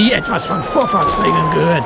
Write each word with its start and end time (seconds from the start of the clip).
nie 0.00 0.12
etwas 0.12 0.46
von 0.46 0.62
Vorfahrtsregeln 0.62 1.50
gehört. 1.52 1.84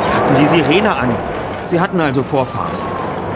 Die 0.00 0.14
hatten 0.14 0.34
die 0.34 0.44
Sirene 0.44 0.94
an. 0.94 1.16
Sie 1.64 1.80
hatten 1.80 1.98
also 2.00 2.22
Vorfahrt. 2.22 2.72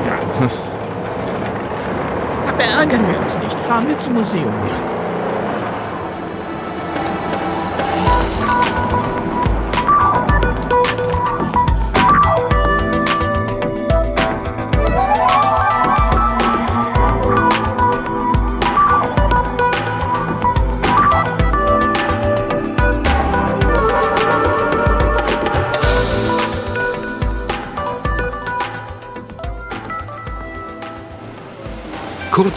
Ja. 0.07 0.47
Aber 2.49 2.65
ärgern 2.81 3.07
wir 3.09 3.19
uns 3.21 3.39
nicht. 3.39 3.61
Fahren 3.61 3.89
wir 3.89 3.97
zum 3.97 4.15
Museum. 4.15 4.53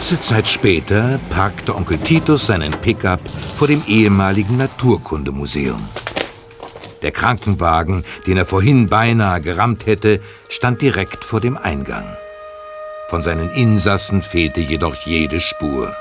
Kurze 0.02 0.20
Zeit 0.20 0.48
später 0.48 1.20
parkte 1.30 1.76
Onkel 1.76 1.96
Titus 1.96 2.46
seinen 2.46 2.72
Pickup 2.72 3.20
vor 3.54 3.68
dem 3.68 3.84
ehemaligen 3.86 4.56
Naturkundemuseum. 4.56 5.80
Der 7.02 7.12
Krankenwagen, 7.12 8.02
den 8.26 8.36
er 8.36 8.44
vorhin 8.44 8.88
beinahe 8.88 9.40
gerammt 9.40 9.86
hätte, 9.86 10.18
stand 10.48 10.82
direkt 10.82 11.24
vor 11.24 11.40
dem 11.40 11.56
Eingang. 11.56 12.02
Von 13.10 13.22
seinen 13.22 13.48
Insassen 13.50 14.22
fehlte 14.22 14.58
jedoch 14.58 14.96
jede 15.06 15.38
Spur. 15.38 15.94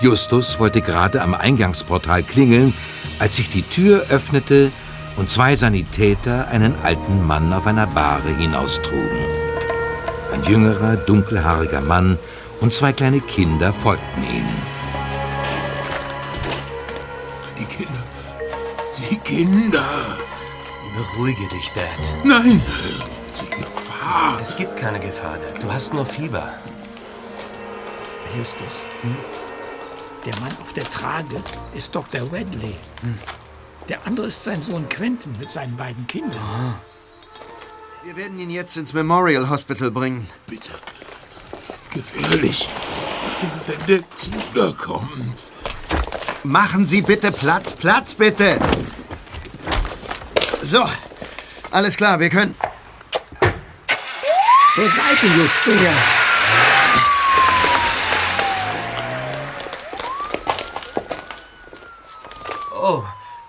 Justus 0.00 0.60
wollte 0.60 0.82
gerade 0.82 1.22
am 1.22 1.32
Eingangsportal 1.32 2.22
klingeln, 2.22 2.74
als 3.18 3.36
sich 3.36 3.48
die 3.48 3.62
Tür 3.62 4.04
öffnete 4.10 4.70
und 5.16 5.30
zwei 5.30 5.56
Sanitäter 5.56 6.48
einen 6.48 6.74
alten 6.82 7.26
Mann 7.26 7.50
auf 7.54 7.66
einer 7.66 7.86
Bahre 7.86 8.36
hinaustrugen. 8.36 9.24
Ein 10.34 10.44
jüngerer, 10.44 10.96
dunkelhaariger 10.96 11.80
Mann 11.80 12.18
und 12.60 12.72
zwei 12.72 12.92
kleine 12.92 13.20
Kinder 13.20 13.72
folgten 13.72 14.22
ihnen. 14.24 14.62
Die 17.58 17.64
Kinder. 17.64 18.02
Die 19.10 19.16
Kinder. 19.18 19.84
Beruhige 20.96 21.48
dich, 21.48 21.70
Dad. 21.72 22.24
Nein. 22.24 22.62
Die 23.40 23.50
Gefahr. 23.50 24.38
Es 24.40 24.56
gibt 24.56 24.76
keine 24.76 25.00
Gefahr, 25.00 25.38
Dad. 25.38 25.62
Du 25.62 25.72
hast 25.72 25.92
nur 25.92 26.06
Fieber. 26.06 26.54
Justus, 28.36 28.84
der 30.26 30.34
Mann 30.40 30.56
auf 30.60 30.72
der 30.72 30.84
Trage 30.84 31.36
ist 31.74 31.94
Dr. 31.94 32.32
Wedley. 32.32 32.74
Der 33.88 34.04
andere 34.06 34.26
ist 34.26 34.42
sein 34.42 34.62
Sohn 34.62 34.88
Quentin 34.88 35.36
mit 35.38 35.50
seinen 35.50 35.76
beiden 35.76 36.06
Kindern. 36.06 36.40
Wir 38.04 38.16
werden 38.16 38.38
ihn 38.38 38.50
jetzt 38.50 38.76
ins 38.76 38.92
Memorial 38.92 39.48
Hospital 39.50 39.90
bringen. 39.90 40.28
Bitte. 40.46 40.70
Gefährlich. 41.94 42.68
Wenn 43.66 43.86
der 43.86 44.10
Tiger 44.10 44.72
kommt. 44.72 45.52
Machen 46.42 46.86
Sie 46.86 47.02
bitte 47.02 47.30
Platz, 47.30 47.72
Platz 47.72 48.14
bitte. 48.14 48.58
So, 50.60 50.84
alles 51.70 51.96
klar, 51.96 52.18
wir 52.18 52.30
können. 52.30 52.54
Zur 54.74 54.90
Seite, 54.90 55.26
Justus. 55.36 55.74
Oh, 62.76 63.04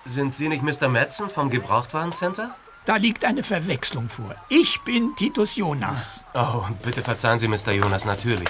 sind 0.05 0.33
Sie 0.33 0.49
nicht 0.49 0.61
Mr. 0.61 0.87
Madsen 0.87 1.29
vom 1.29 1.49
Gebrauchtwarencenter? 1.49 2.55
Da 2.85 2.97
liegt 2.97 3.25
eine 3.25 3.41
Verwechslung 3.43 4.09
vor. 4.09 4.35
Ich 4.49 4.79
bin 4.81 5.15
Titus 5.15 5.55
Jonas. 5.55 6.23
Oh, 6.33 6.63
bitte 6.83 7.01
verzeihen 7.01 7.39
Sie, 7.39 7.47
Mr. 7.47 7.71
Jonas, 7.71 8.05
natürlich. 8.05 8.49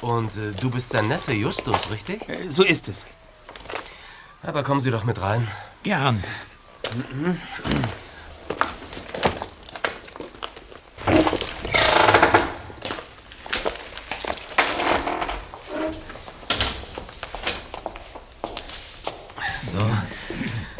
Und 0.00 0.36
äh, 0.36 0.52
du 0.52 0.70
bist 0.70 0.90
sein 0.90 1.08
Neffe 1.08 1.32
Justus, 1.32 1.90
richtig? 1.90 2.26
Äh, 2.28 2.48
So 2.50 2.62
ist 2.64 2.88
es. 2.88 3.06
Aber 4.42 4.62
kommen 4.62 4.80
Sie 4.80 4.90
doch 4.90 5.04
mit 5.04 5.20
rein. 5.20 5.46
Gern. 5.82 6.22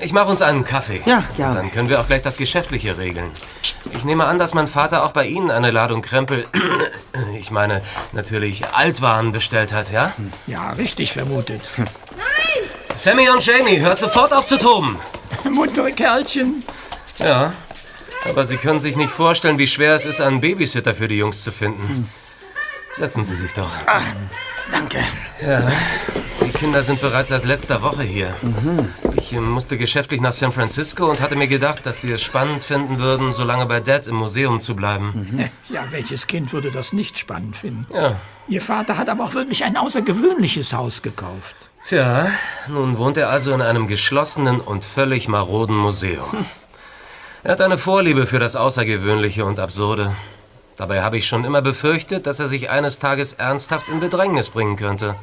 Ich 0.07 0.13
mache 0.13 0.29
uns 0.29 0.41
einen 0.41 0.65
Kaffee. 0.65 1.03
Ja, 1.05 1.25
gerne. 1.37 1.57
Dann 1.57 1.73
können 1.73 1.89
wir 1.89 2.01
auch 2.01 2.07
gleich 2.07 2.23
das 2.23 2.37
Geschäftliche 2.37 2.97
regeln. 2.97 3.29
Ich 3.91 4.05
nehme 4.05 4.25
an, 4.27 4.39
dass 4.39 4.55
mein 4.55 4.69
Vater 4.69 5.05
auch 5.05 5.11
bei 5.11 5.27
Ihnen 5.27 5.51
eine 5.51 5.73
Ladung 5.73 6.01
Krempel, 6.01 6.47
ich 7.41 7.51
meine 7.51 7.83
natürlich 8.13 8.69
Altwaren 8.69 9.33
bestellt 9.33 9.73
hat, 9.73 9.91
ja? 9.91 10.13
Ja, 10.47 10.71
richtig 10.71 11.13
vermutet. 11.13 11.69
Sammy 12.95 13.29
und 13.31 13.45
Jamie, 13.45 13.81
hört 13.81 13.99
sofort 13.99 14.33
auf 14.33 14.47
zu 14.47 14.59
toben. 14.59 14.97
Muntere 15.51 15.91
Kerlchen. 15.91 16.63
Ja, 17.19 17.53
aber 18.31 18.45
Sie 18.45 18.59
können 18.59 18.79
sich 18.79 18.95
nicht 18.95 19.11
vorstellen, 19.11 19.59
wie 19.59 19.67
schwer 19.67 19.97
es 19.97 20.05
ist, 20.05 20.21
einen 20.21 20.41
Babysitter 20.41 20.95
für 20.95 21.09
die 21.09 21.17
Jungs 21.17 21.43
zu 21.43 21.51
finden. 21.51 22.09
Setzen 22.93 23.25
Sie 23.25 23.35
sich 23.35 23.53
doch. 23.55 23.71
Danke. 24.71 24.99
Ja, 25.45 25.69
die 26.45 26.51
Kinder 26.51 26.85
sind 26.85 27.01
bereits 27.01 27.31
seit 27.31 27.45
letzter 27.45 27.83
Woche 27.83 28.05
hier. 28.05 28.37
Ich 29.27 29.33
äh, 29.33 29.41
musste 29.41 29.77
geschäftlich 29.77 30.21
nach 30.21 30.33
San 30.33 30.53
Francisco 30.53 31.11
und 31.11 31.21
hatte 31.21 31.35
mir 31.35 31.49
gedacht, 31.49 31.85
dass 31.85 32.01
Sie 32.01 32.13
es 32.13 32.23
spannend 32.23 32.63
finden 32.63 33.01
würden, 33.01 33.33
so 33.33 33.43
lange 33.43 33.67
bei 33.67 33.81
Dad 33.81 34.07
im 34.07 34.15
Museum 34.15 34.61
zu 34.61 34.77
bleiben. 34.77 35.51
Ja, 35.69 35.85
welches 35.91 36.29
Kind 36.29 36.53
würde 36.53 36.71
das 36.71 36.93
nicht 36.93 37.19
spannend 37.19 37.57
finden? 37.57 37.87
Ja. 37.93 38.21
Ihr 38.47 38.63
Vater 38.63 38.97
hat 38.97 39.09
aber 39.09 39.25
auch 39.25 39.35
wirklich 39.35 39.65
ein 39.65 39.77
außergewöhnliches 39.77 40.73
Haus 40.73 41.03
gekauft. 41.03 41.57
Tja, 41.83 42.31
nun 42.69 42.99
wohnt 42.99 43.17
er 43.17 43.29
also 43.29 43.53
in 43.53 43.63
einem 43.63 43.89
geschlossenen 43.89 44.61
und 44.61 44.85
völlig 44.85 45.27
maroden 45.27 45.77
Museum. 45.77 46.47
Er 47.43 47.53
hat 47.53 47.61
eine 47.61 47.79
Vorliebe 47.79 48.29
für 48.29 48.39
das 48.39 48.55
Außergewöhnliche 48.55 49.45
und 49.45 49.59
Absurde. 49.59 50.15
Dabei 50.77 51.03
habe 51.03 51.19
ich 51.19 51.27
schon 51.27 51.45
immer 51.45 51.63
befürchtet, 51.63 52.29
dass 52.29 52.39
er 52.39 52.47
sich 52.47 52.71
eines 52.71 53.01
Tages 53.01 53.33
ernsthaft 53.33 53.89
in 53.89 53.99
Bedrängnis 53.99 54.51
bringen 54.51 54.77
könnte. 54.77 55.17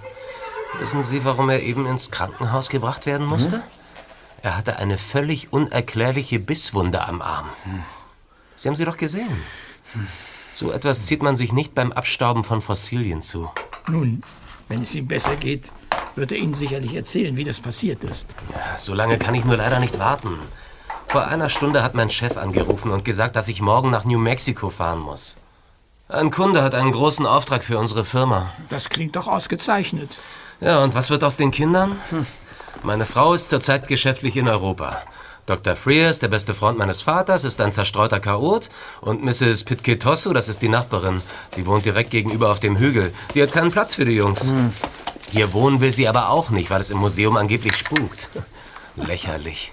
Wissen 0.79 1.03
Sie, 1.03 1.23
warum 1.23 1.49
er 1.49 1.61
eben 1.61 1.85
ins 1.85 2.11
Krankenhaus 2.11 2.67
gebracht 2.67 3.05
werden 3.05 3.25
musste? 3.25 3.61
Er 4.43 4.57
hatte 4.57 4.75
eine 4.75 4.97
völlig 4.97 5.53
unerklärliche 5.53 6.37
Bisswunde 6.37 7.07
am 7.07 7.21
Arm. 7.21 7.45
Sie 8.57 8.67
haben 8.67 8.75
sie 8.75 8.83
doch 8.83 8.97
gesehen. 8.97 9.31
So 10.51 10.73
etwas 10.73 11.05
zieht 11.05 11.23
man 11.23 11.37
sich 11.37 11.53
nicht 11.53 11.73
beim 11.73 11.93
Abstauben 11.93 12.43
von 12.43 12.61
Fossilien 12.61 13.21
zu. 13.21 13.49
Nun, 13.87 14.21
wenn 14.67 14.81
es 14.81 14.93
ihm 14.95 15.07
besser 15.07 15.37
geht, 15.37 15.71
wird 16.17 16.33
er 16.33 16.39
Ihnen 16.39 16.53
sicherlich 16.53 16.93
erzählen, 16.93 17.37
wie 17.37 17.45
das 17.45 17.61
passiert 17.61 18.03
ist. 18.03 18.35
So 18.77 18.93
lange 18.93 19.17
kann 19.17 19.33
ich 19.33 19.45
nur 19.45 19.55
leider 19.55 19.79
nicht 19.79 19.97
warten. 19.97 20.37
Vor 21.07 21.25
einer 21.25 21.47
Stunde 21.47 21.81
hat 21.81 21.95
mein 21.95 22.09
Chef 22.09 22.35
angerufen 22.35 22.91
und 22.91 23.05
gesagt, 23.05 23.37
dass 23.37 23.47
ich 23.47 23.61
morgen 23.61 23.91
nach 23.91 24.03
New 24.03 24.19
Mexico 24.19 24.69
fahren 24.69 24.99
muss. 24.99 25.37
Ein 26.09 26.31
Kunde 26.31 26.63
hat 26.63 26.75
einen 26.75 26.91
großen 26.91 27.25
Auftrag 27.25 27.63
für 27.63 27.79
unsere 27.79 28.03
Firma. 28.03 28.51
Das 28.67 28.89
klingt 28.89 29.15
doch 29.15 29.27
ausgezeichnet. 29.27 30.17
Ja, 30.59 30.83
und 30.83 30.95
was 30.95 31.09
wird 31.09 31.23
aus 31.23 31.37
den 31.37 31.51
Kindern? 31.51 31.97
Meine 32.83 33.05
Frau 33.05 33.33
ist 33.33 33.49
zurzeit 33.49 33.87
geschäftlich 33.87 34.35
in 34.35 34.49
Europa. 34.49 35.01
Dr. 35.45 35.77
Frears, 35.77 36.19
der 36.19 36.27
beste 36.27 36.53
Freund 36.53 36.77
meines 36.77 37.01
Vaters, 37.01 37.45
ist 37.45 37.61
ein 37.61 37.71
zerstreuter 37.71 38.19
Chaot. 38.19 38.69
Und 38.99 39.23
Mrs. 39.23 39.63
Pitketosu, 39.63 40.33
das 40.33 40.49
ist 40.49 40.61
die 40.61 40.67
Nachbarin. 40.67 41.21
Sie 41.47 41.65
wohnt 41.65 41.85
direkt 41.85 42.11
gegenüber 42.11 42.51
auf 42.51 42.59
dem 42.59 42.77
Hügel. 42.77 43.13
Die 43.33 43.41
hat 43.41 43.53
keinen 43.53 43.71
Platz 43.71 43.95
für 43.95 44.03
die 44.03 44.15
Jungs. 44.15 44.51
Hier 45.31 45.53
wohnen 45.53 45.79
will 45.79 45.93
sie 45.93 46.09
aber 46.09 46.29
auch 46.29 46.49
nicht, 46.49 46.69
weil 46.69 46.81
es 46.81 46.89
im 46.89 46.97
Museum 46.97 47.37
angeblich 47.37 47.77
spukt. 47.77 48.27
Lächerlich. 48.97 49.71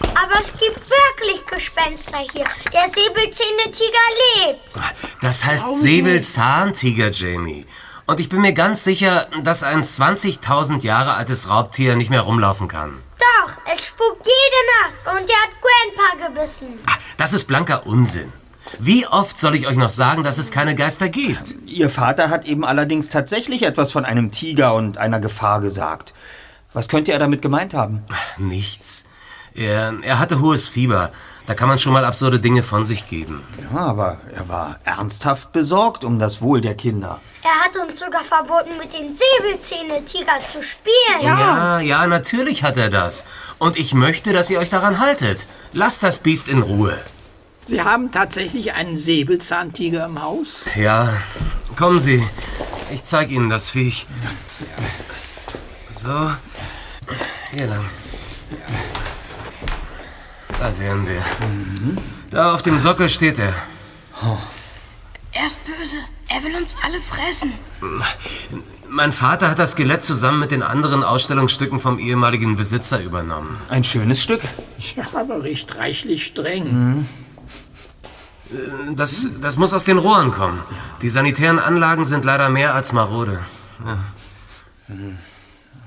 Aber 0.00 0.40
es 0.40 0.52
gibt 0.52 0.80
wirklich 0.88 1.44
Gespenster 1.46 2.18
hier. 2.18 2.44
Der 2.72 2.88
Säbelzähne-Tiger 2.88 4.46
lebt. 4.46 4.74
Das 5.20 5.44
heißt 5.44 5.82
Säbelzahntiger, 5.82 7.10
Jamie. 7.10 7.66
Und 8.06 8.20
ich 8.20 8.28
bin 8.28 8.42
mir 8.42 8.52
ganz 8.52 8.84
sicher, 8.84 9.28
dass 9.42 9.62
ein 9.62 9.82
20.000 9.82 10.82
Jahre 10.82 11.14
altes 11.14 11.48
Raubtier 11.48 11.96
nicht 11.96 12.10
mehr 12.10 12.20
rumlaufen 12.20 12.68
kann. 12.68 12.98
Doch, 13.18 13.52
es 13.72 13.86
spukt 13.86 14.26
jede 14.26 15.06
Nacht 15.08 15.18
und 15.18 15.28
der 15.28 15.36
hat 15.36 15.50
Grandpa 15.62 16.28
gebissen. 16.28 16.78
Das 17.16 17.32
ist 17.32 17.46
blanker 17.46 17.86
Unsinn. 17.86 18.30
Wie 18.78 19.06
oft 19.06 19.38
soll 19.38 19.54
ich 19.54 19.66
euch 19.66 19.76
noch 19.76 19.88
sagen, 19.90 20.22
dass 20.22 20.36
es 20.36 20.50
keine 20.50 20.74
Geister 20.74 21.08
gibt? 21.08 21.54
Ihr 21.66 21.88
Vater 21.88 22.28
hat 22.28 22.44
eben 22.44 22.64
allerdings 22.64 23.08
tatsächlich 23.08 23.62
etwas 23.62 23.92
von 23.92 24.04
einem 24.04 24.30
Tiger 24.30 24.74
und 24.74 24.98
einer 24.98 25.20
Gefahr 25.20 25.60
gesagt. 25.60 26.12
Was 26.72 26.88
könnte 26.88 27.12
er 27.12 27.18
damit 27.18 27.40
gemeint 27.40 27.72
haben? 27.72 28.04
Nichts. 28.36 29.04
Er, 29.54 29.94
er 30.02 30.18
hatte 30.18 30.40
hohes 30.40 30.68
Fieber. 30.68 31.12
Da 31.46 31.54
kann 31.54 31.68
man 31.68 31.78
schon 31.78 31.92
mal 31.92 32.06
absurde 32.06 32.40
Dinge 32.40 32.62
von 32.62 32.86
sich 32.86 33.08
geben. 33.08 33.42
Ja, 33.72 33.80
aber 33.80 34.18
er 34.34 34.48
war 34.48 34.78
ernsthaft 34.84 35.52
besorgt 35.52 36.02
um 36.02 36.18
das 36.18 36.40
Wohl 36.40 36.62
der 36.62 36.74
Kinder. 36.74 37.20
Er 37.42 37.64
hat 37.64 37.76
uns 37.76 38.00
sogar 38.00 38.24
verboten, 38.24 38.78
mit 38.78 38.94
den 38.94 39.14
Säbelzähne-Tiger 39.14 40.40
zu 40.48 40.62
spielen. 40.62 41.20
Ja, 41.20 41.80
ja, 41.80 42.06
natürlich 42.06 42.62
hat 42.62 42.78
er 42.78 42.88
das. 42.88 43.24
Und 43.58 43.76
ich 43.76 43.92
möchte, 43.92 44.32
dass 44.32 44.48
ihr 44.48 44.58
euch 44.58 44.70
daran 44.70 44.98
haltet. 44.98 45.46
Lasst 45.72 46.02
das 46.02 46.18
Biest 46.18 46.48
in 46.48 46.62
Ruhe. 46.62 46.98
Sie 47.66 47.82
haben 47.82 48.10
tatsächlich 48.10 48.72
einen 48.72 48.96
Säbelzahntiger 48.96 50.06
im 50.06 50.22
Haus? 50.22 50.64
Ja, 50.76 51.14
kommen 51.76 51.98
Sie. 51.98 52.26
Ich 52.92 53.02
zeig 53.04 53.30
Ihnen 53.30 53.50
das 53.50 53.70
Viech. 53.70 54.06
So. 55.90 56.30
Hier 57.52 57.66
lang. 57.66 57.84
Da 60.60 60.78
wären 60.78 61.06
wir. 61.06 61.22
Da 62.30 62.54
auf 62.54 62.62
dem 62.62 62.78
Sockel 62.78 63.08
steht 63.08 63.38
er. 63.38 63.54
Er 65.32 65.46
ist 65.46 65.58
böse. 65.64 65.98
Er 66.28 66.42
will 66.42 66.56
uns 66.56 66.76
alle 66.82 67.00
fressen. 67.00 67.52
Mein 68.88 69.12
Vater 69.12 69.50
hat 69.50 69.58
das 69.58 69.72
Skelett 69.72 70.02
zusammen 70.02 70.40
mit 70.40 70.50
den 70.50 70.62
anderen 70.62 71.02
Ausstellungsstücken 71.02 71.80
vom 71.80 71.98
ehemaligen 71.98 72.56
Besitzer 72.56 73.00
übernommen. 73.00 73.58
Ein 73.68 73.84
schönes 73.84 74.22
Stück. 74.22 74.40
Ja, 74.96 75.04
aber 75.14 75.42
riecht 75.42 75.76
reichlich 75.76 76.26
streng. 76.26 77.06
Das, 78.94 79.26
das 79.40 79.56
muss 79.56 79.72
aus 79.72 79.84
den 79.84 79.98
Rohren 79.98 80.30
kommen. 80.30 80.60
Die 81.02 81.08
sanitären 81.08 81.58
Anlagen 81.58 82.04
sind 82.04 82.24
leider 82.24 82.48
mehr 82.48 82.74
als 82.74 82.92
marode. 82.92 83.40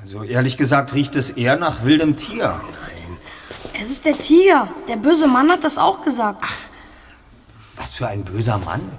Also 0.01 0.23
ehrlich 0.23 0.57
gesagt 0.57 0.93
riecht 0.93 1.15
es 1.15 1.29
eher 1.29 1.55
nach 1.55 1.83
wildem 1.85 2.17
Tier. 2.17 2.59
Es 3.79 3.91
ist 3.91 4.06
der 4.06 4.18
Tiger. 4.18 4.68
Der 4.88 4.95
böse 4.95 5.27
Mann 5.27 5.51
hat 5.51 5.63
das 5.63 5.77
auch 5.77 6.03
gesagt. 6.03 6.44
Was 7.75 7.94
für 7.94 8.07
ein 8.07 8.24
böser 8.24 8.57
Mann. 8.57 8.91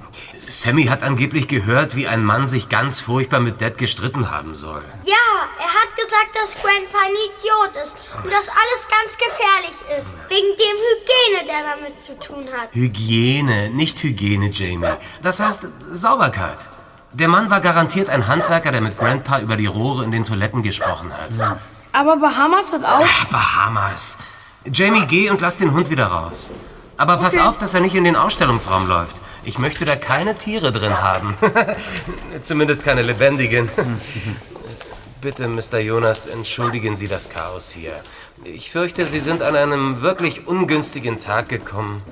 Sammy 0.47 0.85
hat 0.85 1.03
angeblich 1.03 1.49
gehört, 1.49 1.97
wie 1.97 2.07
ein 2.07 2.25
Mann 2.25 2.47
sich 2.47 2.69
ganz 2.69 3.01
furchtbar 3.01 3.41
mit 3.41 3.61
Dad 3.61 3.77
gestritten 3.77 4.31
haben 4.31 4.55
soll. 4.55 4.85
Ja, 5.05 5.15
er 5.59 5.67
hat 5.67 5.97
gesagt, 5.97 6.31
dass 6.41 6.55
Grandpa 6.55 6.99
ein 7.05 7.13
Idiot 7.13 7.83
ist 7.83 7.97
und 8.23 8.33
dass 8.33 8.49
alles 8.49 8.89
ganz 8.89 9.19
gefährlich 9.19 9.99
ist. 9.99 10.17
Wegen 10.29 10.57
dem 10.57 10.77
Hygiene, 10.87 11.53
der 11.53 11.77
damit 11.77 11.99
zu 12.01 12.19
tun 12.19 12.47
hat. 12.57 12.73
Hygiene, 12.73 13.71
nicht 13.71 14.03
Hygiene, 14.03 14.51
Jamie. 14.51 14.97
Das 15.23 15.41
heißt 15.41 15.67
Sauberkeit. 15.91 16.69
Der 17.13 17.29
Mann 17.29 17.51
war 17.51 17.61
garantiert 17.61 18.09
ein 18.11 18.29
Handwerker, 18.29 18.71
der 18.71 18.81
mit 18.81 18.97
Grandpa 18.97 19.41
über 19.41 19.57
die 19.57 19.67
Rohre 19.67 20.05
in 20.05 20.13
den 20.13 20.25
Toiletten 20.25 20.63
gesprochen 20.63 21.11
hat. 21.13 21.59
Aber 21.93 22.17
Bahamas 22.17 22.73
hat 22.73 22.85
auch. 22.85 23.07
Bahamas. 23.31 24.19
Jamie, 24.73 25.07
geh 25.07 25.31
und 25.31 25.41
lass 25.41 25.59
den 25.59 25.73
Hund 25.73 25.91
wieder 25.91 26.07
raus. 26.07 26.53
Aber 26.97 27.17
pass 27.17 27.39
auf, 27.39 27.59
dass 27.59 27.75
er 27.75 27.81
nicht 27.81 27.95
in 27.95 28.05
den 28.05 28.17
Ausstellungsraum 28.17 28.89
läuft. 28.89 29.23
Ich 29.45 29.59
möchte 29.59 29.85
da 29.85 29.95
keine 29.97 30.35
Tiere 30.35 30.73
drin 30.73 31.01
haben. 31.01 31.37
Zumindest 32.43 32.85
keine 32.85 33.03
lebendigen. 33.03 33.69
Bitte, 35.21 35.49
Mr. 35.49 35.79
Jonas, 35.79 36.27
entschuldigen 36.27 36.97
Sie 36.97 37.09
das 37.09 37.29
Chaos 37.29 37.71
hier. 37.71 37.93
Ich 38.45 38.71
fürchte, 38.71 39.07
Sie 39.07 39.21
sind 39.21 39.43
an 39.43 39.57
einem 39.57 40.01
wirklich 40.03 40.47
ungünstigen 40.47 41.19
Tag 41.19 41.49
gekommen. 41.49 42.03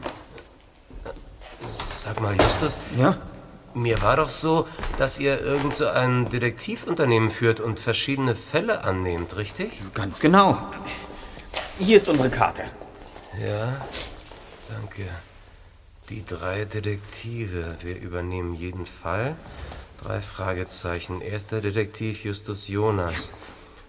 Sag 2.03 2.21
mal, 2.21 2.35
Justus, 2.41 2.79
Ja? 2.97 3.17
mir 3.75 4.01
war 4.03 4.17
doch 4.17 4.29
so, 4.29 4.67
dass 4.99 5.19
ihr 5.19 5.41
irgend 5.41 5.75
so 5.75 5.87
ein 5.87 6.29
Detektivunternehmen 6.31 7.31
führt 7.31 7.61
und 7.61 7.79
verschiedene 7.79 8.35
Fälle 8.35 8.85
annehmt, 8.85 9.37
richtig? 9.37 9.71
Ganz 9.95 10.19
genau. 10.21 10.59
Hier 11.79 11.99
ist 11.99 12.09
unsere 12.09 12.31
Karte. 12.31 12.65
Ja, 13.39 13.87
danke. 14.71 15.05
Die 16.09 16.25
drei 16.25 16.65
Detektive. 16.65 17.77
Wir 17.83 18.01
übernehmen 18.01 18.55
jeden 18.55 18.87
Fall. 18.87 19.37
Drei 20.03 20.23
Fragezeichen. 20.23 21.21
Erster 21.21 21.61
Detektiv 21.61 22.25
Justus 22.25 22.69
Jonas. 22.69 23.33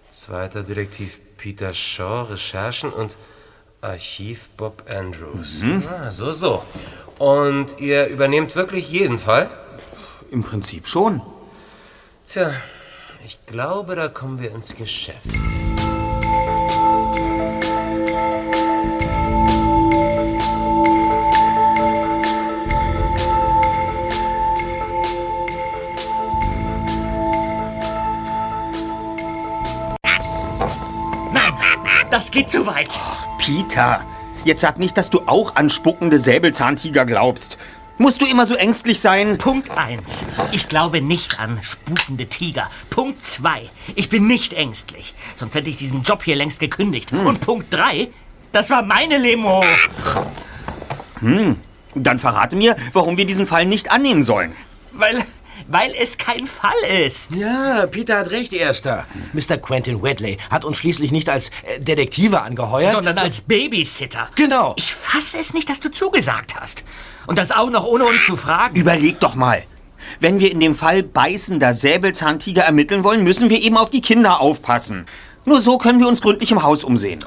Zweiter 0.09 0.63
Detektiv 0.63 1.19
Peter 1.37 1.73
Shaw, 1.73 2.23
Recherchen 2.23 2.91
und 2.91 3.15
Archiv 3.79 4.49
Bob 4.57 4.83
Andrews. 4.89 5.63
Ah, 5.89 6.11
so, 6.11 6.33
so. 6.33 6.63
Und 7.19 7.79
ihr 7.79 8.07
übernehmt 8.07 8.55
wirklich 8.57 8.89
jeden 8.89 9.17
Fall? 9.17 9.49
Im 10.29 10.43
Prinzip 10.43 10.87
schon. 10.87 11.21
Tja, 12.25 12.51
ich 13.25 13.39
glaube, 13.45 13.95
da 13.95 14.09
kommen 14.09 14.41
wir 14.41 14.51
ins 14.51 14.75
Geschäft. 14.75 15.31
Das 32.17 32.31
geht 32.31 32.49
zu 32.49 32.65
weit. 32.65 32.89
Peter, 33.37 34.03
jetzt 34.43 34.61
sag 34.61 34.79
nicht, 34.79 34.97
dass 34.97 35.11
du 35.11 35.21
auch 35.27 35.53
an 35.55 35.69
spuckende 35.69 36.17
Säbelzahntiger 36.17 37.05
glaubst. 37.05 37.59
Musst 37.99 38.21
du 38.21 38.25
immer 38.25 38.47
so 38.47 38.55
ängstlich 38.55 38.99
sein? 38.99 39.37
Punkt 39.37 39.69
1. 39.77 40.01
Ich 40.51 40.67
glaube 40.67 40.99
nicht 40.99 41.39
an 41.39 41.59
spukende 41.61 42.25
Tiger. 42.25 42.71
Punkt 42.89 43.23
2. 43.23 43.69
Ich 43.93 44.09
bin 44.09 44.25
nicht 44.25 44.53
ängstlich. 44.53 45.13
Sonst 45.35 45.53
hätte 45.53 45.69
ich 45.69 45.77
diesen 45.77 46.01
Job 46.01 46.23
hier 46.23 46.35
längst 46.35 46.59
gekündigt. 46.59 47.13
Und 47.13 47.39
Punkt 47.39 47.71
3. 47.71 48.07
Das 48.51 48.71
war 48.71 48.81
meine 48.81 49.19
Limo. 49.19 49.63
Dann 51.93 52.17
verrate 52.17 52.55
mir, 52.55 52.75
warum 52.93 53.17
wir 53.17 53.27
diesen 53.27 53.45
Fall 53.45 53.65
nicht 53.65 53.91
annehmen 53.91 54.23
sollen. 54.23 54.55
Weil, 54.91 55.23
weil 55.67 55.93
es 55.99 56.17
kein 56.17 56.45
Fall 56.45 57.05
ist. 57.05 57.31
Ja, 57.35 57.85
Peter 57.87 58.19
hat 58.19 58.31
recht, 58.31 58.53
Erster. 58.53 59.05
Mr. 59.33 59.57
Quentin 59.57 60.01
Wedley 60.01 60.37
hat 60.49 60.65
uns 60.65 60.77
schließlich 60.77 61.11
nicht 61.11 61.29
als 61.29 61.49
äh, 61.63 61.79
Detektive 61.79 62.41
angeheuert. 62.41 62.93
Sondern 62.93 63.17
als 63.17 63.41
Babysitter. 63.41 64.29
Genau. 64.35 64.73
Ich 64.77 64.93
fasse 64.93 65.37
es 65.37 65.53
nicht, 65.53 65.69
dass 65.69 65.79
du 65.79 65.91
zugesagt 65.91 66.55
hast. 66.59 66.83
Und 67.27 67.37
das 67.37 67.51
auch 67.51 67.69
noch 67.69 67.85
ohne 67.85 68.05
uns 68.05 68.25
zu 68.25 68.37
fragen. 68.37 68.75
Überleg 68.75 69.19
doch 69.19 69.35
mal. 69.35 69.63
Wenn 70.19 70.39
wir 70.39 70.51
in 70.51 70.59
dem 70.59 70.75
Fall 70.75 71.03
beißender 71.03 71.73
Säbelzahntiger 71.73 72.63
ermitteln 72.63 73.03
wollen, 73.03 73.23
müssen 73.23 73.49
wir 73.49 73.61
eben 73.61 73.77
auf 73.77 73.89
die 73.89 74.01
Kinder 74.01 74.39
aufpassen. 74.39 75.05
Nur 75.45 75.61
so 75.61 75.77
können 75.77 75.99
wir 75.99 76.07
uns 76.07 76.21
gründlich 76.21 76.51
im 76.51 76.63
Haus 76.63 76.83
umsehen. 76.83 77.23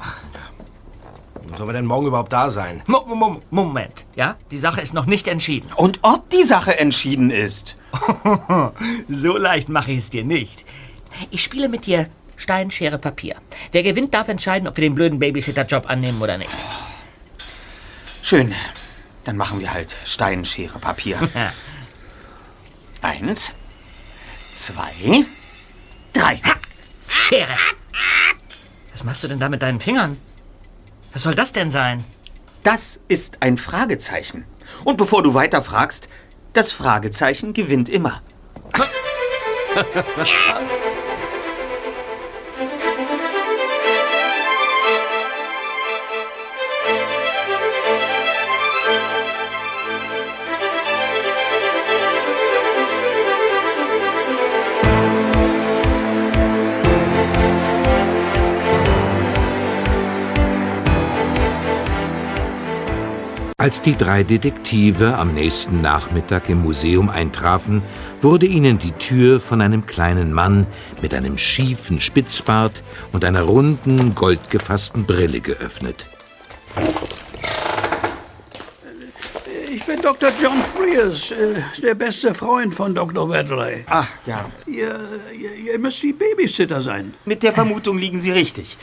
Sollen 1.57 1.69
wir 1.69 1.73
denn 1.73 1.85
morgen 1.85 2.07
überhaupt 2.07 2.31
da 2.31 2.49
sein? 2.49 2.81
Mo 2.87 3.03
Mo 3.05 3.39
Moment, 3.49 4.05
ja? 4.15 4.37
Die 4.51 4.57
Sache 4.57 4.81
ist 4.81 4.93
noch 4.93 5.05
nicht 5.05 5.27
entschieden. 5.27 5.69
Und 5.75 5.99
ob 6.01 6.29
die 6.29 6.43
Sache 6.43 6.79
entschieden 6.79 7.29
ist. 7.29 7.77
So 9.09 9.37
leicht 9.37 9.67
mache 9.67 9.91
ich 9.91 9.99
es 9.99 10.09
dir 10.09 10.23
nicht. 10.23 10.63
Ich 11.29 11.43
spiele 11.43 11.67
mit 11.67 11.85
dir 11.85 12.07
Stein, 12.37 12.71
Schere, 12.71 12.97
Papier. 12.97 13.35
Wer 13.71 13.83
gewinnt, 13.83 14.13
darf 14.13 14.29
entscheiden, 14.29 14.67
ob 14.67 14.77
wir 14.77 14.81
den 14.81 14.95
blöden 14.95 15.19
Babysitter-Job 15.19 15.89
annehmen 15.89 16.21
oder 16.21 16.37
nicht. 16.37 16.49
Schön. 18.21 18.53
Dann 19.25 19.37
machen 19.37 19.59
wir 19.59 19.73
halt 19.73 19.95
Stein, 20.05 20.45
Schere, 20.45 20.79
Papier. 20.79 21.19
Eins, 23.01 23.53
zwei, 24.51 25.25
drei. 26.13 26.37
Ha! 26.37 26.53
Schere! 27.07 27.57
Was 28.91 29.03
machst 29.03 29.23
du 29.23 29.27
denn 29.27 29.39
da 29.39 29.49
mit 29.49 29.61
deinen 29.61 29.79
Fingern? 29.79 30.17
Was 31.13 31.23
soll 31.23 31.35
das 31.35 31.53
denn 31.53 31.69
sein? 31.69 32.03
Das 32.63 32.99
ist 33.07 33.37
ein 33.41 33.57
Fragezeichen. 33.57 34.45
Und 34.83 34.97
bevor 34.97 35.23
du 35.23 35.33
weiter 35.33 35.61
fragst, 35.61 36.09
das 36.53 36.71
Fragezeichen 36.71 37.53
gewinnt 37.53 37.89
immer. 37.89 38.21
Als 63.61 63.79
die 63.79 63.95
drei 63.95 64.23
Detektive 64.23 65.19
am 65.19 65.35
nächsten 65.35 65.83
Nachmittag 65.83 66.49
im 66.49 66.63
Museum 66.63 67.11
eintrafen, 67.11 67.83
wurde 68.19 68.47
ihnen 68.47 68.79
die 68.79 68.91
Tür 68.93 69.39
von 69.39 69.61
einem 69.61 69.85
kleinen 69.85 70.33
Mann 70.33 70.65
mit 71.03 71.13
einem 71.13 71.37
schiefen 71.37 72.01
Spitzbart 72.01 72.81
und 73.11 73.23
einer 73.23 73.43
runden, 73.43 74.15
goldgefassten 74.15 75.05
Brille 75.05 75.41
geöffnet. 75.41 76.09
Ich 79.71 79.85
bin 79.85 80.01
Dr. 80.01 80.31
John 80.41 80.57
Frears, 80.75 81.29
äh, 81.29 81.61
der 81.83 81.93
beste 81.93 82.33
Freund 82.33 82.73
von 82.73 82.95
Dr. 82.95 83.29
Wedley. 83.29 83.85
Ach, 83.85 84.09
ja. 84.25 84.49
Ihr, 84.65 84.99
ihr, 85.39 85.53
ihr 85.53 85.77
müsst 85.77 86.01
die 86.01 86.13
Babysitter 86.13 86.81
sein. 86.81 87.13
Mit 87.25 87.43
der 87.43 87.53
Vermutung 87.53 87.99
liegen 87.99 88.19
Sie 88.19 88.31
richtig. 88.31 88.75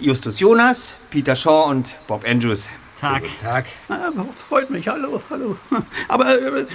Justus 0.00 0.40
Jonas, 0.40 0.96
Peter 1.10 1.36
Shaw 1.36 1.68
und 1.68 1.94
Bob 2.06 2.26
Andrews. 2.26 2.70
Tag. 3.02 3.24
Tag. 3.40 3.64
Ah, 3.88 4.12
freut 4.48 4.70
mich, 4.70 4.86
hallo, 4.86 5.20
hallo. 5.28 5.56
Aber 6.08 6.40
äh, 6.40 6.66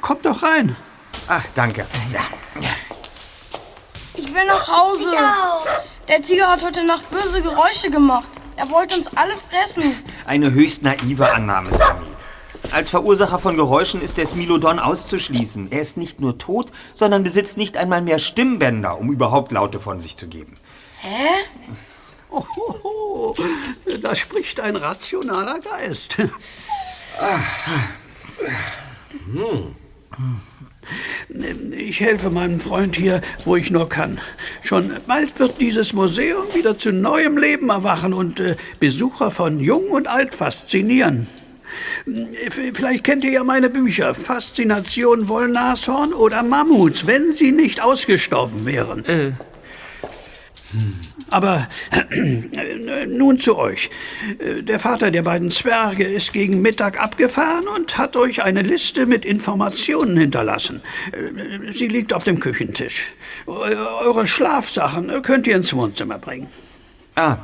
kommt 0.00 0.24
doch 0.24 0.40
rein. 0.40 0.76
Ah, 1.26 1.40
danke. 1.56 1.84
Ja. 2.12 2.20
Ich 4.14 4.32
will 4.32 4.44
nach 4.46 4.68
Hause. 4.68 5.10
Der 6.06 6.22
Tiger 6.22 6.52
hat 6.52 6.64
heute 6.64 6.84
Nacht 6.84 7.10
böse 7.10 7.42
Geräusche 7.42 7.90
gemacht. 7.90 8.28
Er 8.54 8.70
wollte 8.70 8.96
uns 8.96 9.08
alle 9.16 9.34
fressen. 9.50 9.92
Eine 10.24 10.52
höchst 10.52 10.84
naive 10.84 11.34
Annahme, 11.34 11.72
Sammy. 11.72 12.06
Als 12.70 12.88
Verursacher 12.88 13.40
von 13.40 13.56
Geräuschen 13.56 14.00
ist 14.00 14.18
der 14.18 14.26
Smilodon 14.26 14.78
auszuschließen. 14.78 15.72
Er 15.72 15.80
ist 15.80 15.96
nicht 15.96 16.20
nur 16.20 16.38
tot, 16.38 16.70
sondern 16.94 17.24
besitzt 17.24 17.56
nicht 17.56 17.76
einmal 17.76 18.02
mehr 18.02 18.20
Stimmbänder, 18.20 19.00
um 19.00 19.10
überhaupt 19.10 19.50
Laute 19.50 19.80
von 19.80 19.98
sich 19.98 20.16
zu 20.16 20.28
geben. 20.28 20.58
Hä? 21.00 21.26
Oh, 22.30 23.34
da 24.02 24.14
spricht 24.14 24.60
ein 24.60 24.76
rationaler 24.76 25.60
Geist. 25.60 26.16
Ich 31.76 32.00
helfe 32.00 32.30
meinem 32.30 32.60
Freund 32.60 32.94
hier, 32.96 33.20
wo 33.44 33.56
ich 33.56 33.70
nur 33.70 33.88
kann. 33.88 34.20
Schon 34.62 34.92
bald 35.06 35.38
wird 35.40 35.60
dieses 35.60 35.92
Museum 35.92 36.44
wieder 36.54 36.78
zu 36.78 36.92
neuem 36.92 37.36
Leben 37.38 37.70
erwachen 37.70 38.14
und 38.14 38.38
äh, 38.40 38.56
Besucher 38.78 39.30
von 39.32 39.58
Jung 39.58 39.88
und 39.90 40.06
Alt 40.06 40.34
faszinieren. 40.34 41.26
V- 42.50 42.60
Vielleicht 42.72 43.02
kennt 43.04 43.24
ihr 43.24 43.32
ja 43.32 43.44
meine 43.44 43.68
Bücher 43.68 44.14
Faszination 44.14 45.28
Wollnashorn 45.28 46.14
oder 46.14 46.42
Mammuts, 46.44 47.06
wenn 47.08 47.34
sie 47.36 47.50
nicht 47.50 47.80
ausgestorben 47.82 48.64
wären. 48.64 49.36
Aber 51.30 51.68
äh, 52.10 53.06
nun 53.06 53.38
zu 53.38 53.56
euch. 53.56 53.90
Äh, 54.38 54.62
Der 54.62 54.78
Vater 54.78 55.10
der 55.10 55.22
beiden 55.22 55.50
Zwerge 55.50 56.04
ist 56.04 56.32
gegen 56.32 56.62
Mittag 56.62 57.00
abgefahren 57.02 57.66
und 57.68 57.98
hat 57.98 58.16
euch 58.16 58.42
eine 58.42 58.62
Liste 58.62 59.06
mit 59.06 59.24
Informationen 59.24 60.16
hinterlassen. 60.16 60.82
Äh, 61.12 61.72
Sie 61.72 61.88
liegt 61.88 62.12
auf 62.12 62.24
dem 62.24 62.38
Küchentisch. 62.40 63.08
Eu- 63.46 63.52
Eure 64.04 64.26
Schlafsachen 64.26 65.22
könnt 65.22 65.46
ihr 65.46 65.56
ins 65.56 65.72
Wohnzimmer 65.74 66.18
bringen. 66.18 66.48
Ah, 67.16 67.38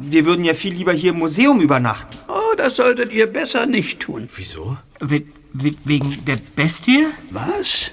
wir 0.00 0.24
würden 0.26 0.44
ja 0.44 0.54
viel 0.54 0.72
lieber 0.74 0.92
hier 0.92 1.12
im 1.12 1.18
Museum 1.18 1.60
übernachten. 1.60 2.16
Oh, 2.28 2.54
das 2.56 2.76
solltet 2.76 3.12
ihr 3.12 3.26
besser 3.26 3.66
nicht 3.66 4.00
tun. 4.00 4.28
Wieso? 4.36 4.76
We 5.00 5.22
we 5.52 5.72
wegen 5.84 6.24
der 6.26 6.38
Bestie? 6.56 7.06
Was? 7.30 7.90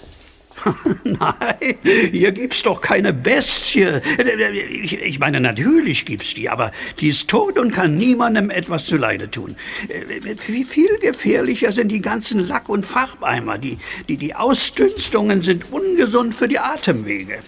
Nein, 1.03 1.77
hier 2.11 2.31
gibt's 2.31 2.63
doch 2.63 2.81
keine 2.81 3.13
Bestie. 3.13 4.01
Ich, 4.83 4.93
ich 4.99 5.19
meine, 5.19 5.39
natürlich 5.39 6.05
gibt's 6.05 6.33
die, 6.33 6.49
aber 6.49 6.71
die 6.99 7.09
ist 7.09 7.27
tot 7.27 7.59
und 7.59 7.71
kann 7.71 7.95
niemandem 7.95 8.49
etwas 8.49 8.85
zuleide 8.85 9.29
tun. 9.29 9.55
Wie 10.47 10.63
viel 10.63 10.97
gefährlicher 10.99 11.71
sind 11.71 11.89
die 11.89 12.01
ganzen 12.01 12.47
Lack- 12.47 12.69
und 12.69 12.85
Farbeimer? 12.85 13.57
Die, 13.57 13.77
die, 14.07 14.17
die 14.17 14.33
Ausdünstungen 14.33 15.41
sind 15.41 15.71
ungesund 15.71 16.35
für 16.35 16.47
die 16.47 16.59
Atemwege. 16.59 17.39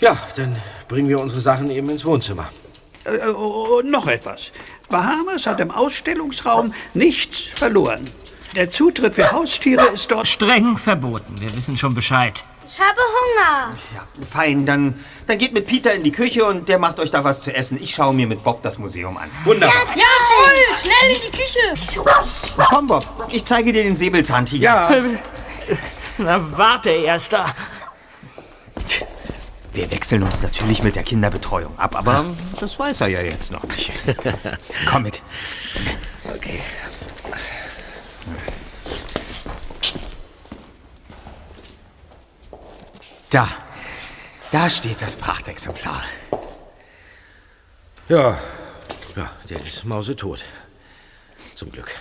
Ja, 0.00 0.18
dann 0.36 0.56
bringen 0.88 1.08
wir 1.08 1.20
unsere 1.20 1.40
Sachen 1.40 1.70
eben 1.70 1.88
ins 1.90 2.04
Wohnzimmer. 2.04 2.50
Äh, 3.04 3.28
Und 3.28 3.90
noch 3.90 4.06
etwas. 4.08 4.50
Bahamas 4.88 5.46
hat 5.46 5.60
im 5.60 5.70
Ausstellungsraum 5.70 6.74
nichts 6.94 7.42
verloren. 7.42 8.08
Der 8.54 8.70
Zutritt 8.70 9.14
für 9.14 9.30
Haustiere 9.30 9.86
ist 9.88 10.10
dort 10.10 10.26
Streng 10.26 10.76
verboten. 10.76 11.40
Wir 11.40 11.54
wissen 11.54 11.76
schon 11.76 11.94
Bescheid. 11.94 12.44
Ich 12.66 12.78
habe 12.78 12.98
Hunger. 13.00 13.76
Ja, 13.94 14.06
fein, 14.28 14.66
dann, 14.66 14.94
dann 15.26 15.38
geht 15.38 15.52
mit 15.52 15.66
Peter 15.66 15.92
in 15.94 16.04
die 16.04 16.12
Küche 16.12 16.44
und 16.44 16.68
der 16.68 16.78
macht 16.78 17.00
euch 17.00 17.10
da 17.10 17.24
was 17.24 17.42
zu 17.42 17.54
essen. 17.54 17.78
Ich 17.80 17.94
schaue 17.94 18.14
mir 18.14 18.26
mit 18.26 18.42
Bob 18.42 18.62
das 18.62 18.78
Museum 18.78 19.16
an. 19.16 19.30
Wunderbar. 19.44 19.74
Ja, 19.96 20.04
toll! 20.44 20.76
Schnell 20.80 21.16
in 21.16 21.30
die 21.30 21.36
Küche! 21.36 21.58
Wieso? 21.74 22.04
Komm, 22.68 22.86
Bob, 22.86 23.06
ich 23.30 23.44
zeige 23.44 23.72
dir 23.72 23.82
den 23.82 23.96
Säbelzahntiger. 23.96 24.62
Ja, 24.62 24.90
Na, 26.18 26.58
warte, 26.58 26.90
Erster. 26.90 27.54
Wir 29.72 29.90
wechseln 29.90 30.22
uns 30.24 30.42
natürlich 30.42 30.82
mit 30.82 30.96
der 30.96 31.04
Kinderbetreuung 31.04 31.78
ab, 31.78 31.96
aber 31.96 32.24
das 32.58 32.78
weiß 32.78 33.02
er 33.02 33.08
ja 33.08 33.20
jetzt 33.20 33.52
noch 33.52 33.62
nicht. 33.64 33.92
Komm 34.90 35.04
mit. 35.04 35.22
okay. 36.34 36.60
Da. 43.30 43.48
Da 44.50 44.68
steht 44.68 45.00
das 45.00 45.14
Prachtexemplar. 45.14 46.02
Ja, 48.08 48.36
ja, 49.16 49.30
der 49.48 49.64
ist 49.64 49.84
mausetot. 49.84 50.44
Zum 51.54 51.70
Glück. 51.70 51.92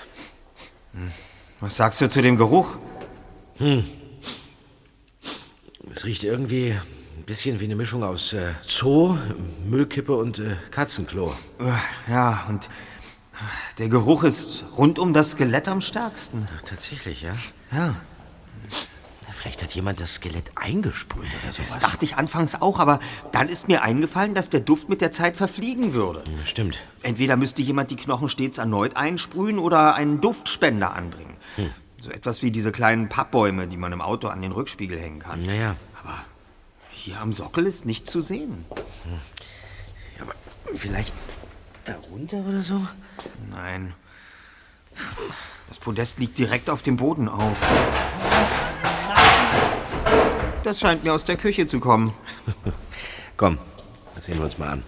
Was 1.59 1.75
sagst 1.75 2.01
du 2.01 2.09
zu 2.09 2.23
dem 2.23 2.35
Geruch? 2.35 2.77
Es 5.93 6.03
riecht 6.03 6.23
irgendwie 6.23 6.71
ein 6.71 7.23
bisschen 7.25 7.59
wie 7.59 7.65
eine 7.65 7.75
Mischung 7.75 8.03
aus 8.03 8.33
äh, 8.33 8.53
Zoo, 8.65 9.17
Müllkippe 9.65 10.15
und 10.15 10.39
äh, 10.39 10.55
Katzenklo. 10.71 11.35
Ja, 12.07 12.45
und 12.49 12.69
der 13.77 13.89
Geruch 13.89 14.23
ist 14.23 14.63
rund 14.77 14.97
um 14.97 15.13
das 15.13 15.31
Skelett 15.31 15.67
am 15.67 15.81
stärksten. 15.81 16.47
Tatsächlich, 16.65 17.21
ja? 17.21 17.33
Ja, 17.71 17.95
Vielleicht 19.41 19.63
hat 19.63 19.73
jemand 19.73 20.01
das 20.01 20.15
Skelett 20.15 20.51
eingesprüht 20.55 21.23
oder 21.43 21.53
sowas. 21.53 21.73
das 21.75 21.79
dachte 21.79 22.03
ich 22.03 22.17
anfangs 22.17 22.55
auch, 22.61 22.77
aber 22.79 22.99
dann 23.31 23.47
ist 23.47 23.69
mir 23.69 23.83
eingefallen, 23.83 24.33
dass 24.35 24.49
der 24.49 24.59
Duft 24.59 24.89
mit 24.89 24.99
der 24.99 25.13
Zeit 25.13 25.37
verfliegen 25.37 25.93
würde. 25.93 26.23
Ja, 26.39 26.45
Stimmt. 26.45 26.77
Entweder 27.03 27.37
müsste 27.37 27.61
jemand 27.61 27.89
die 27.89 27.95
Knochen 27.95 28.27
stets 28.27 28.57
erneut 28.57 28.97
einsprühen 28.97 29.57
oder 29.57 29.95
einen 29.95 30.19
Duftspender 30.19 30.93
anbringen. 30.93 31.37
So 32.01 32.11
etwas 32.11 32.41
wie 32.41 32.51
diese 32.51 32.73
kleinen 32.73 33.07
Pappbäume, 33.07 33.67
die 33.67 33.77
man 33.77 33.93
im 33.93 34.01
Auto 34.01 34.27
an 34.27 34.41
den 34.41 34.51
Rückspiegel 34.51 34.99
hängen 34.99 35.19
kann. 35.19 35.39
Naja, 35.45 35.75
Aber 36.03 36.15
hier 36.89 37.21
am 37.21 37.31
Sockel 37.31 37.65
ist 37.65 37.85
nichts 37.85 38.11
zu 38.11 38.19
sehen. 38.19 38.65
aber 40.19 40.33
vielleicht 40.75 41.13
darunter 41.85 42.37
oder 42.37 42.61
so? 42.63 42.85
Nein. 43.51 43.93
Das 45.69 45.79
Podest 45.79 46.19
liegt 46.19 46.37
direkt 46.37 46.69
auf 46.69 46.81
dem 46.81 46.97
Boden 46.97 47.29
auf. 47.29 47.65
Das 50.63 50.79
scheint 50.79 51.03
mir 51.03 51.13
aus 51.13 51.23
der 51.25 51.37
Küche 51.37 51.67
zu 51.67 51.79
kommen. 51.79 52.13
Komm, 53.37 53.57
das 54.15 54.25
sehen 54.25 54.37
wir 54.37 54.45
uns 54.45 54.57
mal 54.57 54.69
an. 54.69 54.83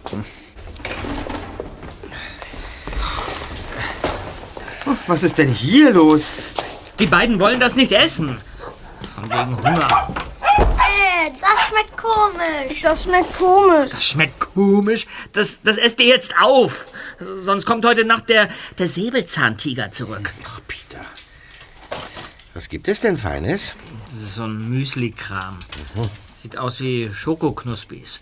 Was 5.07 5.23
ist 5.23 5.37
denn 5.37 5.49
hier 5.49 5.93
los? 5.93 6.33
Die 6.99 7.05
beiden 7.05 7.39
wollen 7.39 7.59
das 7.59 7.75
nicht 7.75 7.91
essen. 7.91 8.37
Von 9.15 9.29
wegen 9.29 9.57
Hunger. 9.57 10.13
Äh, 10.57 11.31
das 11.39 11.67
schmeckt 11.67 11.97
komisch. 11.97 12.81
Das 12.81 13.03
schmeckt 13.03 13.37
komisch. 13.37 13.91
Das 13.91 14.03
schmeckt 14.03 14.39
komisch. 14.39 15.07
Das, 15.31 15.59
das 15.63 15.77
esst 15.77 15.99
ihr 16.01 16.07
jetzt 16.07 16.33
auf. 16.39 16.87
Sonst 17.19 17.65
kommt 17.65 17.85
heute 17.85 18.05
Nacht 18.05 18.29
der, 18.29 18.49
der 18.77 18.87
Säbelzahntiger 18.87 19.91
zurück. 19.91 20.33
Ach, 20.45 20.59
Peter. 20.67 21.05
Was 22.53 22.67
gibt 22.67 22.88
es 22.89 23.00
denn 23.00 23.17
Feines? 23.17 23.74
Das 24.10 24.22
ist 24.22 24.36
so 24.36 24.43
ein 24.43 24.70
Müsli-Kram. 24.70 25.60
Sieht 26.41 26.58
aus 26.58 26.81
wie 26.81 27.10
Schokoknuspis. 27.12 28.20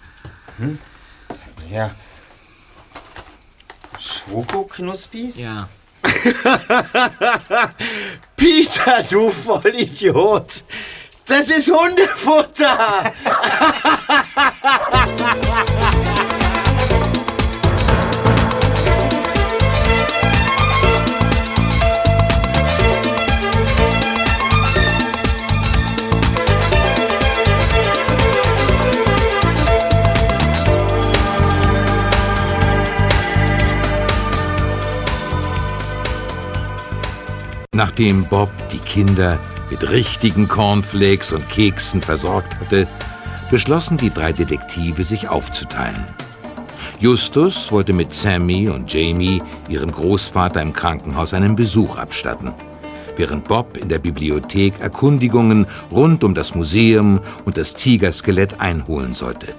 Ja. 1.72 1.92
Schokoknuspis? 3.98 5.42
Ja. 5.42 5.68
Peter, 8.36 9.04
du 9.10 9.30
Vollidiot! 9.30 10.64
Das 11.26 11.50
ist 11.50 11.70
Hundefutter! 11.70 13.14
Nachdem 37.80 38.26
Bob 38.26 38.52
die 38.74 38.78
Kinder 38.78 39.40
mit 39.70 39.90
richtigen 39.90 40.50
Cornflakes 40.50 41.32
und 41.32 41.48
Keksen 41.48 42.02
versorgt 42.02 42.60
hatte, 42.60 42.86
beschlossen 43.50 43.96
die 43.96 44.10
drei 44.10 44.34
Detektive, 44.34 45.06
sich 45.06 45.30
aufzuteilen. 45.30 46.04
Justus 47.00 47.72
wollte 47.72 47.94
mit 47.94 48.14
Sammy 48.14 48.68
und 48.68 48.94
Jamie 48.94 49.42
ihrem 49.70 49.92
Großvater 49.92 50.62
im 50.62 50.74
Krankenhaus 50.74 51.34
einen 51.34 51.56
Besuch 51.56 51.96
abstatten, 51.96 52.52
während 53.16 53.48
Bob 53.48 53.78
in 53.78 53.88
der 53.88 54.00
Bibliothek 54.00 54.82
Erkundigungen 54.82 55.66
rund 55.90 56.26
um 56.26 56.34
das 56.34 56.56
Museum 56.56 57.22
und 57.46 57.56
das 57.56 57.76
Tigerskelett 57.76 58.60
einholen 58.60 59.14
sollte. 59.14 59.56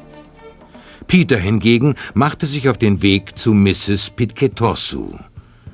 Peter 1.06 1.38
hingegen 1.38 1.94
machte 2.12 2.46
sich 2.46 2.68
auf 2.68 2.76
den 2.76 3.00
Weg 3.00 3.38
zu 3.38 3.54
Mrs. 3.54 4.10
Pitcatorsu, 4.10 5.14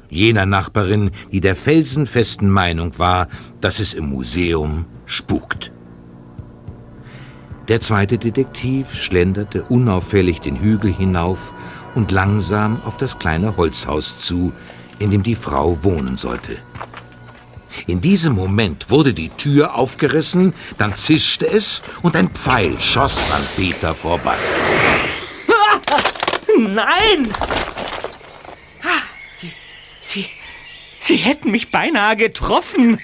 jener 0.08 0.46
Nachbarin, 0.46 1.10
die 1.32 1.40
der 1.40 1.56
felsenfesten 1.56 2.50
Meinung 2.50 2.98
war, 2.98 3.28
dass 3.60 3.80
es 3.80 3.94
im 3.94 4.08
Museum 4.08 4.86
spukt. 5.06 5.72
Der 7.68 7.80
zweite 7.80 8.16
Detektiv 8.16 8.94
schlenderte 8.94 9.64
unauffällig 9.64 10.40
den 10.40 10.60
Hügel 10.60 10.92
hinauf 10.92 11.52
und 11.96 12.12
langsam 12.12 12.80
auf 12.84 12.96
das 12.96 13.18
kleine 13.18 13.56
Holzhaus 13.56 14.20
zu, 14.20 14.52
in 14.98 15.10
dem 15.10 15.22
die 15.22 15.34
Frau 15.34 15.82
wohnen 15.82 16.16
sollte. 16.16 16.58
In 17.86 18.00
diesem 18.00 18.34
Moment 18.34 18.90
wurde 18.90 19.12
die 19.12 19.28
Tür 19.30 19.74
aufgerissen, 19.74 20.54
dann 20.78 20.94
zischte 20.94 21.46
es 21.46 21.82
und 22.02 22.16
ein 22.16 22.30
Pfeil 22.30 22.78
schoss 22.80 23.30
an 23.30 23.42
Peter 23.56 23.94
vorbei. 23.94 24.36
Nein! 26.58 27.28
Ah, 28.82 29.02
Sie, 29.38 29.52
Sie, 30.02 30.26
Sie 31.06 31.16
hätten 31.16 31.52
mich 31.52 31.70
beinahe 31.70 32.16
getroffen. 32.16 33.00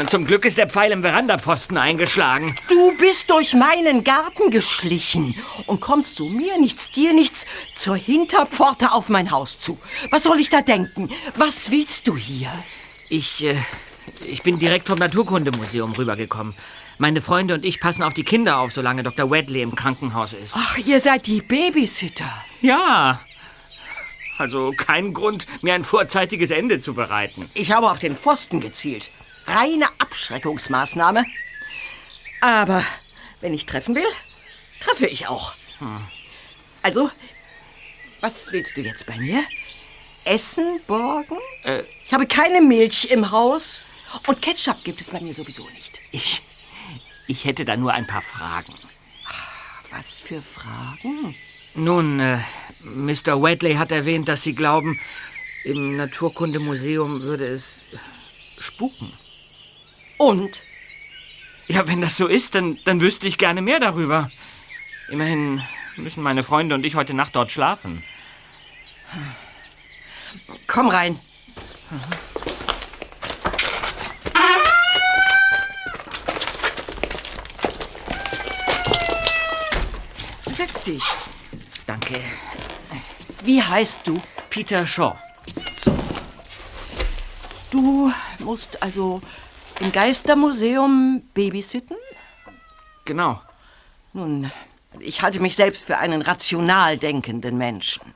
Und 0.00 0.10
zum 0.10 0.26
Glück 0.26 0.44
ist 0.44 0.58
der 0.58 0.68
Pfeil 0.68 0.90
im 0.90 1.02
Verandapfosten 1.02 1.78
eingeschlagen. 1.78 2.56
Du 2.68 2.96
bist 2.96 3.30
durch 3.30 3.54
meinen 3.54 4.02
Garten 4.02 4.50
geschlichen 4.50 5.36
und 5.66 5.80
kommst 5.80 6.16
zu 6.16 6.24
mir 6.26 6.58
nichts, 6.58 6.90
dir 6.90 7.12
nichts, 7.12 7.46
zur 7.76 7.94
Hinterpforte 7.94 8.90
auf 8.90 9.08
mein 9.10 9.30
Haus 9.30 9.60
zu. 9.60 9.78
Was 10.10 10.24
soll 10.24 10.40
ich 10.40 10.50
da 10.50 10.60
denken? 10.60 11.08
Was 11.36 11.70
willst 11.70 12.08
du 12.08 12.16
hier? 12.16 12.50
Ich, 13.10 13.44
äh, 13.44 13.56
ich 14.26 14.42
bin 14.42 14.58
direkt 14.58 14.88
vom 14.88 14.98
Naturkundemuseum 14.98 15.92
rübergekommen. 15.92 16.56
Meine 16.98 17.22
Freunde 17.22 17.54
und 17.54 17.64
ich 17.64 17.78
passen 17.78 18.02
auf 18.02 18.14
die 18.14 18.24
Kinder 18.24 18.58
auf, 18.58 18.72
solange 18.72 19.04
Dr. 19.04 19.30
Wedley 19.30 19.62
im 19.62 19.76
Krankenhaus 19.76 20.32
ist. 20.32 20.56
Ach, 20.58 20.78
ihr 20.78 20.98
seid 20.98 21.28
die 21.28 21.42
Babysitter. 21.42 22.32
Ja. 22.60 23.20
Also 24.38 24.72
kein 24.76 25.14
Grund, 25.14 25.46
mir 25.62 25.74
ein 25.74 25.84
vorzeitiges 25.84 26.50
Ende 26.50 26.80
zu 26.80 26.94
bereiten. 26.94 27.48
Ich 27.54 27.72
habe 27.72 27.90
auf 27.90 27.98
den 27.98 28.16
Pfosten 28.16 28.60
gezielt. 28.60 29.10
Reine 29.46 29.86
Abschreckungsmaßnahme. 29.98 31.24
Aber 32.40 32.84
wenn 33.40 33.54
ich 33.54 33.66
treffen 33.66 33.94
will, 33.94 34.06
treffe 34.80 35.06
ich 35.06 35.28
auch. 35.28 35.54
Hm. 35.78 36.00
Also, 36.82 37.10
was 38.20 38.50
willst 38.52 38.76
du 38.76 38.80
jetzt 38.82 39.06
bei 39.06 39.16
mir? 39.18 39.42
Essen 40.24 40.80
borgen? 40.86 41.36
Äh, 41.62 41.82
Ich 42.06 42.12
habe 42.12 42.26
keine 42.26 42.60
Milch 42.60 43.06
im 43.10 43.30
Haus. 43.30 43.84
Und 44.26 44.40
Ketchup 44.42 44.82
gibt 44.84 45.00
es 45.00 45.10
bei 45.10 45.20
mir 45.20 45.34
sowieso 45.34 45.68
nicht. 45.70 46.00
Ich, 46.12 46.42
ich 47.26 47.44
hätte 47.44 47.64
da 47.64 47.76
nur 47.76 47.92
ein 47.92 48.06
paar 48.06 48.22
Fragen. 48.22 48.72
Was 49.90 50.20
für 50.20 50.42
Fragen? 50.42 51.34
Nun, 51.74 52.20
äh, 52.20 52.38
Mr. 52.84 53.42
Wedley 53.42 53.74
hat 53.74 53.90
erwähnt, 53.90 54.28
dass 54.28 54.42
Sie 54.42 54.54
glauben, 54.54 54.98
im 55.64 55.96
Naturkundemuseum 55.96 57.22
würde 57.22 57.46
es 57.46 57.84
spuken. 58.58 59.12
Und? 60.18 60.62
Ja, 61.66 61.88
wenn 61.88 62.00
das 62.00 62.16
so 62.16 62.26
ist, 62.26 62.54
dann, 62.54 62.78
dann 62.84 63.00
wüsste 63.00 63.26
ich 63.26 63.38
gerne 63.38 63.62
mehr 63.62 63.80
darüber. 63.80 64.30
Immerhin 65.08 65.62
müssen 65.96 66.22
meine 66.22 66.42
Freunde 66.42 66.74
und 66.74 66.84
ich 66.84 66.94
heute 66.94 67.14
Nacht 67.14 67.34
dort 67.34 67.50
schlafen. 67.50 68.04
Komm 70.66 70.88
rein. 70.88 71.18
Setz 80.46 80.82
dich. 80.82 81.02
Danke. 82.14 82.24
Wie 83.42 83.62
heißt 83.62 84.06
du? 84.06 84.20
Peter 84.50 84.86
Shaw. 84.86 85.16
So. 85.72 85.92
Du 87.70 88.12
musst 88.38 88.82
also 88.82 89.20
im 89.80 89.90
Geistermuseum 89.90 91.22
babysitten? 91.34 91.96
Genau. 93.04 93.40
Nun, 94.12 94.50
ich 95.00 95.22
halte 95.22 95.40
mich 95.40 95.56
selbst 95.56 95.86
für 95.86 95.98
einen 95.98 96.22
rational 96.22 96.98
denkenden 96.98 97.58
Menschen. 97.58 98.14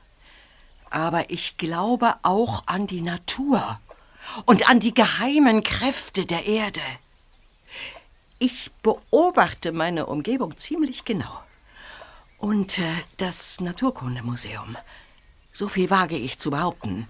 Aber 0.89 1.29
ich 1.29 1.57
glaube 1.57 2.15
auch 2.23 2.63
an 2.65 2.87
die 2.87 3.01
Natur 3.01 3.79
und 4.45 4.69
an 4.69 4.79
die 4.79 4.93
geheimen 4.93 5.61
Kräfte 5.61 6.25
der 6.25 6.45
Erde. 6.45 6.81
Ich 8.39 8.71
beobachte 8.81 9.73
meine 9.73 10.05
Umgebung 10.05 10.57
ziemlich 10.57 11.03
genau. 11.03 11.43
Und 12.39 12.79
äh, 12.79 12.83
das 13.17 13.59
Naturkundemuseum, 13.59 14.77
so 15.51 15.67
viel 15.67 15.89
wage 15.89 16.15
ich 16.15 16.39
zu 16.39 16.51
behaupten, 16.51 17.09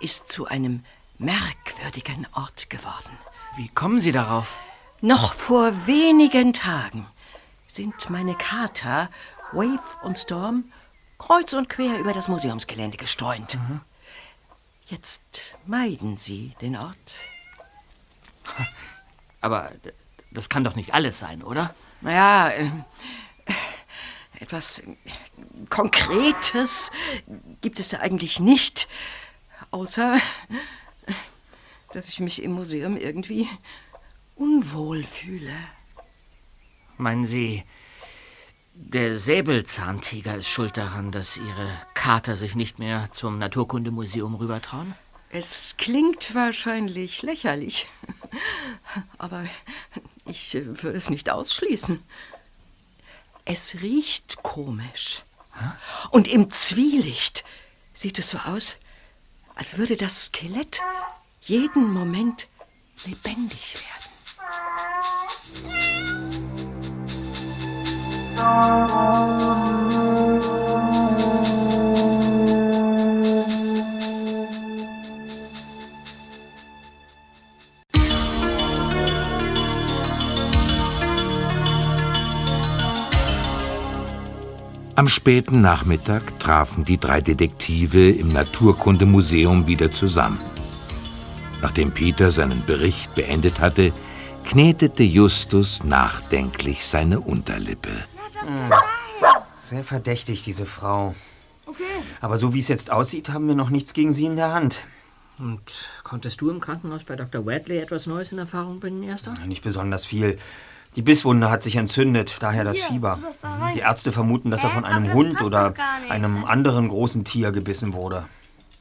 ist 0.00 0.30
zu 0.30 0.46
einem 0.46 0.84
merkwürdigen 1.18 2.26
Ort 2.34 2.68
geworden. 2.68 3.18
Wie 3.56 3.68
kommen 3.68 4.00
Sie 4.00 4.12
darauf? 4.12 4.56
Noch 5.00 5.32
vor 5.32 5.86
wenigen 5.86 6.52
Tagen 6.52 7.06
sind 7.66 8.10
meine 8.10 8.34
Kater, 8.34 9.08
Wave 9.52 9.98
und 10.02 10.18
Storm, 10.18 10.70
kreuz 11.18 11.54
und 11.54 11.70
quer 11.70 11.98
über 11.98 12.12
das 12.12 12.28
Museumsgelände 12.28 12.98
gestreunt. 12.98 13.58
Jetzt 14.86 15.56
meiden 15.64 16.18
sie 16.18 16.54
den 16.60 16.76
Ort. 16.76 17.16
Aber 19.40 19.72
das 20.30 20.50
kann 20.50 20.64
doch 20.64 20.76
nicht 20.76 20.92
alles 20.92 21.18
sein, 21.18 21.42
oder? 21.42 21.74
Naja, 22.02 22.50
äh, 22.50 22.70
etwas 24.40 24.82
Konkretes 25.68 26.90
gibt 27.60 27.78
es 27.78 27.88
da 27.88 27.98
eigentlich 27.98 28.40
nicht. 28.40 28.88
Außer, 29.70 30.18
dass 31.92 32.08
ich 32.08 32.20
mich 32.20 32.42
im 32.42 32.52
Museum 32.52 32.96
irgendwie 32.96 33.48
unwohl 34.34 35.04
fühle. 35.04 35.52
Meinen 36.98 37.26
Sie, 37.26 37.64
der 38.74 39.16
Säbelzahntiger 39.16 40.36
ist 40.36 40.48
schuld 40.48 40.76
daran, 40.76 41.10
dass 41.10 41.36
Ihre 41.36 41.80
Kater 41.94 42.36
sich 42.36 42.54
nicht 42.54 42.78
mehr 42.78 43.10
zum 43.12 43.38
Naturkundemuseum 43.38 44.34
rübertrauen? 44.34 44.94
Es 45.30 45.76
klingt 45.76 46.34
wahrscheinlich 46.34 47.22
lächerlich, 47.22 47.86
aber 49.18 49.44
ich 50.26 50.54
würde 50.54 50.96
es 50.96 51.10
nicht 51.10 51.30
ausschließen. 51.30 52.02
Es 53.46 53.80
riecht 53.80 54.42
komisch. 54.42 55.22
Und 56.10 56.26
im 56.28 56.50
Zwielicht 56.50 57.44
sieht 57.94 58.18
es 58.18 58.30
so 58.30 58.38
aus, 58.38 58.76
als 59.54 59.78
würde 59.78 59.96
das 59.96 60.24
Skelett 60.24 60.82
jeden 61.42 61.92
Moment 61.92 62.48
lebendig 63.06 63.76
werden. 63.76 64.06
Am 84.96 85.08
späten 85.08 85.60
Nachmittag 85.60 86.40
trafen 86.40 86.86
die 86.86 86.96
drei 86.96 87.20
Detektive 87.20 88.08
im 88.08 88.32
Naturkundemuseum 88.32 89.66
wieder 89.66 89.90
zusammen. 89.90 90.40
Nachdem 91.60 91.92
Peter 91.92 92.32
seinen 92.32 92.64
Bericht 92.64 93.14
beendet 93.14 93.60
hatte, 93.60 93.92
knetete 94.46 95.02
Justus 95.02 95.84
nachdenklich 95.84 96.86
seine 96.86 97.20
Unterlippe. 97.20 97.90
Hm. 98.40 98.72
Sehr 99.60 99.84
verdächtig, 99.84 100.44
diese 100.44 100.64
Frau. 100.64 101.14
Okay. 101.66 101.82
Aber 102.22 102.38
so 102.38 102.54
wie 102.54 102.60
es 102.60 102.68
jetzt 102.68 102.90
aussieht, 102.90 103.28
haben 103.28 103.48
wir 103.48 103.54
noch 103.54 103.68
nichts 103.68 103.92
gegen 103.92 104.12
sie 104.12 104.24
in 104.24 104.36
der 104.36 104.54
Hand. 104.54 104.84
Und 105.38 105.60
konntest 106.04 106.40
du 106.40 106.48
im 106.48 106.60
Krankenhaus 106.60 107.04
bei 107.04 107.16
Dr. 107.16 107.44
Wedley 107.44 107.80
etwas 107.80 108.06
Neues 108.06 108.32
in 108.32 108.38
Erfahrung 108.38 108.80
bringen, 108.80 109.02
Erster? 109.02 109.34
Nicht 109.44 109.62
besonders 109.62 110.06
viel. 110.06 110.38
Die 110.96 111.02
Bisswunde 111.02 111.50
hat 111.50 111.62
sich 111.62 111.76
entzündet, 111.76 112.36
daher 112.40 112.64
das 112.64 112.78
Hier, 112.78 112.86
Fieber. 112.86 113.18
da. 113.42 113.70
Die 113.74 113.80
Ärzte 113.80 114.12
vermuten, 114.12 114.50
dass 114.50 114.64
er 114.64 114.70
von 114.70 114.84
einem 114.84 115.12
Hund 115.12 115.42
oder 115.42 115.74
einem 116.08 116.44
anderen 116.44 116.88
großen 116.88 117.24
Tier 117.24 117.52
gebissen 117.52 117.92
wurde. 117.92 118.26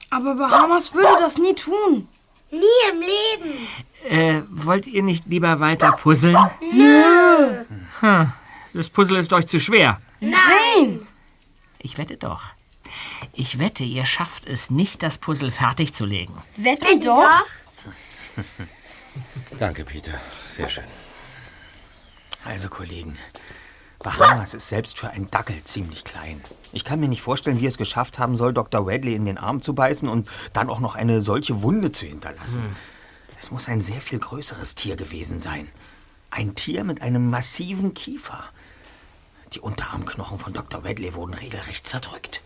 Aber 0.09 0.35
Bahamas 0.35 0.93
würde 0.93 1.19
das 1.19 1.37
nie 1.37 1.53
tun. 1.55 2.07
Nie 2.51 2.91
im 2.91 2.99
Leben. 3.01 3.67
Äh, 4.07 4.43
wollt 4.49 4.87
ihr 4.87 5.03
nicht 5.03 5.25
lieber 5.27 5.59
weiter 5.59 5.91
puzzeln? 5.91 6.37
Nö. 6.73 7.65
Hm, 7.99 8.31
das 8.73 8.89
Puzzle 8.89 9.17
ist 9.17 9.33
euch 9.33 9.47
zu 9.47 9.59
schwer. 9.59 9.99
Nein. 10.21 11.05
Ich 11.79 11.97
wette 11.97 12.15
doch. 12.15 12.43
Ich 13.33 13.59
wette, 13.59 13.83
ihr 13.83 14.05
schafft 14.05 14.47
es 14.47 14.69
nicht, 14.69 15.03
das 15.03 15.17
Puzzle 15.17 15.51
fertigzulegen. 15.51 16.35
Wette 16.55 16.97
doch. 16.99 17.43
Danke, 19.59 19.83
Peter. 19.83 20.13
Sehr 20.49 20.69
schön. 20.69 20.85
Also, 22.45 22.69
Kollegen, 22.69 23.17
Bahamas 23.99 24.53
ist 24.53 24.69
selbst 24.69 24.99
für 24.99 25.09
einen 25.09 25.31
Dackel 25.31 25.63
ziemlich 25.63 26.03
klein. 26.03 26.41
Ich 26.71 26.85
kann 26.85 26.99
mir 26.99 27.07
nicht 27.07 27.23
vorstellen, 27.23 27.59
wie 27.59 27.65
es 27.65 27.77
geschafft 27.77 28.19
haben 28.19 28.35
soll, 28.35 28.53
Dr. 28.53 28.87
Radley 28.87 29.15
in 29.15 29.25
den 29.25 29.39
Arm 29.39 29.61
zu 29.61 29.73
beißen 29.73 30.07
und 30.07 30.29
dann 30.53 30.69
auch 30.69 30.79
noch 30.79 30.95
eine 30.95 31.23
solche 31.23 31.63
Wunde 31.63 31.91
zu 31.91 32.05
hinterlassen. 32.05 32.65
Hm. 32.65 32.75
Es 33.39 33.49
muss 33.49 33.67
ein 33.67 33.81
sehr 33.81 34.01
viel 34.01 34.19
größeres 34.19 34.75
Tier 34.75 34.95
gewesen 34.95 35.39
sein. 35.39 35.67
Ein 36.29 36.53
Tier 36.53 36.83
mit 36.83 37.01
einem 37.01 37.29
massiven 37.29 37.93
Kiefer. 37.95 38.43
Die 39.53 39.59
Unterarmknochen 39.59 40.37
von 40.37 40.53
Dr. 40.53 40.85
Radley 40.85 41.15
wurden 41.15 41.33
regelrecht 41.33 41.87
zerdrückt. 41.87 42.41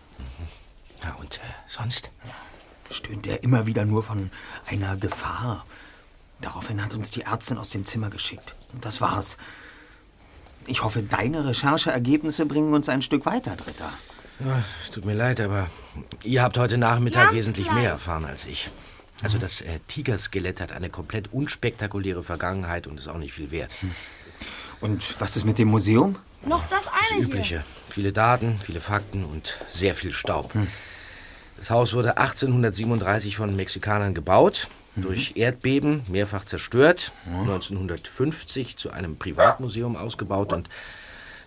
Ja, 1.02 1.14
und 1.20 1.38
äh, 1.38 1.40
sonst? 1.66 2.10
Stöhnte 2.90 3.30
er 3.30 3.42
immer 3.42 3.66
wieder 3.66 3.84
nur 3.84 4.02
von 4.02 4.30
einer 4.66 4.96
Gefahr. 4.96 5.66
Daraufhin 6.40 6.82
hat 6.82 6.94
uns 6.94 7.10
die 7.10 7.22
Ärztin 7.22 7.58
aus 7.58 7.70
dem 7.70 7.84
Zimmer 7.84 8.10
geschickt. 8.10 8.56
Und 8.72 8.84
das 8.84 9.00
war's. 9.00 9.36
Ich 10.70 10.84
hoffe, 10.84 11.02
deine 11.02 11.44
Rechercheergebnisse 11.44 12.46
bringen 12.46 12.72
uns 12.72 12.88
ein 12.88 13.02
Stück 13.02 13.26
weiter, 13.26 13.56
Dritter. 13.56 13.92
Ja, 14.38 14.62
es 14.84 14.92
tut 14.92 15.04
mir 15.04 15.14
leid, 15.14 15.40
aber 15.40 15.66
ihr 16.22 16.42
habt 16.44 16.56
heute 16.58 16.78
Nachmittag 16.78 17.30
Ja, 17.30 17.32
wesentlich 17.32 17.70
mehr 17.72 17.90
erfahren 17.90 18.24
als 18.24 18.46
ich. 18.46 18.70
Also 19.20 19.36
das 19.38 19.62
äh, 19.62 19.80
Tigerskelett 19.88 20.60
hat 20.60 20.70
eine 20.70 20.88
komplett 20.88 21.32
unspektakuläre 21.32 22.22
Vergangenheit 22.22 22.86
und 22.86 23.00
ist 23.00 23.08
auch 23.08 23.18
nicht 23.18 23.32
viel 23.34 23.50
wert. 23.50 23.74
Und 24.80 25.20
was 25.20 25.36
ist 25.36 25.44
mit 25.44 25.58
dem 25.58 25.66
Museum? 25.68 26.16
Noch 26.46 26.62
das 26.68 26.84
Das 26.84 26.92
eine 26.94 27.18
hier. 27.18 27.26
Übliche. 27.26 27.64
Viele 27.88 28.12
Daten, 28.12 28.60
viele 28.62 28.80
Fakten 28.80 29.24
und 29.24 29.58
sehr 29.68 29.94
viel 29.94 30.12
Staub. 30.12 30.52
Das 31.56 31.70
Haus 31.70 31.94
wurde 31.94 32.16
1837 32.16 33.36
von 33.36 33.56
Mexikanern 33.56 34.14
gebaut, 34.14 34.68
durch 34.96 35.32
Erdbeben 35.36 36.02
mehrfach 36.08 36.44
zerstört, 36.44 37.12
1950 37.26 38.76
zu 38.76 38.90
einem 38.90 39.16
Privatmuseum 39.16 39.96
ausgebaut 39.96 40.52
und 40.52 40.68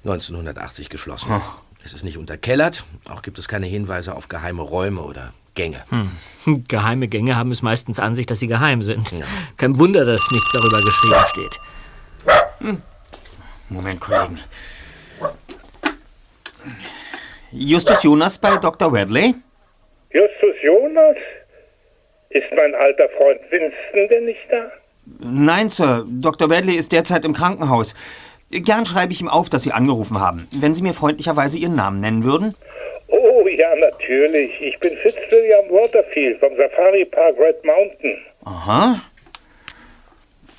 1980 0.03 0.89
geschlossen. 0.89 1.41
Es 1.83 1.93
ist 1.93 2.03
nicht 2.03 2.17
unterkellert, 2.17 2.85
auch 3.09 3.21
gibt 3.21 3.37
es 3.37 3.47
keine 3.47 3.65
Hinweise 3.65 4.15
auf 4.15 4.29
geheime 4.29 4.61
Räume 4.61 5.01
oder 5.01 5.33
Gänge. 5.55 5.83
Hm. 5.89 6.65
Geheime 6.67 7.07
Gänge 7.07 7.35
haben 7.35 7.51
es 7.51 7.61
meistens 7.61 7.99
an 7.99 8.15
sich, 8.15 8.25
dass 8.25 8.39
sie 8.39 8.47
geheim 8.47 8.81
sind. 8.81 9.13
Kein 9.57 9.77
Wunder, 9.77 10.05
dass 10.05 10.31
nichts 10.31 10.51
darüber 10.53 10.77
geschrieben 10.81 11.25
steht. 11.29 11.59
Moment, 13.69 13.99
Kollegen. 13.99 14.39
Justus 17.51 18.03
Jonas 18.03 18.37
bei 18.37 18.57
Dr. 18.57 18.91
Radley? 18.93 19.35
Justus 20.11 20.55
Jonas? 20.63 21.17
Ist 22.33 22.51
mein 22.55 22.73
alter 22.73 23.09
Freund 23.09 23.39
Winston 23.51 24.07
denn 24.09 24.25
nicht 24.25 24.41
da? 24.49 24.71
Nein, 25.19 25.69
Sir. 25.69 26.03
Dr. 26.07 26.49
Radley 26.49 26.75
ist 26.75 26.91
derzeit 26.91 27.25
im 27.25 27.33
Krankenhaus. 27.33 27.93
Gern 28.49 28.85
schreibe 28.85 29.11
ich 29.11 29.21
ihm 29.21 29.27
auf, 29.27 29.49
dass 29.49 29.63
Sie 29.63 29.71
angerufen 29.71 30.19
haben. 30.19 30.47
Wenn 30.51 30.73
Sie 30.73 30.81
mir 30.81 30.93
freundlicherweise 30.93 31.59
Ihren 31.59 31.75
Namen 31.75 32.01
nennen 32.01 32.23
würden? 32.23 32.55
Oh 33.07 33.47
ja, 33.47 33.75
natürlich. 33.75 34.51
Ich 34.61 34.79
bin 34.79 34.95
Fitzwilliam 34.97 35.69
Waterfield 35.69 36.39
vom 36.39 36.55
Safari 36.57 37.05
Park 37.05 37.35
Red 37.39 37.63
Mountain. 37.63 38.17
Aha. 38.45 38.99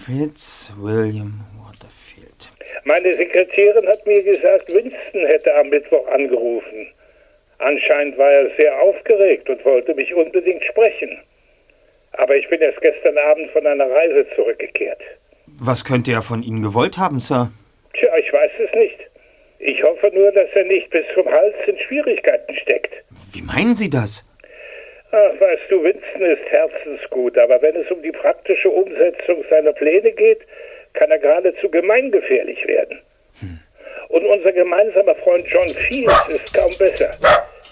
Fitzwilliam 0.07 1.41
Waterfield. 1.59 2.51
Meine 2.85 3.17
Sekretärin 3.17 3.87
hat 3.89 4.07
mir 4.07 4.23
gesagt, 4.23 4.69
Winston 4.69 5.27
hätte 5.27 5.55
am 5.57 5.71
Mittwoch 5.71 6.07
angerufen. 6.09 6.87
Anscheinend 7.59 8.19
war 8.19 8.31
er 8.31 8.51
sehr 8.59 8.81
aufgeregt 8.81 9.49
und 9.49 9.65
wollte 9.65 9.95
mich 9.95 10.13
unbedingt 10.15 10.63
sprechen. 10.65 11.19
Aber 12.18 12.37
ich 12.37 12.48
bin 12.48 12.61
erst 12.61 12.81
gestern 12.81 13.18
Abend 13.18 13.50
von 13.50 13.66
einer 13.66 13.90
Reise 13.90 14.27
zurückgekehrt. 14.35 15.00
Was 15.61 15.85
könnte 15.85 16.12
er 16.12 16.22
von 16.22 16.42
Ihnen 16.42 16.62
gewollt 16.62 16.98
haben, 16.98 17.20
Sir? 17.20 17.50
Tja, 17.94 18.16
ich 18.16 18.33
weiß 18.33 18.50
es 18.59 18.74
nicht. 18.74 18.98
Ich 19.59 19.83
hoffe 19.83 20.11
nur, 20.12 20.31
dass 20.33 20.48
er 20.55 20.64
nicht 20.64 20.90
bis 20.90 21.05
zum 21.14 21.27
Hals 21.27 21.55
in 21.66 21.79
Schwierigkeiten 21.79 22.55
steckt. 22.57 22.92
Wie 23.33 23.42
meinen 23.42 23.74
Sie 23.74 23.88
das? 23.88 24.24
Ach, 25.11 25.40
weißt 25.40 25.62
du, 25.70 25.83
Winston 25.83 26.22
ist 26.22 26.44
herzensgut, 26.50 27.38
aber 27.38 27.62
wenn 27.62 27.77
es 27.77 27.90
um 27.90 28.03
die 28.03 28.11
praktische 28.11 28.68
Umsetzung 28.68 29.44
seiner 29.48 29.72
Pläne 29.72 30.11
geht, 30.12 30.40
kann 30.94 31.11
er 31.11 31.18
geradezu 31.18 31.70
gemeingefährlich 31.70 32.66
werden. 32.66 32.98
Und 34.09 34.27
unser 34.27 34.53
gemeinsamer 34.53 35.14
Freund 35.16 35.46
John 35.48 35.68
Fields 35.68 36.29
ist 36.29 36.55
kaum 36.55 36.72
besser. 36.79 37.11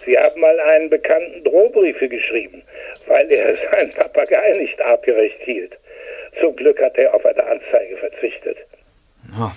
Sie 0.05 0.17
haben 0.19 0.41
mal 0.41 0.59
einen 0.59 0.91
bekannten 0.91 1.45
Drohbriefe 1.45 2.09
geschrieben, 2.09 2.63
weil 3.07 3.31
er 3.31 3.57
seinen 3.57 3.93
Papagei 3.93 4.57
nicht 4.59 4.81
artgerecht 4.81 5.41
hielt. 5.45 5.73
Zum 6.41 6.57
Glück 6.57 6.81
hat 6.81 6.97
er 6.97 7.15
auf 7.15 7.25
eine 7.25 7.45
Anzeige 7.45 7.97
verzichtet. 7.99 8.57
Oh. 9.39 9.51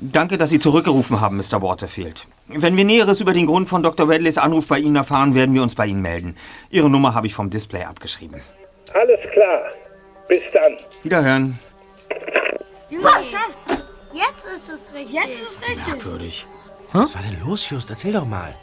Danke, 0.00 0.38
dass 0.38 0.50
Sie 0.50 0.58
zurückgerufen 0.58 1.20
haben, 1.20 1.36
Mr. 1.36 1.60
Waterfield. 1.60 2.24
Wenn 2.46 2.76
wir 2.76 2.84
Näheres 2.84 3.20
über 3.20 3.32
den 3.32 3.46
Grund 3.46 3.68
von 3.68 3.82
Dr. 3.82 4.08
Radleys 4.08 4.38
Anruf 4.38 4.68
bei 4.68 4.78
Ihnen 4.78 4.96
erfahren, 4.96 5.34
werden 5.34 5.54
wir 5.54 5.62
uns 5.62 5.74
bei 5.74 5.86
Ihnen 5.86 6.02
melden. 6.02 6.36
Ihre 6.70 6.88
Nummer 6.88 7.14
habe 7.14 7.26
ich 7.26 7.34
vom 7.34 7.50
Display 7.50 7.82
abgeschrieben. 7.82 8.40
Alles 8.94 9.20
klar. 9.32 9.70
Bis 10.28 10.42
dann. 10.52 10.76
Wiederhören. 11.02 11.58
Geschafft. 12.88 13.58
Jetzt 14.12 14.46
ist 14.46 14.68
es 14.68 14.94
richtig. 14.94 15.12
Jetzt 15.12 15.40
ist 15.40 15.50
es 15.50 15.62
richtig. 15.62 15.86
Merkwürdig. 15.86 16.46
Was 16.92 17.14
war 17.14 17.22
denn 17.22 17.38
los, 17.46 17.68
Just? 17.68 17.90
Erzähl 17.90 18.12
doch 18.12 18.24
mal. 18.24 18.54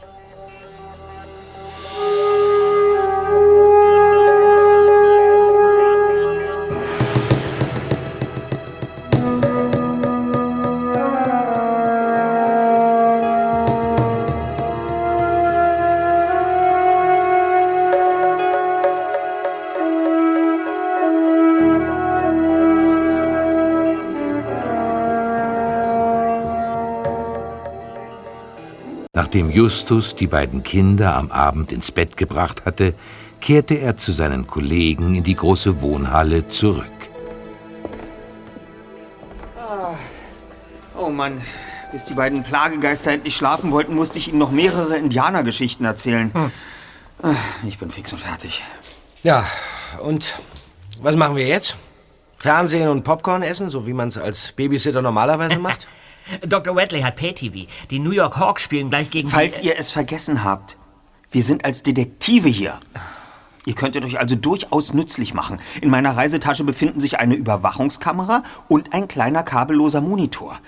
Nachdem 29.35 29.51
Justus 29.51 30.15
die 30.15 30.27
beiden 30.27 30.63
Kinder 30.63 31.13
am 31.17 31.29
Abend 31.29 31.73
ins 31.73 31.91
Bett 31.91 32.15
gebracht 32.15 32.63
hatte, 32.63 32.93
kehrte 33.41 33.73
er 33.73 33.97
zu 33.97 34.13
seinen 34.13 34.47
Kollegen 34.47 35.13
in 35.13 35.25
die 35.25 35.35
große 35.35 35.81
Wohnhalle 35.81 36.47
zurück. 36.47 36.85
Oh 40.97 41.09
Mann, 41.09 41.41
bis 41.91 42.05
die 42.05 42.13
beiden 42.13 42.43
Plagegeister 42.43 43.11
endlich 43.11 43.35
schlafen 43.35 43.71
wollten, 43.71 43.93
musste 43.93 44.19
ich 44.19 44.29
ihnen 44.29 44.37
noch 44.39 44.51
mehrere 44.51 44.95
Indianergeschichten 44.95 45.85
erzählen. 45.85 46.31
Ah, 47.21 47.35
Ich 47.67 47.77
bin 47.77 47.91
fix 47.91 48.13
und 48.13 48.19
fertig. 48.19 48.63
Ja, 49.21 49.45
und 50.01 50.39
was 51.01 51.17
machen 51.17 51.35
wir 51.35 51.45
jetzt? 51.45 51.75
Fernsehen 52.37 52.87
und 52.87 53.03
Popcorn 53.03 53.43
essen, 53.43 53.69
so 53.69 53.85
wie 53.85 53.91
man 53.91 54.07
es 54.07 54.17
als 54.17 54.53
Babysitter 54.53 55.01
normalerweise 55.01 55.59
macht? 55.59 55.89
Dr. 56.41 56.75
Radley 56.75 57.01
hat 57.01 57.15
Pay-TV. 57.15 57.67
Die 57.89 57.99
New 57.99 58.11
York 58.11 58.37
Hawks 58.37 58.63
spielen 58.63 58.89
gleich 58.89 59.09
gegen 59.09 59.29
Falls 59.29 59.61
die... 59.61 59.67
ihr 59.67 59.77
es 59.77 59.91
vergessen 59.91 60.43
habt, 60.43 60.77
wir 61.31 61.43
sind 61.43 61.65
als 61.65 61.83
Detektive 61.83 62.49
hier. 62.49 62.79
Ihr 63.65 63.75
könntet 63.75 64.05
euch 64.05 64.19
also 64.19 64.35
durchaus 64.35 64.93
nützlich 64.93 65.33
machen. 65.33 65.59
In 65.81 65.89
meiner 65.89 66.15
Reisetasche 66.15 66.63
befinden 66.63 66.99
sich 66.99 67.19
eine 67.19 67.35
Überwachungskamera 67.35 68.43
und 68.67 68.93
ein 68.93 69.07
kleiner 69.07 69.43
kabelloser 69.43 70.01
Monitor. 70.01 70.59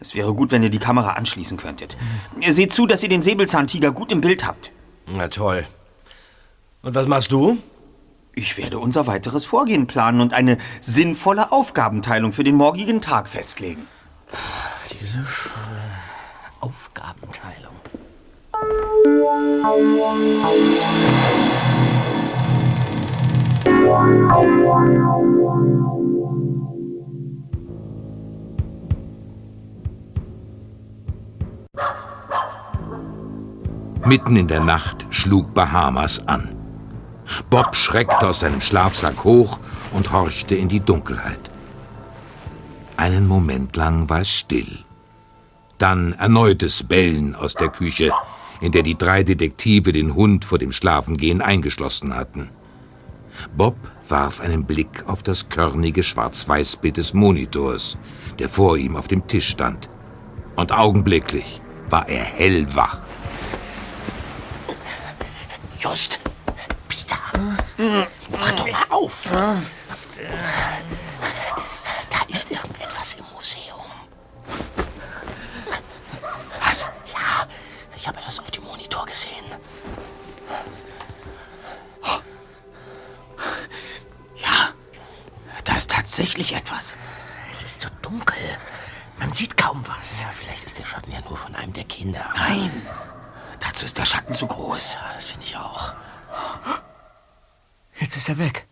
Es 0.00 0.14
wäre 0.14 0.32
gut, 0.32 0.50
wenn 0.50 0.62
ihr 0.62 0.70
die 0.70 0.78
Kamera 0.78 1.12
anschließen 1.12 1.56
könntet. 1.56 1.98
Ihr 2.40 2.52
seht 2.52 2.72
zu, 2.72 2.86
dass 2.86 3.02
ihr 3.02 3.08
den 3.08 3.20
Säbelzahntiger 3.22 3.92
gut 3.92 4.12
im 4.12 4.20
Bild 4.20 4.46
habt. 4.46 4.72
Na 5.06 5.28
toll. 5.28 5.66
Und 6.82 6.94
was 6.94 7.06
machst 7.06 7.32
du? 7.32 7.58
Ich 8.34 8.56
werde 8.56 8.78
unser 8.78 9.06
weiteres 9.08 9.44
Vorgehen 9.44 9.88
planen 9.88 10.20
und 10.20 10.32
eine 10.32 10.58
sinnvolle 10.80 11.50
Aufgabenteilung 11.50 12.32
für 12.32 12.44
den 12.44 12.54
morgigen 12.54 13.00
Tag 13.00 13.28
festlegen. 13.28 13.88
Diese 14.90 15.24
Aufgabenteilung. 16.60 17.74
Mitten 34.04 34.36
in 34.36 34.48
der 34.48 34.60
Nacht 34.60 35.06
schlug 35.10 35.52
Bahamas 35.52 36.26
an. 36.26 36.54
Bob 37.50 37.76
schreckte 37.76 38.26
aus 38.26 38.40
seinem 38.40 38.62
Schlafsack 38.62 39.22
hoch 39.24 39.58
und 39.92 40.12
horchte 40.12 40.54
in 40.54 40.68
die 40.68 40.80
Dunkelheit. 40.80 41.50
Einen 42.98 43.28
Moment 43.28 43.76
lang 43.76 44.08
war 44.08 44.22
es 44.22 44.28
still. 44.28 44.80
Dann 45.78 46.14
erneutes 46.14 46.82
Bellen 46.82 47.36
aus 47.36 47.54
der 47.54 47.68
Küche, 47.68 48.10
in 48.60 48.72
der 48.72 48.82
die 48.82 48.98
drei 48.98 49.22
Detektive 49.22 49.92
den 49.92 50.16
Hund 50.16 50.44
vor 50.44 50.58
dem 50.58 50.72
Schlafengehen 50.72 51.40
eingeschlossen 51.40 52.16
hatten. 52.16 52.50
Bob 53.56 53.76
warf 54.08 54.40
einen 54.40 54.64
Blick 54.64 55.04
auf 55.06 55.22
das 55.22 55.48
körnige 55.48 56.02
Schwarz-Weiß-Bild 56.02 56.96
des 56.96 57.14
Monitors, 57.14 57.96
der 58.40 58.48
vor 58.48 58.76
ihm 58.76 58.96
auf 58.96 59.06
dem 59.06 59.24
Tisch 59.28 59.48
stand. 59.50 59.88
Und 60.56 60.72
augenblicklich 60.72 61.60
war 61.88 62.08
er 62.08 62.24
hellwach. 62.24 62.98
Just, 65.78 66.18
Peter, 66.88 67.20
wach 68.32 68.52
doch 68.56 68.66
mal 68.66 68.86
auf. 68.90 69.28
Da 69.30 69.56
ich 77.98 78.06
habe 78.06 78.18
etwas 78.18 78.38
auf 78.38 78.50
dem 78.52 78.62
Monitor 78.62 79.04
gesehen. 79.06 79.44
Ja, 84.36 84.72
da 85.64 85.76
ist 85.76 85.90
tatsächlich 85.90 86.54
etwas. 86.54 86.94
Es 87.52 87.62
ist 87.62 87.82
so 87.82 87.88
dunkel. 88.00 88.36
Man 89.18 89.32
sieht 89.32 89.56
kaum 89.56 89.84
was. 89.88 90.22
Ja, 90.22 90.30
vielleicht 90.30 90.64
ist 90.64 90.78
der 90.78 90.86
Schatten 90.86 91.10
ja 91.10 91.20
nur 91.22 91.36
von 91.36 91.56
einem 91.56 91.72
der 91.72 91.84
Kinder. 91.84 92.24
Nein, 92.36 92.70
dazu 93.58 93.84
ist 93.84 93.98
der 93.98 94.04
Schatten 94.04 94.32
zu 94.32 94.46
groß. 94.46 94.94
Ja, 94.94 95.12
das 95.14 95.26
finde 95.26 95.46
ich 95.46 95.56
auch. 95.56 95.92
Jetzt 97.98 98.16
ist 98.16 98.28
er 98.28 98.38
weg. 98.38 98.68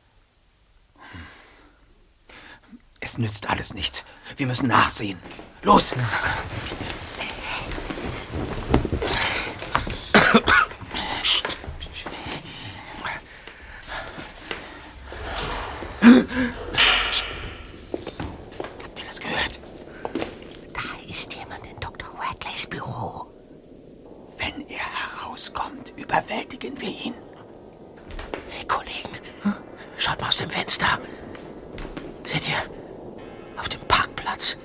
Es 3.01 3.19
nützt 3.19 3.49
alles 3.49 3.75
nichts. 3.75 4.05
Wir 4.37 4.47
müssen 4.47 4.69
nachsehen. 4.69 5.21
Los! 5.63 5.95
Habt 18.83 18.99
ihr 18.99 19.05
das 19.05 19.19
gehört? 19.21 19.59
Da 20.73 20.81
ist 21.09 21.35
jemand 21.35 21.67
in 21.67 21.79
Dr. 21.81 22.09
Radleys 22.17 22.67
Büro. 22.69 23.27
Wenn 24.39 24.69
er 24.69 24.85
herauskommt, 24.85 25.93
überwältigen 26.01 26.81
wir 26.81 26.91
ihn. 26.91 27.15
Hey, 28.51 28.65
Kollegen, 28.67 29.19
schaut 29.97 30.21
mal 30.21 30.29
aus 30.29 30.37
dem 30.37 30.51
Fenster. 30.51 31.01
Seht 32.23 32.49
ihr? 32.49 32.63
Auf 33.57 33.69
dem 33.69 33.81
Parkplatz. 33.89 34.57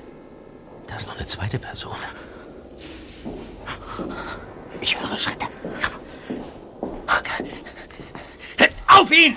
Da 0.85 0.95
ist 0.97 1.07
noch 1.07 1.15
eine 1.15 1.25
zweite 1.25 1.57
Person. 1.57 1.95
Ich 4.79 4.99
höre 4.99 5.17
Schritte. 5.17 5.47
Auf 9.01 9.11
ihn! 9.11 9.35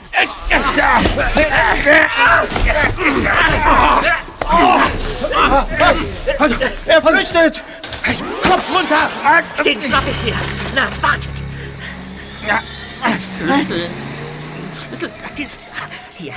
Er 6.86 7.02
flüchtet! 7.02 7.62
Kopf 8.42 8.74
runter! 8.74 9.08
Den 9.64 9.82
schnapp 9.82 10.04
ich 10.06 10.16
hier. 10.22 10.34
Na, 10.74 10.86
wartet. 11.00 11.30
Schlüssel. 13.38 13.88
Schlüssel. 14.88 15.10
Hier. 16.18 16.34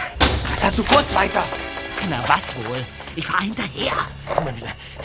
Was 0.49 0.63
hast 0.63 0.77
du 0.77 0.83
vor, 0.83 1.05
Zweiter? 1.05 1.43
Na, 2.09 2.23
was 2.27 2.55
wohl? 2.55 2.85
Ich 3.17 3.27
fahr 3.27 3.41
hinterher. 3.41 3.93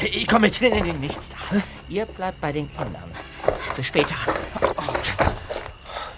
Ich 0.00 0.28
komme 0.28 0.42
mit. 0.46 0.60
Nee, 0.60 0.80
nee, 0.80 0.92
nichts 0.92 1.28
da. 1.30 1.60
Ihr 1.88 2.06
bleibt 2.06 2.40
bei 2.40 2.52
den 2.52 2.70
Kindern. 2.70 3.10
Bis 3.74 3.88
später. 3.88 4.14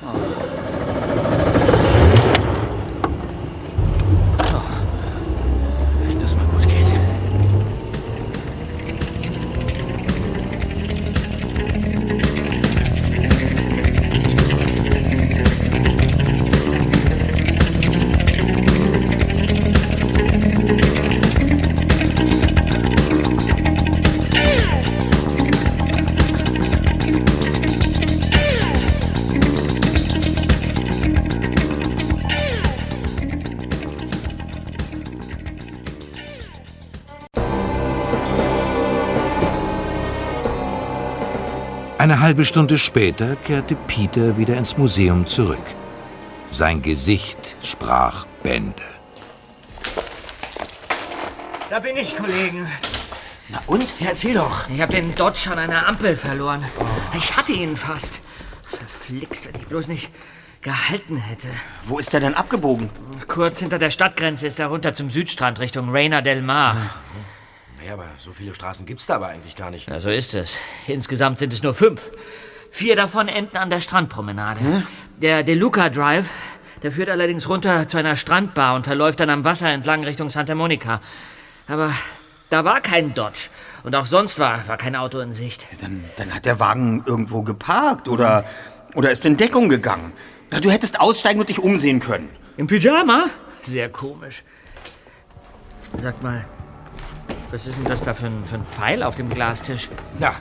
Wenn 0.02 0.63
halbe 42.24 42.46
Stunde 42.46 42.78
später 42.78 43.36
kehrte 43.36 43.74
Peter 43.74 44.38
wieder 44.38 44.56
ins 44.56 44.78
Museum 44.78 45.26
zurück. 45.26 45.66
Sein 46.50 46.80
Gesicht 46.80 47.54
sprach 47.62 48.24
Bände. 48.42 48.82
Da 51.68 51.80
bin 51.80 51.98
ich, 51.98 52.16
Kollegen. 52.16 52.66
Na 53.50 53.60
und? 53.66 53.92
Ja, 54.00 54.08
erzähl 54.08 54.32
doch. 54.32 54.70
Ich 54.70 54.80
habe 54.80 54.94
den 54.94 55.14
Dodge 55.14 55.50
an 55.52 55.58
einer 55.58 55.86
Ampel 55.86 56.16
verloren. 56.16 56.64
Ich 57.14 57.36
hatte 57.36 57.52
ihn 57.52 57.76
fast. 57.76 58.20
Verflixt, 58.62 59.46
wenn 59.46 59.60
ich 59.60 59.66
bloß 59.66 59.88
nicht 59.88 60.10
gehalten 60.62 61.18
hätte. 61.18 61.48
Wo 61.82 61.98
ist 61.98 62.14
er 62.14 62.20
denn 62.20 62.32
abgebogen? 62.32 62.88
Kurz 63.28 63.58
hinter 63.58 63.78
der 63.78 63.90
Stadtgrenze 63.90 64.46
ist 64.46 64.58
er 64.58 64.68
runter 64.68 64.94
zum 64.94 65.10
Südstrand 65.10 65.60
Richtung 65.60 65.90
Reina 65.90 66.22
del 66.22 66.40
Mar. 66.40 66.74
Naja, 67.84 67.94
aber 67.94 68.08
so 68.16 68.32
viele 68.32 68.54
Straßen 68.54 68.86
gibt's 68.86 69.04
da 69.04 69.16
aber 69.16 69.28
eigentlich 69.28 69.56
gar 69.56 69.70
nicht. 69.70 69.88
Ja, 69.88 70.00
so 70.00 70.08
ist 70.08 70.34
es. 70.34 70.56
Insgesamt 70.86 71.36
sind 71.38 71.52
es 71.52 71.62
nur 71.62 71.74
fünf. 71.74 72.00
Vier 72.70 72.96
davon 72.96 73.28
enden 73.28 73.58
an 73.58 73.68
der 73.68 73.80
Strandpromenade. 73.80 74.60
Der 75.18 75.42
De 75.42 75.54
Luca 75.54 75.90
Drive, 75.90 76.30
der 76.82 76.92
führt 76.92 77.10
allerdings 77.10 77.46
runter 77.46 77.86
zu 77.86 77.98
einer 77.98 78.16
Strandbar 78.16 78.74
und 78.74 78.84
verläuft 78.84 79.20
dann 79.20 79.28
am 79.28 79.44
Wasser 79.44 79.68
entlang 79.68 80.02
Richtung 80.02 80.30
Santa 80.30 80.54
Monica. 80.54 81.02
Aber 81.68 81.92
da 82.48 82.64
war 82.64 82.80
kein 82.80 83.12
Dodge. 83.12 83.50
Und 83.82 83.94
auch 83.94 84.06
sonst 84.06 84.38
war, 84.38 84.66
war 84.66 84.78
kein 84.78 84.96
Auto 84.96 85.20
in 85.20 85.34
Sicht. 85.34 85.66
Dann, 85.82 86.02
dann 86.16 86.34
hat 86.34 86.46
der 86.46 86.58
Wagen 86.60 87.04
irgendwo 87.06 87.42
geparkt 87.42 88.08
oder, 88.08 88.46
oder 88.94 89.10
ist 89.10 89.26
in 89.26 89.36
Deckung 89.36 89.68
gegangen. 89.68 90.14
Na, 90.50 90.58
Du 90.58 90.70
hättest 90.70 91.00
aussteigen 91.00 91.38
und 91.38 91.50
dich 91.50 91.58
umsehen 91.58 92.00
können. 92.00 92.30
Im 92.56 92.66
Pyjama? 92.66 93.26
Sehr 93.60 93.90
komisch. 93.90 94.42
Sag 95.98 96.22
mal, 96.22 96.46
was 97.54 97.68
ist 97.68 97.78
denn 97.78 97.84
das 97.84 98.02
da 98.02 98.14
für 98.14 98.26
ein, 98.26 98.44
für 98.44 98.56
ein 98.56 98.64
Pfeil 98.64 99.04
auf 99.04 99.14
dem 99.14 99.28
Glastisch? 99.28 99.88
Na, 100.18 100.34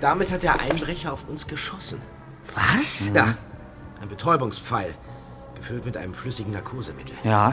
damit 0.00 0.30
hat 0.30 0.42
der 0.42 0.58
Einbrecher 0.58 1.12
auf 1.12 1.28
uns 1.28 1.46
geschossen. 1.46 2.00
Was? 2.54 3.10
Ja, 3.14 3.34
ein 4.00 4.08
Betäubungspfeil, 4.08 4.94
gefüllt 5.54 5.84
mit 5.84 5.98
einem 5.98 6.14
flüssigen 6.14 6.54
Narkosemittel. 6.54 7.14
Ja, 7.24 7.52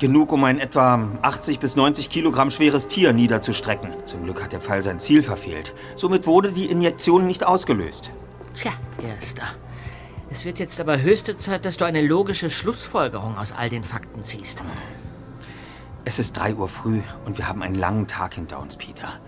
genug, 0.00 0.32
um 0.32 0.42
ein 0.44 0.58
etwa 0.58 1.06
80 1.20 1.60
bis 1.60 1.76
90 1.76 2.08
Kilogramm 2.08 2.50
schweres 2.50 2.88
Tier 2.88 3.12
niederzustrecken. 3.12 3.90
Zum 4.06 4.24
Glück 4.24 4.42
hat 4.42 4.52
der 4.52 4.62
Pfeil 4.62 4.80
sein 4.80 4.98
Ziel 4.98 5.22
verfehlt. 5.22 5.74
Somit 5.94 6.26
wurde 6.26 6.50
die 6.50 6.70
Injektion 6.70 7.26
nicht 7.26 7.46
ausgelöst. 7.46 8.10
Tja, 8.54 8.72
Erster. 9.02 9.48
Es 10.30 10.46
wird 10.46 10.58
jetzt 10.58 10.80
aber 10.80 11.02
höchste 11.02 11.36
Zeit, 11.36 11.66
dass 11.66 11.76
du 11.76 11.84
eine 11.84 12.00
logische 12.00 12.48
Schlussfolgerung 12.48 13.36
aus 13.36 13.52
all 13.52 13.68
den 13.68 13.84
Fakten 13.84 14.24
ziehst. 14.24 14.62
Es 16.06 16.18
ist 16.18 16.36
3 16.36 16.54
Uhr 16.54 16.68
früh 16.68 17.00
und 17.24 17.38
wir 17.38 17.48
haben 17.48 17.62
einen 17.62 17.74
langen 17.76 18.06
Tag 18.06 18.34
hinter 18.34 18.60
uns, 18.60 18.76
Peter. 18.76 19.20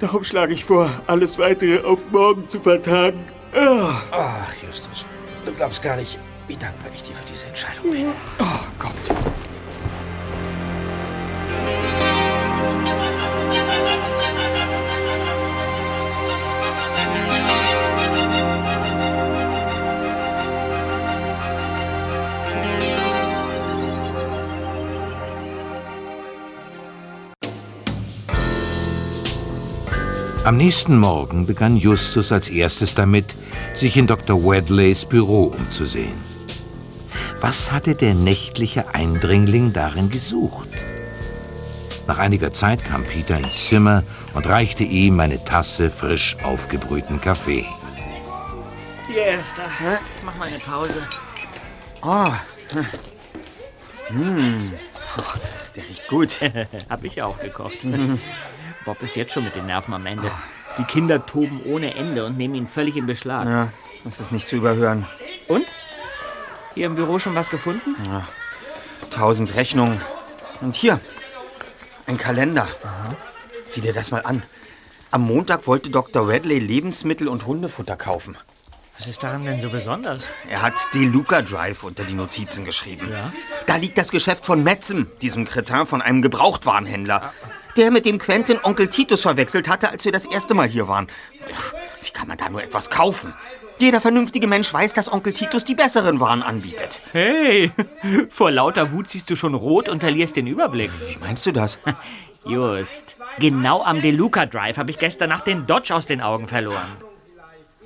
Darum 0.00 0.24
schlage 0.24 0.54
ich 0.54 0.64
vor, 0.64 0.90
alles 1.06 1.38
weitere 1.38 1.84
auf 1.84 2.10
morgen 2.10 2.48
zu 2.48 2.60
vertagen. 2.60 3.24
Ah. 3.54 4.02
Ach, 4.10 4.52
Justus, 4.66 5.04
du 5.46 5.52
glaubst 5.52 5.80
gar 5.80 5.96
nicht, 5.96 6.18
wie 6.48 6.56
dankbar 6.56 6.90
ich 6.92 7.04
dir 7.04 7.14
für 7.14 7.30
diese 7.30 7.46
Entscheidung 7.46 7.92
bin. 7.92 8.08
Oh 8.40 8.44
Gott. 8.78 8.92
Am 30.44 30.56
nächsten 30.56 30.98
Morgen 30.98 31.46
begann 31.46 31.76
Justus 31.76 32.32
als 32.32 32.48
erstes 32.48 32.96
damit, 32.96 33.36
sich 33.74 33.96
in 33.96 34.08
Dr. 34.08 34.42
Wedleys 34.42 35.04
Büro 35.04 35.54
umzusehen. 35.56 36.20
Was 37.40 37.70
hatte 37.70 37.94
der 37.94 38.14
nächtliche 38.14 38.92
Eindringling 38.92 39.72
darin 39.72 40.10
gesucht? 40.10 40.68
Nach 42.08 42.18
einiger 42.18 42.52
Zeit 42.52 42.84
kam 42.84 43.04
Peter 43.04 43.38
ins 43.38 43.68
Zimmer 43.68 44.02
und 44.34 44.48
reichte 44.48 44.82
ihm 44.82 45.20
eine 45.20 45.44
Tasse 45.44 45.90
frisch 45.90 46.36
aufgebrühten 46.42 47.20
Kaffee. 47.20 47.64
Hier, 49.06 49.24
Erster. 49.24 49.62
Mach 50.24 50.36
mal 50.38 50.48
eine 50.48 50.58
Pause. 50.58 51.02
Oh. 52.02 52.32
Hm. 54.08 54.72
Oh, 55.18 55.38
der 55.76 55.84
riecht 55.84 56.08
gut. 56.08 56.40
Hab 56.88 57.04
ich 57.04 57.22
auch 57.22 57.38
gekocht. 57.38 57.78
Bob 58.84 59.02
ist 59.02 59.16
jetzt 59.16 59.32
schon 59.32 59.44
mit 59.44 59.54
den 59.54 59.66
Nerven 59.66 59.94
am 59.94 60.06
Ende. 60.06 60.30
Die 60.78 60.84
Kinder 60.84 61.24
toben 61.26 61.60
ohne 61.64 61.94
Ende 61.94 62.24
und 62.24 62.36
nehmen 62.36 62.54
ihn 62.54 62.66
völlig 62.66 62.96
in 62.96 63.06
Beschlag. 63.06 63.46
Ja, 63.46 63.68
das 64.04 64.20
ist 64.20 64.32
nicht 64.32 64.48
zu 64.48 64.56
überhören. 64.56 65.06
Und? 65.48 65.66
Hier 66.74 66.86
im 66.86 66.94
Büro 66.94 67.18
schon 67.18 67.34
was 67.34 67.50
gefunden? 67.50 67.94
Ja, 68.06 68.26
tausend 69.10 69.54
Rechnungen. 69.54 70.00
Und 70.60 70.74
hier, 70.74 71.00
ein 72.06 72.16
Kalender. 72.16 72.66
Sieh 73.64 73.80
dir 73.80 73.92
das 73.92 74.10
mal 74.10 74.22
an. 74.22 74.42
Am 75.10 75.22
Montag 75.22 75.66
wollte 75.66 75.90
Dr. 75.90 76.26
Radley 76.26 76.58
Lebensmittel 76.58 77.28
und 77.28 77.46
Hundefutter 77.46 77.96
kaufen. 77.96 78.36
Was 78.98 79.06
ist 79.08 79.22
daran 79.22 79.44
denn 79.44 79.60
so 79.60 79.68
besonders? 79.68 80.26
Er 80.48 80.62
hat 80.62 80.74
DeLuca 80.94 81.42
Drive 81.42 81.82
unter 81.82 82.04
die 82.04 82.14
Notizen 82.14 82.64
geschrieben. 82.64 83.10
Ja? 83.10 83.32
Da 83.66 83.76
liegt 83.76 83.98
das 83.98 84.10
Geschäft 84.10 84.46
von 84.46 84.62
Metzem, 84.62 85.08
diesem 85.20 85.44
Kretin 85.44 85.86
von 85.86 86.00
einem 86.00 86.22
Gebrauchtwarenhändler. 86.22 87.32
Der 87.76 87.90
mit 87.90 88.04
dem 88.04 88.18
Quentin 88.18 88.58
Onkel 88.62 88.88
Titus 88.88 89.22
verwechselt 89.22 89.68
hatte, 89.68 89.90
als 89.90 90.04
wir 90.04 90.12
das 90.12 90.26
erste 90.26 90.54
Mal 90.54 90.68
hier 90.68 90.88
waren. 90.88 91.06
Ach, 91.54 91.74
Wie 92.02 92.10
kann 92.10 92.28
man 92.28 92.36
da 92.36 92.48
nur 92.48 92.62
etwas 92.62 92.90
kaufen? 92.90 93.34
Jeder 93.78 94.00
vernünftige 94.00 94.46
Mensch 94.46 94.72
weiß, 94.72 94.92
dass 94.92 95.10
Onkel 95.10 95.32
Titus 95.32 95.64
die 95.64 95.74
besseren 95.74 96.20
Waren 96.20 96.42
anbietet. 96.42 97.00
Hey, 97.12 97.72
vor 98.30 98.50
lauter 98.50 98.92
Wut 98.92 99.08
siehst 99.08 99.30
du 99.30 99.36
schon 99.36 99.54
rot 99.54 99.88
und 99.88 100.00
verlierst 100.00 100.36
den 100.36 100.46
Überblick. 100.46 100.90
Wie 101.08 101.18
meinst 101.18 101.46
du 101.46 101.52
das? 101.52 101.78
Just, 102.44 103.16
genau 103.38 103.82
am 103.82 104.02
DeLuca 104.02 104.46
Drive 104.46 104.76
habe 104.76 104.90
ich 104.90 104.98
gestern 104.98 105.30
Nacht 105.30 105.46
den 105.46 105.66
Dodge 105.66 105.94
aus 105.94 106.06
den 106.06 106.20
Augen 106.20 106.48
verloren. 106.48 106.96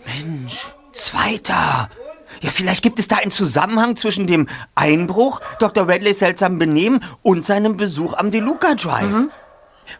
Mensch, 0.04 0.66
Zweiter. 0.92 1.90
Ja, 2.40 2.50
vielleicht 2.50 2.82
gibt 2.82 2.98
es 2.98 3.06
da 3.06 3.16
einen 3.16 3.30
Zusammenhang 3.30 3.96
zwischen 3.96 4.26
dem 4.26 4.48
Einbruch, 4.74 5.40
Dr. 5.58 5.88
Radleys 5.88 6.18
seltsamem 6.18 6.58
Benehmen 6.58 7.04
und 7.22 7.44
seinem 7.44 7.76
Besuch 7.76 8.14
am 8.14 8.30
DeLuca 8.30 8.74
Drive. 8.74 9.28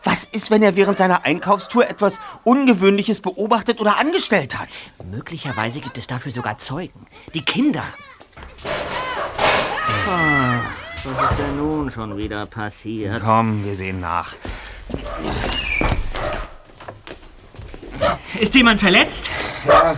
Was 0.04 0.24
ist, 0.24 0.50
wenn 0.50 0.62
er 0.62 0.76
während 0.76 0.98
seiner 0.98 1.24
Einkaufstour 1.24 1.88
etwas 1.88 2.20
Ungewöhnliches 2.44 3.20
beobachtet 3.20 3.80
oder 3.80 3.98
angestellt 3.98 4.58
hat? 4.58 4.68
Möglicherweise 5.10 5.80
gibt 5.80 5.98
es 5.98 6.06
dafür 6.06 6.32
sogar 6.32 6.58
Zeugen. 6.58 7.06
Die 7.34 7.42
Kinder. 7.42 7.84
Ah, 10.08 10.60
was 11.04 11.30
ist 11.30 11.38
denn 11.38 11.56
nun 11.56 11.90
schon 11.90 12.16
wieder 12.16 12.46
passiert? 12.46 13.22
Komm, 13.24 13.64
wir 13.64 13.74
sehen 13.74 14.00
nach. 14.00 14.34
Ist 18.40 18.54
jemand 18.54 18.80
verletzt? 18.80 19.24
Ach, 19.68 19.96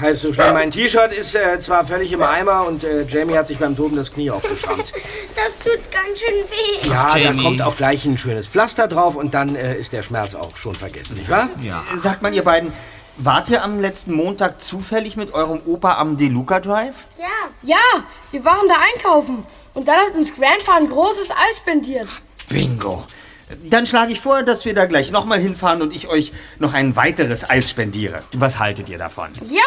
halb 0.00 0.16
so 0.18 0.32
schlimm. 0.32 0.52
Mein 0.52 0.70
T-Shirt 0.70 1.12
ist 1.12 1.34
äh, 1.34 1.58
zwar 1.60 1.84
völlig 1.84 2.12
im 2.12 2.22
Eimer 2.22 2.66
und 2.66 2.84
äh, 2.84 3.02
Jamie 3.02 3.36
hat 3.36 3.48
sich 3.48 3.58
beim 3.58 3.76
Toben 3.76 3.96
das 3.96 4.12
Knie 4.12 4.30
aufgeschrammt. 4.30 4.92
Das 5.36 5.56
tut 5.58 5.80
ganz 5.90 6.18
schön 6.18 6.34
weh. 6.50 6.88
Ja, 6.88 7.16
Jamie. 7.16 7.38
da 7.38 7.42
kommt 7.42 7.62
auch 7.62 7.76
gleich 7.76 8.04
ein 8.04 8.18
schönes 8.18 8.46
Pflaster 8.46 8.88
drauf 8.88 9.16
und 9.16 9.32
dann 9.32 9.54
äh, 9.54 9.76
ist 9.78 9.92
der 9.92 10.02
Schmerz 10.02 10.34
auch 10.34 10.56
schon 10.56 10.74
vergessen, 10.74 11.16
nicht 11.16 11.30
wahr? 11.30 11.48
Ja. 11.62 11.82
Sagt 11.96 12.20
mal, 12.20 12.34
ihr 12.34 12.44
beiden, 12.44 12.72
wart 13.16 13.48
ihr 13.48 13.64
am 13.64 13.80
letzten 13.80 14.12
Montag 14.12 14.60
zufällig 14.60 15.16
mit 15.16 15.32
eurem 15.32 15.60
Opa 15.66 15.94
am 15.98 16.16
DeLuca 16.16 16.60
Drive? 16.60 17.04
Ja. 17.18 17.26
Ja, 17.62 18.04
wir 18.32 18.44
waren 18.44 18.68
da 18.68 18.74
einkaufen. 18.94 19.46
Und 19.72 19.86
dann 19.88 19.96
hat 19.96 20.14
uns 20.14 20.34
Grandpa 20.34 20.76
ein 20.76 20.88
großes 20.88 21.30
Eis 21.30 21.56
spendiert. 21.58 22.08
Bingo. 22.48 23.06
Dann 23.64 23.86
schlage 23.86 24.12
ich 24.12 24.20
vor, 24.20 24.42
dass 24.42 24.64
wir 24.64 24.74
da 24.74 24.86
gleich 24.86 25.10
nochmal 25.10 25.40
hinfahren 25.40 25.82
und 25.82 25.94
ich 25.94 26.08
euch 26.08 26.32
noch 26.58 26.72
ein 26.74 26.94
weiteres 26.96 27.48
Eis 27.48 27.68
spendiere. 27.68 28.22
Was 28.32 28.58
haltet 28.58 28.88
ihr 28.88 28.98
davon? 28.98 29.30
Ja, 29.48 29.60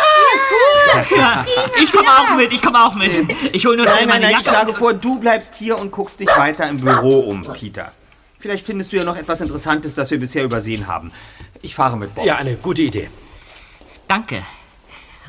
cool. 0.51 1.17
Ja, 1.17 1.45
ich 1.81 1.91
komme 1.91 2.07
auch 2.09 2.35
mit, 2.35 2.51
ich 2.53 2.61
komme 2.61 2.83
auch 2.85 2.95
mit. 2.95 3.11
Ich 3.53 3.65
hole 3.65 3.77
nur 3.77 3.87
schnell 3.87 4.05
Nein, 4.05 4.07
nein, 4.07 4.21
meine 4.21 4.31
nein, 4.33 4.41
ich 4.41 4.47
Jacke. 4.47 4.57
schlage 4.57 4.73
vor, 4.73 4.93
du 4.93 5.19
bleibst 5.19 5.55
hier 5.55 5.77
und 5.77 5.91
guckst 5.91 6.19
dich 6.19 6.29
weiter 6.29 6.67
im 6.69 6.77
Büro 6.79 7.19
um, 7.21 7.43
Peter. 7.53 7.91
Vielleicht 8.39 8.65
findest 8.65 8.91
du 8.91 8.97
ja 8.97 9.03
noch 9.03 9.17
etwas 9.17 9.41
Interessantes, 9.41 9.95
das 9.95 10.11
wir 10.11 10.19
bisher 10.19 10.43
übersehen 10.43 10.87
haben. 10.87 11.11
Ich 11.61 11.75
fahre 11.75 11.97
mit 11.97 12.13
Bob. 12.15 12.25
Ja, 12.25 12.35
eine 12.35 12.55
gute 12.55 12.81
Idee. 12.81 13.09
Danke. 14.07 14.43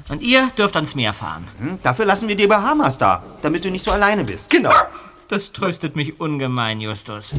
Und 0.09 0.21
ihr 0.21 0.49
dürft 0.59 0.77
ans 0.77 0.95
Meer 0.95 1.15
fahren. 1.15 1.49
Hm, 1.59 1.79
Dafür 1.83 2.05
lassen 2.05 2.29
wir 2.29 2.37
die 2.37 2.47
Bahamas 2.47 2.99
da, 2.99 3.23
damit 3.43 3.65
du 3.65 3.71
nicht 3.71 3.85
so 3.85 3.91
alleine 3.91 4.25
bist. 4.25 4.51
Genau. 4.51 4.73
Das 5.29 5.53
tröstet 5.53 5.97
mich 5.97 6.21
ungemein, 6.21 6.81
Justus. 6.81 7.33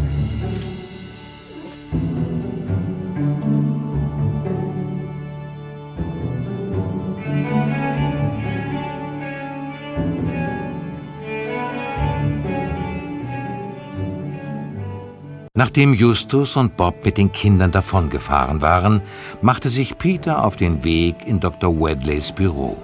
Nachdem 15.57 15.93
Justus 15.93 16.57
und 16.57 16.75
Bob 16.75 17.05
mit 17.05 17.17
den 17.17 17.31
Kindern 17.31 17.71
davongefahren 17.71 18.61
waren, 18.61 19.01
machte 19.41 19.69
sich 19.69 19.97
Peter 19.97 20.43
auf 20.43 20.57
den 20.57 20.83
Weg 20.83 21.15
in 21.25 21.39
Dr. 21.39 21.73
Wedleys 21.79 22.33
Büro. 22.33 22.77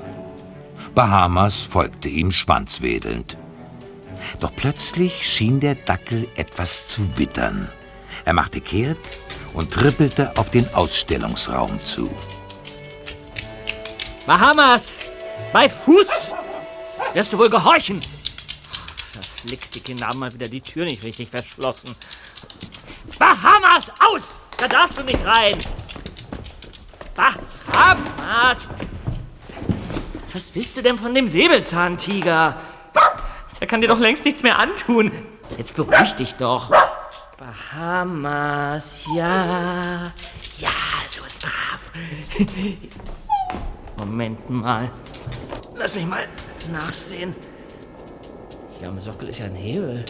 Bahamas 0.96 1.60
folgte 1.60 2.08
ihm 2.08 2.32
schwanzwedelnd. 2.32 3.38
Doch 4.40 4.56
plötzlich 4.56 5.28
schien 5.28 5.60
der 5.60 5.76
Dackel 5.76 6.30
etwas 6.36 6.88
zu 6.88 7.18
wittern. 7.18 7.68
Er 8.24 8.34
machte 8.34 8.62
kehrt 8.62 9.18
und 9.54 9.72
trippelte 9.72 10.38
auf 10.38 10.50
den 10.50 10.74
Ausstellungsraum 10.74 11.84
zu. 11.84 12.10
Bahamas! 14.26 15.02
Bei 15.52 15.68
Fuß! 15.68 16.34
Wirst 17.14 17.34
du 17.34 17.38
wohl 17.38 17.50
gehorchen? 17.50 18.00
Verflixt, 19.12 19.76
die 19.76 19.82
Kinder 19.82 20.08
haben 20.08 20.20
mal 20.20 20.34
wieder 20.34 20.48
die 20.48 20.62
Tür 20.62 20.86
nicht 20.86 21.04
richtig 21.04 21.30
verschlossen. 21.30 21.96
Bahamas, 23.18 23.90
aus! 24.00 24.22
Da 24.58 24.68
darfst 24.68 24.98
du 24.98 25.04
nicht 25.04 25.26
rein! 25.26 25.58
Bahamas! 27.16 28.70
Was 30.34 30.56
willst 30.56 30.78
du 30.78 30.82
denn 30.82 30.98
von 30.98 31.14
dem 31.14 31.30
Säbelzahntiger? 31.30 32.56
Der 33.60 33.68
kann 33.68 33.82
dir 33.82 33.88
doch 33.88 34.00
längst 34.00 34.26
nichts 34.26 34.44
mehr 34.44 34.58
antun. 34.58 35.12
Jetzt 35.58 35.76
beruhig 35.76 36.14
dich 36.14 36.34
doch. 36.36 36.72
Bahamas, 37.38 39.06
ja. 39.16 40.12
Ja, 40.58 40.70
so 41.10 41.24
ist 41.26 41.42
brav. 41.42 41.92
Moment 43.98 44.50
mal. 44.50 44.90
Lass 45.76 45.96
mich 45.96 46.06
mal 46.06 46.28
nachsehen. 46.72 47.36
Hier 48.80 48.88
am 48.88 49.00
Sockel 49.00 49.30
ist 49.30 49.40
ja 49.40 49.46
ein 49.46 49.56
Hebel. 49.56 50.06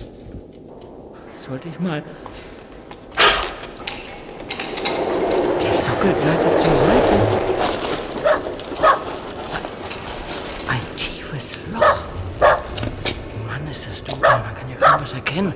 Sollte 1.47 1.69
ich 1.69 1.79
mal. 1.79 2.03
Der 5.59 5.73
Sockel 5.73 6.13
gleitet 6.21 6.59
zur 6.59 6.69
Seite. 6.69 7.13
Ein 10.67 10.97
tiefes 10.97 11.57
Loch. 11.73 12.03
Mann, 13.47 13.67
ist 13.71 13.87
das 13.87 14.03
dunkel. 14.03 14.29
Man 14.29 14.53
kann 14.53 14.69
ja 14.69 14.75
kaum 14.75 15.01
was 15.01 15.13
erkennen. 15.13 15.53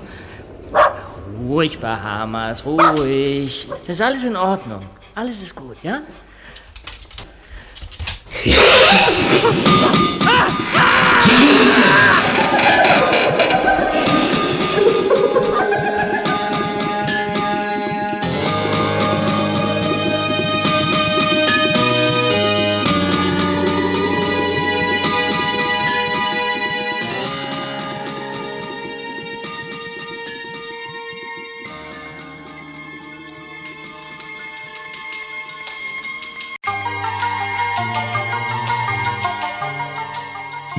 Ruhig, 1.47 1.79
Bahamas, 1.79 2.65
ruhig. 2.65 3.67
Das 3.86 3.97
ist 3.97 4.01
alles 4.01 4.23
in 4.23 4.36
Ordnung. 4.36 4.81
Alles 5.13 5.43
ist 5.43 5.55
gut, 5.55 5.77
ja? 5.83 6.01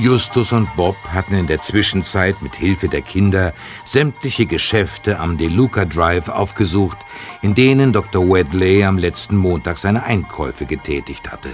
Justus 0.07 0.53
und 0.53 0.73
Bob 0.77 0.95
hatten 1.11 1.33
in 1.33 1.47
der 1.47 1.61
Zwischenzeit 1.61 2.41
mit 2.41 2.55
Hilfe 2.55 2.87
der 2.87 3.01
Kinder 3.01 3.53
sämtliche 3.83 4.45
Geschäfte 4.45 5.19
am 5.19 5.37
DeLuca 5.37 5.83
Drive 5.83 6.29
aufgesucht, 6.29 6.97
in 7.41 7.53
denen 7.53 7.91
Dr. 7.91 8.23
Wedley 8.23 8.85
am 8.85 8.97
letzten 8.97 9.35
Montag 9.35 9.77
seine 9.77 10.05
Einkäufe 10.05 10.65
getätigt 10.65 11.29
hatte. 11.29 11.49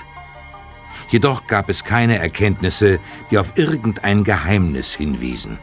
Jedoch 1.09 1.47
gab 1.47 1.67
es 1.67 1.83
keine 1.83 2.19
Erkenntnisse, 2.19 2.99
die 3.31 3.39
auf 3.39 3.53
irgendein 3.55 4.23
Geheimnis 4.23 4.93
hinwiesen. 4.93 5.57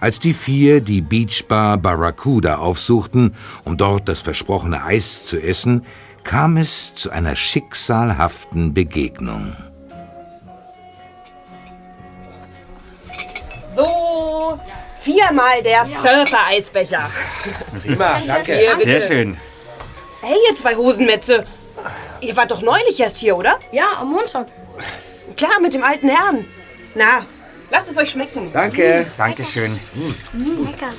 Als 0.00 0.18
die 0.18 0.34
vier 0.34 0.80
die 0.80 1.02
Beachbar 1.02 1.78
Barracuda 1.78 2.56
aufsuchten, 2.56 3.36
um 3.62 3.76
dort 3.76 4.08
das 4.08 4.22
versprochene 4.22 4.84
Eis 4.84 5.24
zu 5.24 5.40
essen, 5.40 5.84
kam 6.24 6.56
es 6.56 6.96
zu 6.96 7.10
einer 7.10 7.36
schicksalhaften 7.36 8.74
Begegnung. 8.74 9.54
Viermal 15.04 15.62
der 15.62 15.84
Surfer-Eisbecher. 15.84 17.10
Prima, 17.82 18.20
danke. 18.26 18.56
Hier, 18.56 18.74
bitte. 18.76 18.90
Sehr 18.90 19.00
schön. 19.00 19.36
Hey, 20.22 20.36
ihr 20.48 20.56
zwei 20.56 20.74
Hosenmetze. 20.74 21.46
Ihr 22.20 22.36
wart 22.36 22.50
doch 22.50 22.62
neulich 22.62 22.98
erst 22.98 23.18
hier, 23.18 23.36
oder? 23.36 23.58
Ja, 23.72 23.84
am 24.00 24.12
Montag. 24.12 24.46
Klar, 25.36 25.60
mit 25.60 25.74
dem 25.74 25.84
alten 25.84 26.08
Herrn. 26.08 26.46
Na, 26.94 27.26
lasst 27.70 27.90
es 27.90 27.98
euch 27.98 28.10
schmecken. 28.10 28.50
Danke. 28.52 29.06
Dankeschön. 29.18 29.78
Mm, 30.32 30.64
lecker. 30.64 30.90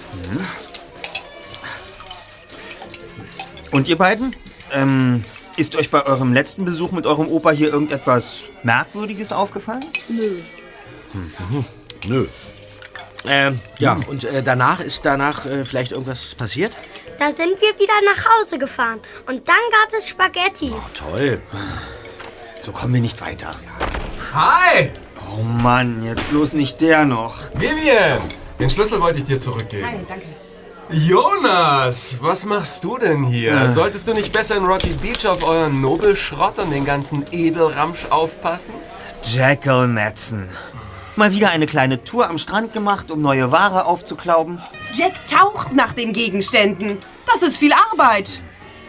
Und 3.72 3.88
ihr 3.88 3.98
beiden? 3.98 4.36
Ähm, 4.74 5.24
ist 5.58 5.76
euch 5.76 5.90
bei 5.90 6.06
eurem 6.06 6.34
letzten 6.34 6.66
Besuch 6.66 6.92
mit 6.92 7.06
eurem 7.08 7.28
Opa 7.28 7.52
hier 7.52 7.70
irgendetwas 7.72 8.44
Merkwürdiges 8.64 9.32
aufgefallen? 9.32 9.86
Nö. 10.10 10.38
Mhm. 11.14 11.66
Nö. 12.08 12.28
Ähm, 13.28 13.60
ja, 13.80 13.98
und 14.08 14.24
äh, 14.24 14.44
danach 14.44 14.80
ist 14.80 15.06
danach 15.06 15.46
äh, 15.46 15.66
vielleicht 15.66 15.92
irgendwas 15.92 16.36
passiert? 16.36 16.72
Da 17.18 17.32
sind 17.32 17.60
wir 17.62 17.80
wieder 17.80 17.94
nach 18.06 18.26
Hause 18.26 18.58
gefahren. 18.58 19.00
Und 19.28 19.48
dann 19.48 19.56
gab 19.72 19.98
es 19.98 20.10
Spaghetti. 20.10 20.72
Toll. 20.94 21.40
So 22.62 22.72
kommen 22.72 22.94
wir 22.94 23.02
nicht 23.02 23.22
weiter. 23.22 23.52
Hi! 24.34 24.92
Oh 25.32 25.42
Mann, 25.42 26.04
jetzt 26.04 26.30
bloß 26.30 26.54
nicht 26.54 26.82
der 26.82 27.06
noch. 27.06 27.36
Vivian! 27.54 28.20
Den 28.60 28.70
Schlüssel 28.70 29.02
wollte 29.02 29.20
ich 29.20 29.26
dir 29.26 29.40
zurückgeben. 29.40 29.88
Hi, 29.88 30.06
danke. 30.08 30.26
Jonas, 30.90 32.20
was 32.22 32.46
machst 32.46 32.84
du 32.84 32.98
denn 32.98 33.24
hier? 33.24 33.54
Äh. 33.54 33.70
Solltest 33.70 34.08
du 34.08 34.14
nicht 34.14 34.32
besser 34.32 34.56
in 34.56 34.66
Rocky 34.66 34.94
Beach 34.94 35.26
auf 35.26 35.44
euren 35.44 35.82
Nobelschrott 35.82 36.60
und 36.60 36.70
den 36.70 36.86
ganzen 36.86 37.26
Edelramsch 37.32 38.06
aufpassen? 38.12 38.76
Jackal 39.24 39.88
Madsen. 39.88 40.48
Mal 41.18 41.32
wieder 41.32 41.52
eine 41.52 41.66
kleine 41.66 42.04
Tour 42.04 42.30
am 42.30 42.38
Strand 42.38 42.74
gemacht, 42.74 43.10
um 43.10 43.22
neue 43.22 43.50
Ware 43.50 43.86
aufzuklauben. 43.86 44.62
Jack 44.94 45.28
taucht 45.28 45.74
nach 45.74 45.94
den 45.94 46.12
Gegenständen. 46.12 46.98
Das 47.26 47.42
ist 47.42 47.58
viel 47.58 47.72
Arbeit. 47.92 48.42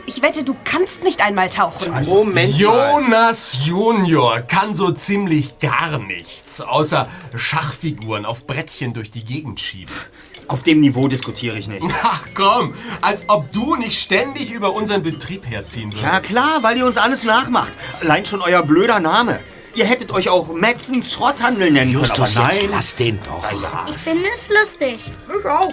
Ich 0.07 0.23
wette, 0.23 0.43
du 0.43 0.57
kannst 0.65 1.05
nicht 1.05 1.21
einmal 1.25 1.49
tauchen. 1.49 1.93
Moment 2.05 2.53
mal. 2.53 2.59
Jonas 2.59 3.59
Junior 3.65 4.41
kann 4.41 4.75
so 4.75 4.91
ziemlich 4.91 5.59
gar 5.59 5.99
nichts, 5.99 6.61
außer 6.61 7.09
Schachfiguren 7.37 8.25
auf 8.25 8.45
Brettchen 8.47 8.93
durch 8.93 9.11
die 9.13 9.23
Gegend 9.23 9.61
schieben. 9.61 9.95
Auf 10.49 10.65
dem 10.65 10.81
Niveau 10.81 11.07
diskutiere 11.07 11.59
ich 11.59 11.69
nicht. 11.69 11.85
Ach 12.03 12.25
komm, 12.35 12.75
als 13.03 13.29
ob 13.29 13.51
du 13.53 13.77
nicht 13.77 14.01
ständig 14.01 14.51
über 14.51 14.75
unseren 14.75 15.03
Betrieb 15.03 15.49
herziehen 15.49 15.93
würdest. 15.93 16.05
Ja 16.05 16.21
klar, 16.21 16.63
weil 16.63 16.77
ihr 16.77 16.87
uns 16.87 16.99
alles 16.99 17.23
nachmacht. 17.23 17.73
Allein 18.01 18.25
schon 18.25 18.41
euer 18.41 18.63
blöder 18.63 18.99
Name. 19.01 19.41
Ihr 19.77 19.85
hättet 19.85 20.11
euch 20.11 20.31
auch 20.31 20.49
Madsens 20.49 21.13
Schrotthandel 21.13 21.71
nennen 21.71 21.91
Justus, 21.91 22.33
können, 22.33 22.47
aber 22.47 22.55
jetzt 22.55 22.63
nein. 22.63 22.71
lass 22.73 22.95
den 22.95 23.23
doch. 23.23 23.45
Ich 23.91 23.97
finde 23.99 24.27
es 24.35 24.49
lustig. 24.49 25.13
Ich 25.39 25.45
auch. 25.45 25.69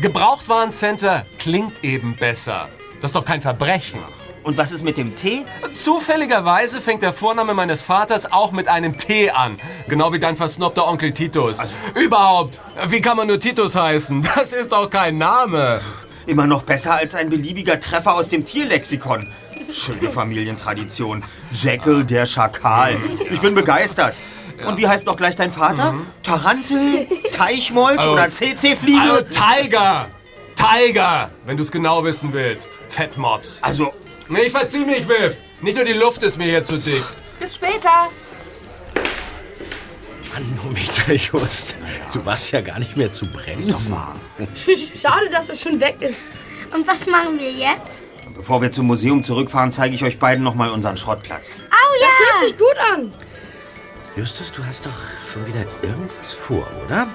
Gebrauchtwarencenter 0.00 1.26
klingt 1.36 1.82
eben 1.82 2.16
besser. 2.16 2.68
Das 3.00 3.08
ist 3.08 3.16
doch 3.16 3.24
kein 3.24 3.40
Verbrechen. 3.40 4.00
Und 4.44 4.56
was 4.56 4.70
ist 4.70 4.84
mit 4.84 4.98
dem 4.98 5.16
Tee? 5.16 5.44
Zufälligerweise 5.72 6.80
fängt 6.80 7.02
der 7.02 7.12
Vorname 7.12 7.54
meines 7.54 7.82
Vaters 7.82 8.30
auch 8.30 8.52
mit 8.52 8.68
einem 8.68 8.96
T 8.96 9.30
an. 9.30 9.58
Genau 9.88 10.12
wie 10.12 10.20
dein 10.20 10.36
versnobter 10.36 10.86
Onkel 10.86 11.10
Titus. 11.12 11.58
Überhaupt, 11.96 12.60
wie 12.86 13.00
kann 13.00 13.16
man 13.16 13.26
nur 13.26 13.40
Titus 13.40 13.74
heißen? 13.74 14.22
Das 14.36 14.52
ist 14.52 14.70
doch 14.70 14.88
kein 14.88 15.18
Name. 15.18 15.80
Immer 16.26 16.46
noch 16.46 16.62
besser 16.62 16.94
als 16.94 17.16
ein 17.16 17.30
beliebiger 17.30 17.80
Treffer 17.80 18.14
aus 18.14 18.28
dem 18.28 18.44
Tierlexikon. 18.44 19.26
Schöne 19.70 20.10
Familientradition. 20.10 21.22
Jekyll 21.52 22.04
der 22.04 22.26
Schakal. 22.26 22.96
Ich 23.30 23.40
bin 23.40 23.54
begeistert. 23.54 24.20
Und 24.64 24.78
wie 24.78 24.88
heißt 24.88 25.06
noch 25.06 25.16
gleich 25.16 25.36
dein 25.36 25.52
Vater? 25.52 25.94
Tarantel, 26.22 27.06
Teichmolch 27.32 27.98
Also- 27.98 28.12
oder 28.12 28.30
CC-Fliege? 28.30 29.00
Also 29.02 29.22
Tiger! 29.24 30.08
Tiger! 30.54 31.30
Wenn 31.44 31.56
du 31.56 31.62
es 31.62 31.70
genau 31.70 32.02
wissen 32.04 32.32
willst. 32.32 32.78
Fettmops. 32.88 33.62
Also, 33.62 33.92
Nee, 34.28 34.40
ich 34.42 34.52
verzieh 34.52 34.84
mich, 34.84 35.06
Wiff. 35.08 35.36
Nicht 35.60 35.76
nur 35.76 35.84
die 35.84 35.92
Luft 35.92 36.22
ist 36.24 36.36
mir 36.36 36.46
hier 36.46 36.64
zu 36.64 36.78
dick. 36.78 37.02
Bis 37.38 37.54
später. 37.54 38.08
Manometer, 40.34 41.12
Just. 41.14 41.76
Du 42.12 42.24
warst 42.24 42.50
ja 42.50 42.60
gar 42.60 42.78
nicht 42.78 42.96
mehr 42.96 43.12
zu 43.12 43.26
bremsen. 43.26 43.96
Schade, 45.00 45.28
dass 45.30 45.48
es 45.48 45.62
schon 45.62 45.80
weg 45.80 45.96
ist. 46.00 46.20
Und 46.74 46.86
was 46.86 47.06
machen 47.06 47.38
wir 47.38 47.50
jetzt? 47.52 48.04
Bevor 48.34 48.62
wir 48.62 48.70
zum 48.72 48.86
Museum 48.86 49.22
zurückfahren, 49.22 49.72
zeige 49.72 49.94
ich 49.94 50.04
euch 50.04 50.18
beiden 50.18 50.44
noch 50.44 50.54
mal 50.54 50.70
unseren 50.70 50.96
Schrottplatz. 50.96 51.56
Au 51.70 52.00
ja! 52.00 52.06
Das 52.06 52.30
hört 52.30 52.48
sich 52.48 52.58
gut 52.58 52.76
an. 52.92 53.12
Justus, 54.16 54.50
du 54.52 54.64
hast 54.64 54.86
doch 54.86 54.98
schon 55.32 55.46
wieder 55.46 55.64
irgendwas 55.82 56.32
vor, 56.32 56.66
oder? 56.84 57.06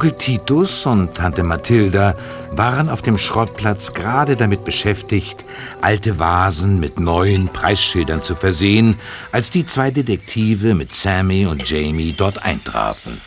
Onkel 0.00 0.16
Titus 0.16 0.86
und 0.86 1.14
Tante 1.14 1.42
Mathilda 1.42 2.16
waren 2.52 2.88
auf 2.88 3.02
dem 3.02 3.18
Schrottplatz 3.18 3.92
gerade 3.92 4.34
damit 4.34 4.64
beschäftigt, 4.64 5.44
alte 5.82 6.18
Vasen 6.18 6.80
mit 6.80 6.98
neuen 6.98 7.50
Preisschildern 7.50 8.22
zu 8.22 8.34
versehen, 8.34 8.98
als 9.30 9.50
die 9.50 9.66
zwei 9.66 9.90
Detektive 9.90 10.74
mit 10.74 10.94
Sammy 10.94 11.44
und 11.44 11.68
Jamie 11.68 12.14
dort 12.16 12.42
eintrafen. 12.42 13.20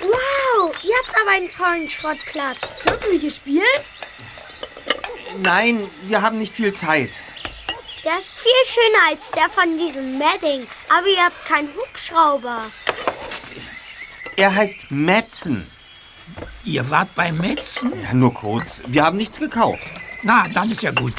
Wow, 0.00 0.72
ihr 0.82 0.94
habt 1.04 1.20
aber 1.20 1.30
einen 1.32 1.50
tollen 1.50 1.90
Schrottplatz. 1.90 2.78
Dürfen 2.86 3.12
wir 3.12 3.18
hier 3.18 3.30
spielen? 3.30 3.64
Nein, 5.42 5.80
wir 6.04 6.22
haben 6.22 6.38
nicht 6.38 6.56
viel 6.56 6.72
Zeit. 6.72 7.20
Der 8.06 8.16
ist 8.16 8.30
viel 8.30 8.64
schöner 8.64 9.10
als 9.10 9.30
der 9.32 9.50
von 9.50 9.76
diesem 9.76 10.16
Madding. 10.16 10.66
Aber 10.88 11.06
ihr 11.06 11.22
habt 11.22 11.44
keinen 11.44 11.68
Hubschrauber. 11.76 12.62
Er 14.38 14.54
heißt 14.54 14.92
Madsen. 14.92 15.66
Ihr 16.64 16.88
wart 16.90 17.12
bei 17.16 17.32
Metzen? 17.32 17.92
Ja, 18.04 18.14
nur 18.14 18.32
kurz. 18.32 18.80
Wir 18.86 19.02
haben 19.02 19.16
nichts 19.16 19.40
gekauft. 19.40 19.82
Na, 20.22 20.44
dann 20.54 20.70
ist 20.70 20.84
ja 20.84 20.92
gut. 20.92 21.14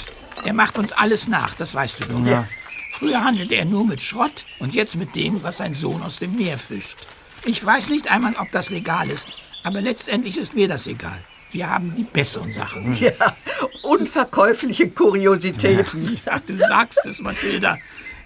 Er 0.46 0.54
macht 0.54 0.78
uns 0.78 0.94
alles 0.94 1.28
nach, 1.28 1.54
das 1.56 1.76
weißt 1.76 2.02
du 2.02 2.08
doch. 2.08 2.26
Ja. 2.26 2.48
Früher 2.94 3.22
handelte 3.22 3.56
er 3.56 3.66
nur 3.66 3.86
mit 3.86 4.02
Schrott 4.02 4.46
und 4.60 4.74
jetzt 4.74 4.96
mit 4.96 5.16
dem, 5.16 5.44
was 5.44 5.58
sein 5.58 5.74
Sohn 5.74 6.02
aus 6.02 6.20
dem 6.20 6.38
Meer 6.38 6.58
fischt. 6.58 6.96
Ich 7.44 7.64
weiß 7.64 7.90
nicht 7.90 8.10
einmal, 8.10 8.36
ob 8.40 8.54
das 8.54 8.70
legal 8.70 9.10
ist, 9.10 9.28
aber 9.66 9.82
letztendlich 9.82 10.38
ist 10.38 10.56
mir 10.56 10.70
das 10.70 10.88
egal. 10.88 11.22
Wir 11.52 11.70
haben 11.70 11.94
die 11.96 12.04
besseren 12.04 12.54
Sachen. 12.54 12.94
Ja, 13.02 13.36
unverkäufliche 13.84 14.92
Kuriositäten. 14.92 16.22
Ja, 16.26 16.40
du 16.40 16.58
sagst 16.58 17.06
es, 17.06 17.20
Mathilda. 17.20 17.78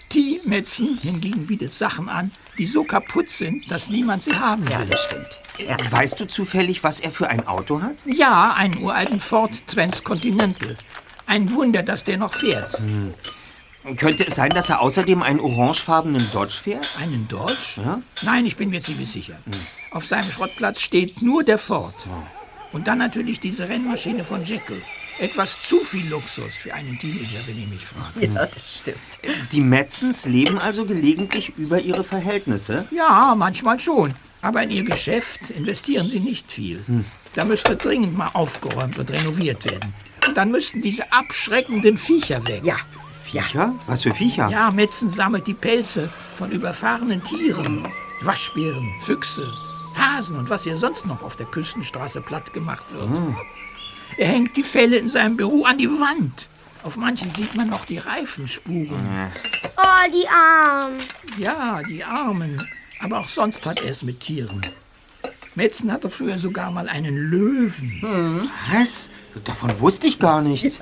T. 0.09 0.39
Metzen 0.45 0.99
hingegen 1.01 1.47
bietet 1.47 1.73
Sachen 1.73 2.09
an, 2.09 2.31
die 2.57 2.65
so 2.65 2.83
kaputt 2.83 3.29
sind, 3.29 3.69
dass 3.71 3.89
niemand 3.89 4.23
sie 4.23 4.35
haben 4.35 4.65
will. 4.65 4.71
Ja, 4.71 4.85
das 4.85 5.03
stimmt. 5.03 5.39
Weißt 5.91 6.19
du 6.19 6.25
zufällig, 6.25 6.83
was 6.83 6.99
er 6.99 7.11
für 7.11 7.29
ein 7.29 7.47
Auto 7.47 7.81
hat? 7.81 7.95
Ja, 8.05 8.53
einen 8.53 8.81
uralten 8.81 9.19
Ford 9.19 9.51
Transcontinental. 9.67 10.75
Ein 11.25 11.51
Wunder, 11.53 11.83
dass 11.83 12.03
der 12.03 12.17
noch 12.17 12.33
fährt. 12.33 12.77
Hm. 12.79 13.13
Könnte 13.97 14.25
es 14.25 14.35
sein, 14.35 14.49
dass 14.49 14.69
er 14.69 14.81
außerdem 14.81 15.21
einen 15.21 15.39
orangefarbenen 15.39 16.25
Dodge 16.31 16.53
fährt? 16.53 16.87
Einen 17.01 17.27
Dodge? 17.27 17.55
Ja? 17.75 18.01
Nein, 18.21 18.45
ich 18.45 18.55
bin 18.55 18.69
mir 18.69 18.81
ziemlich 18.81 19.11
sicher. 19.11 19.37
Auf 19.91 20.05
seinem 20.05 20.31
Schrottplatz 20.31 20.79
steht 20.79 21.21
nur 21.21 21.43
der 21.43 21.57
Ford. 21.57 21.95
Und 22.71 22.87
dann 22.87 22.97
natürlich 22.97 23.39
diese 23.39 23.67
Rennmaschine 23.67 24.23
von 24.23 24.43
Jekyll. 24.45 24.81
Etwas 25.19 25.61
zu 25.61 25.79
viel 25.79 26.09
Luxus 26.09 26.55
für 26.55 26.73
einen 26.73 26.97
Teenager, 26.99 27.39
wenn 27.45 27.59
ihr 27.59 27.67
mich 27.67 27.85
fragt. 27.85 28.21
Ja, 28.21 28.45
das 28.45 28.79
stimmt. 28.79 28.97
Die 29.51 29.61
Metzens 29.61 30.25
leben 30.25 30.57
also 30.57 30.85
gelegentlich 30.85 31.53
über 31.57 31.79
ihre 31.79 32.03
Verhältnisse? 32.03 32.87
Ja, 32.91 33.35
manchmal 33.37 33.79
schon. 33.79 34.13
Aber 34.41 34.63
in 34.63 34.71
ihr 34.71 34.83
Geschäft 34.83 35.49
investieren 35.51 36.09
sie 36.09 36.19
nicht 36.19 36.51
viel. 36.51 36.83
Da 37.35 37.45
müsste 37.45 37.75
dringend 37.75 38.17
mal 38.17 38.31
aufgeräumt 38.33 38.97
und 38.97 39.09
renoviert 39.11 39.63
werden. 39.65 39.93
Und 40.27 40.35
dann 40.35 40.51
müssten 40.51 40.81
diese 40.81 41.11
abschreckenden 41.11 41.97
Viecher 41.97 42.45
weg. 42.47 42.61
Ja. 42.63 42.75
Viecher? 43.23 43.73
Was 43.87 44.03
für 44.03 44.13
Viecher? 44.13 44.49
Ja, 44.49 44.69
Metzen 44.71 45.09
sammelt 45.09 45.47
die 45.47 45.53
Pelze 45.53 46.09
von 46.35 46.51
überfahrenen 46.51 47.23
Tieren. 47.23 47.87
Waschbären, 48.21 48.93
Füchse, 48.99 49.51
Hasen 49.95 50.37
und 50.37 50.49
was 50.49 50.63
hier 50.63 50.77
sonst 50.77 51.05
noch 51.05 51.23
auf 51.23 51.35
der 51.35 51.45
Küstenstraße 51.47 52.21
platt 52.21 52.53
gemacht 52.53 52.85
wird. 52.91 53.09
Er 54.17 54.27
hängt 54.27 54.55
die 54.55 54.63
Felle 54.63 54.97
in 54.97 55.09
seinem 55.09 55.37
Büro 55.37 55.63
an 55.65 55.77
die 55.77 55.89
Wand. 55.89 56.47
Auf 56.83 56.97
manchen 56.97 57.33
sieht 57.33 57.55
man 57.55 57.69
noch 57.69 57.85
die 57.85 57.97
Reifenspuren. 57.97 59.31
Oh, 59.77 60.11
die 60.13 60.27
Armen. 60.27 60.99
Ja, 61.37 61.81
die 61.81 62.03
Armen. 62.03 62.67
Aber 62.99 63.19
auch 63.19 63.27
sonst 63.27 63.65
hat 63.65 63.81
er 63.81 63.89
es 63.89 64.03
mit 64.03 64.19
Tieren. 64.19 64.61
Metzen 65.55 65.91
hatte 65.91 66.09
früher 66.09 66.37
sogar 66.37 66.71
mal 66.71 66.89
einen 66.89 67.15
Löwen. 67.15 68.49
Was? 68.71 69.09
Davon 69.43 69.79
wusste 69.79 70.07
ich 70.07 70.19
gar 70.19 70.41
nichts. 70.41 70.79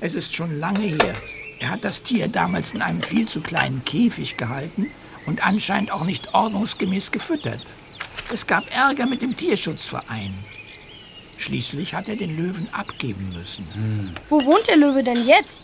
Es 0.00 0.14
ist 0.14 0.34
schon 0.34 0.58
lange 0.58 0.80
her. 0.80 1.14
Er 1.58 1.70
hat 1.70 1.84
das 1.84 2.02
Tier 2.02 2.28
damals 2.28 2.74
in 2.74 2.82
einem 2.82 3.02
viel 3.02 3.28
zu 3.28 3.40
kleinen 3.40 3.84
Käfig 3.84 4.36
gehalten 4.36 4.86
und 5.26 5.46
anscheinend 5.46 5.92
auch 5.92 6.04
nicht 6.04 6.34
ordnungsgemäß 6.34 7.12
gefüttert. 7.12 7.62
Es 8.32 8.46
gab 8.46 8.64
Ärger 8.74 9.06
mit 9.06 9.22
dem 9.22 9.36
Tierschutzverein. 9.36 10.34
Schließlich 11.40 11.94
hat 11.94 12.06
er 12.10 12.16
den 12.16 12.36
Löwen 12.36 12.68
abgeben 12.70 13.32
müssen. 13.34 13.66
Wo 14.28 14.44
wohnt 14.44 14.68
der 14.68 14.76
Löwe 14.76 15.02
denn 15.02 15.26
jetzt? 15.26 15.62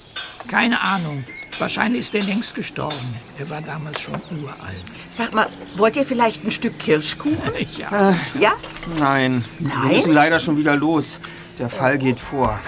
Keine 0.49 0.81
Ahnung. 0.81 1.22
Wahrscheinlich 1.59 2.01
ist 2.01 2.14
er 2.14 2.22
längst 2.22 2.55
gestorben. 2.55 3.14
Er 3.39 3.51
war 3.51 3.61
damals 3.61 4.01
schon 4.01 4.14
uralt. 4.14 4.83
Sag 5.11 5.35
mal, 5.35 5.49
wollt 5.77 5.97
ihr 5.97 6.07
vielleicht 6.07 6.43
ein 6.47 6.51
Stück 6.51 6.79
Kirschkuchen? 6.79 7.53
ja. 7.77 8.16
Ja? 8.41 8.55
Nein, 8.99 9.45
wir 9.59 9.68
Nein? 9.68 9.89
müssen 9.89 10.14
leider 10.14 10.41
schon 10.41 10.57
wieder 10.57 10.77
los. 10.77 11.20
Der 11.59 11.68
Fall 11.68 11.99
geht 11.99 12.20
vor. 12.20 12.59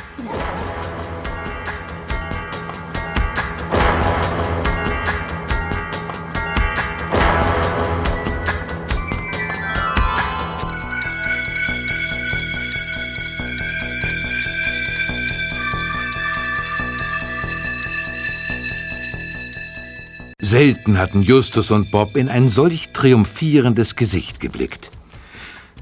Selten 20.49 20.97
hatten 20.97 21.21
Justus 21.21 21.71
und 21.71 21.91
Bob 21.91 22.17
in 22.17 22.31
ein 22.31 22.49
solch 22.49 22.93
triumphierendes 22.95 23.97
Gesicht 23.97 24.41
geblickt. 24.41 24.91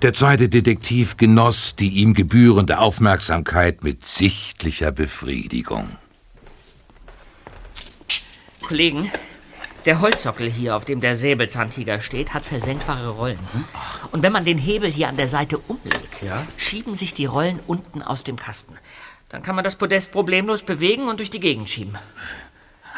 Der 0.02 0.12
zweite 0.12 0.48
Detektiv 0.48 1.16
genoss 1.16 1.76
die 1.76 1.90
ihm 1.90 2.14
gebührende 2.14 2.80
Aufmerksamkeit 2.80 3.84
mit 3.84 4.04
sichtlicher 4.04 4.90
Befriedigung. 4.90 5.88
Kollegen, 8.66 9.12
der 9.84 10.00
Holzsockel 10.00 10.50
hier, 10.50 10.74
auf 10.74 10.84
dem 10.84 11.00
der 11.00 11.14
Säbelzahntiger 11.14 12.00
steht, 12.00 12.34
hat 12.34 12.44
versenkbare 12.44 13.10
Rollen. 13.10 13.38
Und 14.10 14.24
wenn 14.24 14.32
man 14.32 14.44
den 14.44 14.58
Hebel 14.58 14.90
hier 14.90 15.06
an 15.06 15.16
der 15.16 15.28
Seite 15.28 15.58
umlegt, 15.58 16.24
schieben 16.56 16.96
sich 16.96 17.14
die 17.14 17.26
Rollen 17.26 17.60
unten 17.68 18.02
aus 18.02 18.24
dem 18.24 18.34
Kasten. 18.34 18.74
Dann 19.28 19.44
kann 19.44 19.54
man 19.54 19.64
das 19.64 19.76
Podest 19.76 20.10
problemlos 20.10 20.64
bewegen 20.64 21.08
und 21.08 21.20
durch 21.20 21.30
die 21.30 21.40
Gegend 21.40 21.68
schieben. 21.68 21.96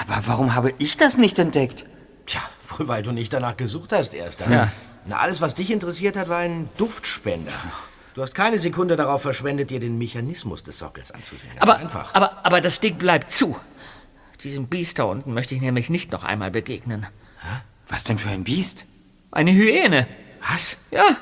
Aber 0.01 0.23
warum 0.27 0.55
habe 0.55 0.73
ich 0.79 0.97
das 0.97 1.17
nicht 1.17 1.39
entdeckt? 1.39 1.85
Tja, 2.27 2.41
wohl 2.69 2.89
weil 2.89 3.03
du 3.03 3.13
nicht 3.13 3.33
danach 3.33 3.57
gesucht 3.57 3.93
hast, 3.93 4.15
Erster. 4.15 4.51
Ja. 4.51 4.71
Na, 5.07 5.19
alles, 5.19 5.41
was 5.41 5.55
dich 5.55 5.71
interessiert 5.71 6.17
hat, 6.17 6.29
war 6.29 6.39
ein 6.39 6.69
Duftspender. 6.77 7.53
Du 8.15 8.23
hast 8.23 8.35
keine 8.35 8.59
Sekunde 8.59 8.97
darauf 8.97 9.23
verschwendet, 9.23 9.71
dir 9.71 9.81
den 9.81 9.97
Mechanismus 9.97 10.63
des 10.63 10.79
Sockels 10.79 11.13
anzusehen. 11.13 11.51
Ganz 11.51 11.63
Aber, 11.63 11.77
einfach. 11.77 12.15
aber, 12.15 12.45
aber 12.45 12.61
das 12.61 12.81
Ding 12.81 12.97
bleibt 12.99 13.33
zu. 13.33 13.57
Diesem 14.43 14.69
Biest 14.69 14.99
da 14.99 15.05
unten 15.05 15.35
möchte 15.35 15.55
ich 15.55 15.61
nämlich 15.61 15.89
nicht 15.91 16.13
noch 16.13 16.25
einmal 16.25 16.51
begegnen. 16.51 17.07
Was 17.89 18.05
denn 18.05 18.19
für 18.19 18.29
ein 18.29 18.45
Biest? 18.45 18.87
Eine 19.31 19.53
Hyäne. 19.53 20.07
Was? 20.49 20.77
Ja. 20.91 21.17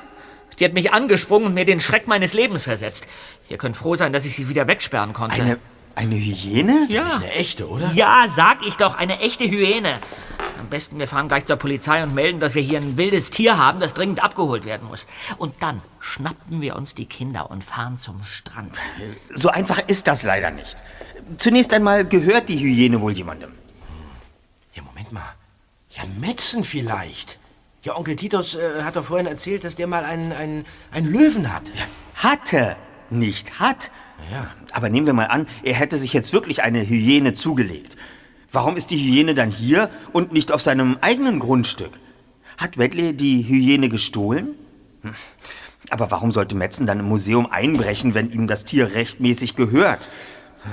Die 0.59 0.65
hat 0.65 0.73
mich 0.73 0.91
angesprungen 0.91 1.47
und 1.47 1.53
mir 1.53 1.65
den 1.65 1.79
Schreck 1.79 2.07
meines 2.07 2.33
Lebens 2.33 2.63
versetzt. 2.63 3.07
Ihr 3.49 3.57
könnt 3.57 3.77
froh 3.77 3.95
sein, 3.95 4.11
dass 4.11 4.25
ich 4.25 4.35
sie 4.35 4.49
wieder 4.49 4.67
wegsperren 4.67 5.13
konnte. 5.13 5.41
Eine, 5.41 5.57
eine 5.97 6.15
Hyäne? 6.15 6.85
Ja. 6.89 7.15
Eine 7.15 7.31
echte, 7.31 7.67
oder? 7.67 7.91
Ja, 7.93 8.25
sag 8.29 8.65
ich 8.65 8.75
doch, 8.75 8.95
eine 8.95 9.19
echte 9.19 9.45
Hyäne. 9.45 9.99
Am 10.59 10.69
besten, 10.69 10.99
wir 10.99 11.07
fahren 11.07 11.27
gleich 11.27 11.45
zur 11.45 11.55
Polizei 11.55 12.03
und 12.03 12.13
melden, 12.13 12.39
dass 12.39 12.55
wir 12.55 12.61
hier 12.61 12.79
ein 12.79 12.97
wildes 12.97 13.31
Tier 13.31 13.57
haben, 13.57 13.79
das 13.79 13.93
dringend 13.93 14.23
abgeholt 14.23 14.65
werden 14.65 14.87
muss. 14.87 15.07
Und 15.37 15.55
dann 15.61 15.81
schnappen 15.99 16.61
wir 16.61 16.75
uns 16.75 16.93
die 16.93 17.05
Kinder 17.05 17.49
und 17.49 17.63
fahren 17.63 17.97
zum 17.97 18.23
Strand. 18.23 18.75
So 19.33 19.49
einfach 19.49 19.79
ist 19.87 20.07
das 20.07 20.23
leider 20.23 20.51
nicht. 20.51 20.77
Zunächst 21.37 21.73
einmal 21.73 22.05
gehört 22.05 22.49
die 22.49 22.59
Hyäne 22.59 23.01
wohl 23.01 23.13
jemandem. 23.13 23.51
Ja, 24.73 24.83
Moment 24.83 25.11
mal. 25.11 25.33
Ja, 25.89 26.03
Metzen 26.19 26.63
vielleicht. 26.63 27.39
Ja, 27.81 27.95
Onkel 27.95 28.15
Titus 28.15 28.55
äh, 28.55 28.83
hat 28.83 28.95
doch 28.95 29.05
vorhin 29.05 29.27
erzählt, 29.27 29.63
dass 29.63 29.75
der 29.75 29.87
mal 29.87 30.05
einen, 30.05 30.31
einen, 30.31 30.65
einen 30.91 31.11
Löwen 31.11 31.51
hatte. 31.51 31.71
Hatte, 32.15 32.75
nicht 33.09 33.59
hat. 33.59 33.89
Ja. 34.31 34.51
Aber 34.73 34.89
nehmen 34.89 35.07
wir 35.07 35.13
mal 35.13 35.25
an, 35.25 35.47
er 35.63 35.73
hätte 35.73 35.97
sich 35.97 36.13
jetzt 36.13 36.33
wirklich 36.33 36.63
eine 36.63 36.87
Hyäne 36.87 37.33
zugelegt. 37.33 37.95
Warum 38.51 38.77
ist 38.77 38.91
die 38.91 38.97
Hyäne 38.97 39.33
dann 39.33 39.51
hier 39.51 39.89
und 40.13 40.31
nicht 40.31 40.51
auf 40.51 40.61
seinem 40.61 40.97
eigenen 41.01 41.39
Grundstück? 41.39 41.91
Hat 42.57 42.77
Wedley 42.77 43.13
die 43.13 43.43
Hyäne 43.43 43.89
gestohlen? 43.89 44.55
Hm. 45.01 45.13
Aber 45.89 46.11
warum 46.11 46.31
sollte 46.31 46.55
Metzen 46.55 46.85
dann 46.85 46.99
im 46.99 47.05
Museum 47.05 47.45
einbrechen, 47.45 48.13
wenn 48.13 48.31
ihm 48.31 48.47
das 48.47 48.65
Tier 48.65 48.93
rechtmäßig 48.93 49.55
gehört? 49.55 50.09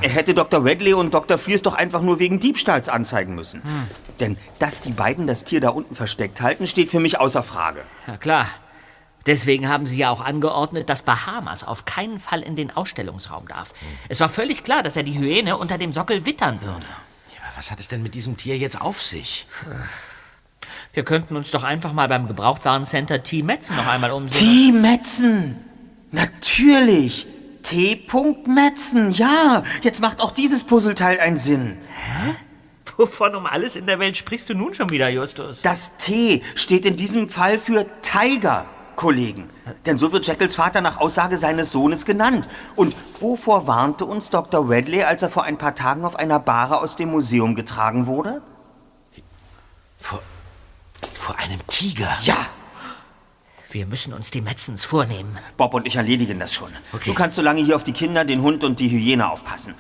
Er 0.01 0.11
hätte 0.11 0.34
Dr. 0.34 0.64
Wedley 0.64 0.95
und 0.95 1.14
Dr. 1.14 1.38
Fierce 1.38 1.62
doch 1.62 1.74
einfach 1.74 2.03
nur 2.03 2.18
wegen 2.18 2.40
Diebstahls 2.40 2.88
anzeigen 2.88 3.34
müssen. 3.34 3.62
Denn 4.18 4.36
dass 4.59 4.80
die 4.80 4.90
beiden 4.90 5.26
das 5.26 5.45
Tier 5.45 5.61
da 5.61 5.68
unten 5.68 5.95
versteckt 5.95 6.40
halten, 6.40 6.66
steht 6.66 6.88
für 6.88 7.01
mich 7.01 7.20
außer 7.20 7.42
Frage. 7.42 7.82
Ja, 8.07 8.16
klar. 8.16 8.49
Deswegen 9.26 9.68
haben 9.68 9.86
sie 9.86 9.96
ja 9.96 10.10
auch 10.10 10.20
angeordnet, 10.20 10.88
dass 10.90 11.02
Bahamas 11.02 11.64
auf 11.64 11.84
keinen 11.84 12.20
Fall 12.20 12.42
in 12.42 12.56
den 12.56 12.70
Ausstellungsraum 12.70 13.48
darf. 13.48 13.72
Es 14.08 14.20
war 14.20 14.28
völlig 14.28 14.64
klar, 14.64 14.82
dass 14.82 14.96
er 14.96 15.02
die 15.02 15.18
Hyäne 15.18 15.56
unter 15.56 15.78
dem 15.78 15.92
Sockel 15.92 16.26
wittern 16.26 16.60
würde. 16.60 16.84
Ja, 17.30 17.42
was 17.56 17.70
hat 17.70 17.80
es 17.80 17.88
denn 17.88 18.02
mit 18.02 18.14
diesem 18.14 18.36
Tier 18.36 18.58
jetzt 18.58 18.80
auf 18.80 19.02
sich? 19.02 19.46
Wir 20.92 21.04
könnten 21.04 21.36
uns 21.36 21.50
doch 21.50 21.64
einfach 21.64 21.92
mal 21.92 22.08
beim 22.08 22.28
Gebrauchtwarencenter 22.28 23.22
T. 23.22 23.42
Metzen 23.42 23.74
noch 23.76 23.86
einmal 23.86 24.12
umsehen. 24.12 24.72
T. 24.72 24.72
Metzen! 24.72 25.56
Natürlich! 26.12 27.26
T. 27.62 28.06
Metzen, 28.46 29.10
ja! 29.10 29.62
Jetzt 29.82 30.00
macht 30.00 30.20
auch 30.20 30.30
dieses 30.30 30.64
Puzzleteil 30.64 31.18
einen 31.18 31.38
Sinn. 31.38 31.78
Wovon 32.96 33.34
um 33.34 33.46
alles 33.46 33.74
in 33.74 33.86
der 33.86 33.98
Welt 33.98 34.16
sprichst 34.16 34.48
du 34.50 34.54
nun 34.54 34.74
schon 34.74 34.90
wieder, 34.90 35.08
Justus? 35.08 35.62
Das 35.62 35.96
T 35.96 36.42
steht 36.54 36.86
in 36.86 36.94
diesem 36.94 37.28
Fall 37.28 37.58
für 37.58 37.86
Tiger, 38.02 38.66
Kollegen. 38.97 39.51
Denn 39.86 39.97
so 39.97 40.12
wird 40.12 40.26
Jackals 40.26 40.55
Vater 40.55 40.80
nach 40.80 40.99
Aussage 40.99 41.38
seines 41.38 41.70
Sohnes 41.70 42.05
genannt. 42.05 42.49
Und 42.76 42.95
wovor 43.20 43.66
warnte 43.66 44.05
uns 44.05 44.30
Dr. 44.30 44.68
Wedley, 44.68 45.03
als 45.03 45.22
er 45.22 45.30
vor 45.30 45.45
ein 45.45 45.59
paar 45.59 45.74
Tagen 45.74 46.05
auf 46.05 46.16
einer 46.16 46.38
Bahre 46.40 46.80
aus 46.80 46.97
dem 46.97 47.11
Museum 47.11 47.55
getragen 47.55 48.07
wurde? 48.07 48.42
Vor, 49.99 50.20
vor 51.14 51.38
einem 51.38 51.66
Tiger? 51.66 52.16
Ja! 52.22 52.36
Wir 53.70 53.86
müssen 53.86 54.12
uns 54.12 54.30
die 54.30 54.40
Metzens 54.40 54.84
vornehmen. 54.84 55.36
Bob 55.57 55.74
und 55.74 55.84
ich 55.86 55.97
erledigen 55.97 56.38
das 56.38 56.55
schon. 56.55 56.70
Du 57.05 57.12
kannst 57.12 57.34
so 57.34 57.42
lange 57.42 57.61
hier 57.61 57.74
auf 57.74 57.82
die 57.82 57.92
Kinder, 57.92 58.24
den 58.24 58.40
Hund 58.40 58.62
und 58.62 58.78
die 58.78 58.88
Hyäne 58.88 59.28
aufpassen. 59.28 59.74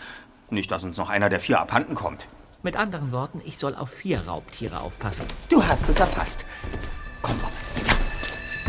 Nicht, 0.50 0.70
dass 0.72 0.82
uns 0.82 0.96
noch 0.96 1.10
einer 1.10 1.28
der 1.28 1.38
vier 1.38 1.60
abhanden 1.60 1.94
kommt. 1.94 2.26
Mit 2.64 2.76
anderen 2.76 3.12
Worten, 3.12 3.40
ich 3.44 3.58
soll 3.58 3.74
auf 3.74 3.90
vier 3.90 4.26
Raubtiere 4.26 4.80
aufpassen. 4.80 5.26
Du 5.48 5.62
hast 5.64 5.88
es 5.88 6.00
erfasst. 6.00 6.44
Komm, 7.22 7.38
Bob. 7.38 7.52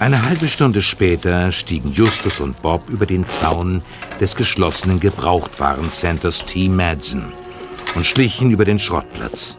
Eine 0.00 0.22
halbe 0.22 0.46
Stunde 0.46 0.80
später 0.80 1.50
stiegen 1.50 1.90
Justus 1.90 2.38
und 2.38 2.62
Bob 2.62 2.88
über 2.88 3.04
den 3.04 3.26
Zaun 3.26 3.82
des 4.20 4.36
geschlossenen 4.36 5.00
Gebrauchtwarencenters 5.00 6.44
T. 6.44 6.68
Madsen 6.68 7.32
und 7.96 8.06
schlichen 8.06 8.52
über 8.52 8.64
den 8.64 8.78
Schrottplatz. 8.78 9.58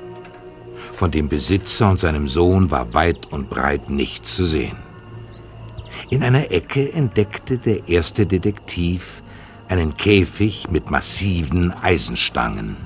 Von 0.95 1.11
dem 1.11 1.27
Besitzer 1.27 1.89
und 1.89 1.99
seinem 1.99 2.29
Sohn 2.29 2.71
war 2.71 2.93
weit 2.93 3.25
und 3.33 3.49
breit 3.49 3.89
nichts 3.89 4.37
zu 4.37 4.45
sehen. 4.45 4.77
In 6.09 6.23
einer 6.23 6.49
Ecke 6.51 6.89
entdeckte 6.93 7.57
der 7.57 7.89
erste 7.89 8.25
Detektiv 8.25 9.21
einen 9.67 9.97
Käfig 9.97 10.71
mit 10.71 10.89
massiven 10.89 11.73
Eisenstangen. 11.73 12.77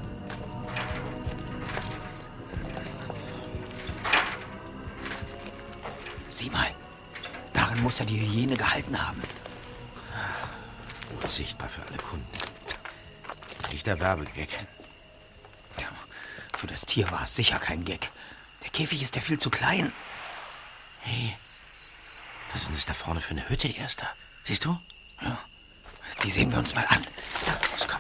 Muss 7.84 8.00
er 8.00 8.06
die 8.06 8.20
Hyäne 8.20 8.56
gehalten 8.56 9.06
haben. 9.06 9.22
Gut 11.10 11.30
sichtbar 11.30 11.70
für 11.70 11.84
alle 11.84 11.98
Kunden. 11.98 12.26
Echter 13.72 14.00
Werbegag. 14.00 14.50
Für 16.54 16.68
das 16.68 16.86
Tier 16.86 17.12
war 17.12 17.24
es 17.24 17.36
sicher 17.36 17.60
kein 17.60 17.84
Gag. 17.84 18.10
Der 18.64 18.70
Käfig 18.70 19.02
ist 19.02 19.16
ja 19.16 19.22
viel 19.22 19.38
zu 19.38 19.50
klein. 19.50 19.92
Hey, 21.02 21.36
was 22.54 22.62
ist 22.62 22.68
denn 22.70 22.76
das 22.76 22.86
da 22.86 22.94
vorne 22.94 23.20
für 23.20 23.32
eine 23.32 23.50
Hütte, 23.50 23.68
Erster? 23.68 24.08
Siehst 24.44 24.64
du? 24.64 24.80
Ja. 25.22 25.38
Die 26.24 26.30
sehen 26.30 26.52
wir 26.52 26.60
uns 26.60 26.74
mal 26.74 26.86
an. 26.88 27.06
Ja, 27.46 27.60
los, 27.72 27.88
komm. 27.88 28.00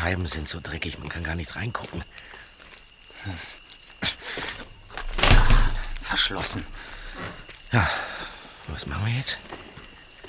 Scheiben 0.00 0.26
sind 0.26 0.48
so 0.48 0.60
dreckig, 0.62 0.98
man 0.98 1.10
kann 1.10 1.22
gar 1.22 1.34
nicht 1.34 1.54
reingucken. 1.56 2.02
verschlossen. 6.00 6.64
Ja, 7.70 7.86
was 8.68 8.86
machen 8.86 9.04
wir 9.04 9.12
jetzt? 9.12 9.38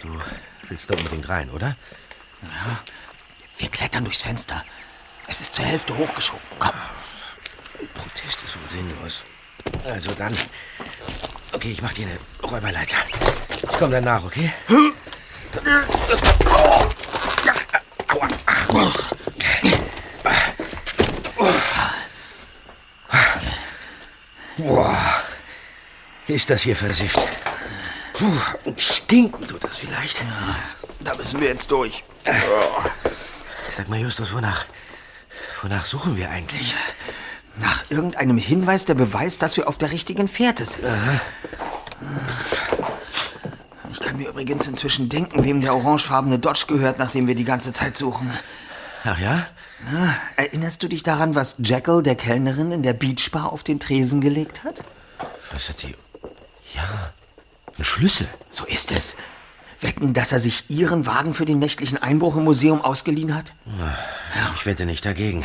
Du 0.02 0.10
willst 0.68 0.90
da 0.90 0.96
unbedingt 0.96 1.28
rein, 1.30 1.50
oder? 1.50 1.78
Ja, 2.42 2.84
wir 3.58 3.70
klettern 3.70 4.04
durchs 4.04 4.22
Fenster. 4.22 4.64
Es 5.28 5.40
ist 5.40 5.56
zur 5.56 5.64
Hälfte 5.64 5.98
hochgeschoben. 5.98 6.46
Komm. 6.60 6.76
Protest 7.94 8.44
ist 8.44 8.62
wohl 8.62 8.68
sinnlos. 8.68 9.24
Also 9.86 10.14
dann. 10.14 10.38
Okay, 11.54 11.72
ich 11.72 11.82
mach 11.82 11.94
dir 11.94 12.08
eine 12.08 12.20
Räuberleiter. 12.44 12.98
Ich 13.54 13.80
komm 13.80 13.90
dann 13.90 14.04
nach, 14.04 14.24
okay? 14.24 14.52
Das 16.10 16.22
oh. 16.50 16.90
Aua. 18.70 18.92
Boah. 24.68 25.24
Ist 26.28 26.50
das 26.50 26.62
hier 26.62 26.76
versifft? 26.76 27.20
Puh, 28.14 28.72
stinken 28.78 29.48
tut 29.48 29.64
das 29.64 29.78
vielleicht. 29.78 30.20
Ja, 30.20 30.56
da 31.02 31.16
müssen 31.16 31.42
wir 31.42 31.50
jetzt 31.50 31.72
durch. 31.72 32.04
Sag 33.72 33.90
mal, 33.90 34.00
Justus, 34.00 34.34
wonach, 34.34 34.66
wonach 35.62 35.86
suchen 35.86 36.16
wir 36.18 36.30
eigentlich? 36.30 36.76
Nach 37.58 37.84
irgendeinem 37.90 38.38
Hinweis, 38.38 38.86
der 38.86 38.94
beweist, 38.94 39.42
dass 39.42 39.58
wir 39.58 39.68
auf 39.68 39.78
der 39.78 39.92
richtigen 39.92 40.28
Fährte 40.28 40.64
sind. 40.66 40.86
Aha. 40.86 41.22
Ich 43.92 44.00
kann 44.00 44.18
mir 44.18 44.30
übrigens 44.30 44.68
inzwischen 44.68 45.10
denken, 45.10 45.44
wem 45.44 45.62
der 45.62 45.76
orangefarbene 45.76 46.40
Dodge 46.40 46.66
gehört, 46.68 47.00
nachdem 47.00 47.28
wir 47.28 47.36
die 47.36 47.46
ganze 47.46 47.74
Zeit 47.74 47.98
suchen. 47.98 48.32
Ach 49.04 49.20
ja? 49.20 49.48
Na, 49.92 50.16
erinnerst 50.36 50.84
du 50.84 50.88
dich 50.88 51.02
daran, 51.04 51.34
was 51.34 51.56
Jekyll, 51.60 52.04
der 52.04 52.16
Kellnerin, 52.16 52.72
in 52.72 52.84
der 52.84 52.94
Beachbar 52.94 53.52
auf 53.52 53.64
den 53.64 53.80
Tresen 53.80 54.22
gelegt 54.22 54.64
hat? 54.64 54.84
Was 55.52 55.70
hat 55.70 55.82
die... 55.82 55.96
Ja, 56.76 57.12
ein 57.78 57.84
Schlüssel. 57.84 58.28
So 58.50 58.66
ist 58.66 58.92
es. 58.92 59.18
Wetten, 59.80 60.14
dass 60.14 60.32
er 60.32 60.40
sich 60.40 60.70
Ihren 60.70 61.08
Wagen 61.08 61.34
für 61.34 61.46
den 61.46 61.58
nächtlichen 61.58 61.98
Einbruch 61.98 62.38
im 62.38 62.44
Museum 62.44 62.82
ausgeliehen 62.82 63.36
hat? 63.36 63.54
Ja. 63.66 63.98
Ich 64.56 64.66
wette 64.66 64.86
nicht 64.86 65.06
dagegen. 65.06 65.44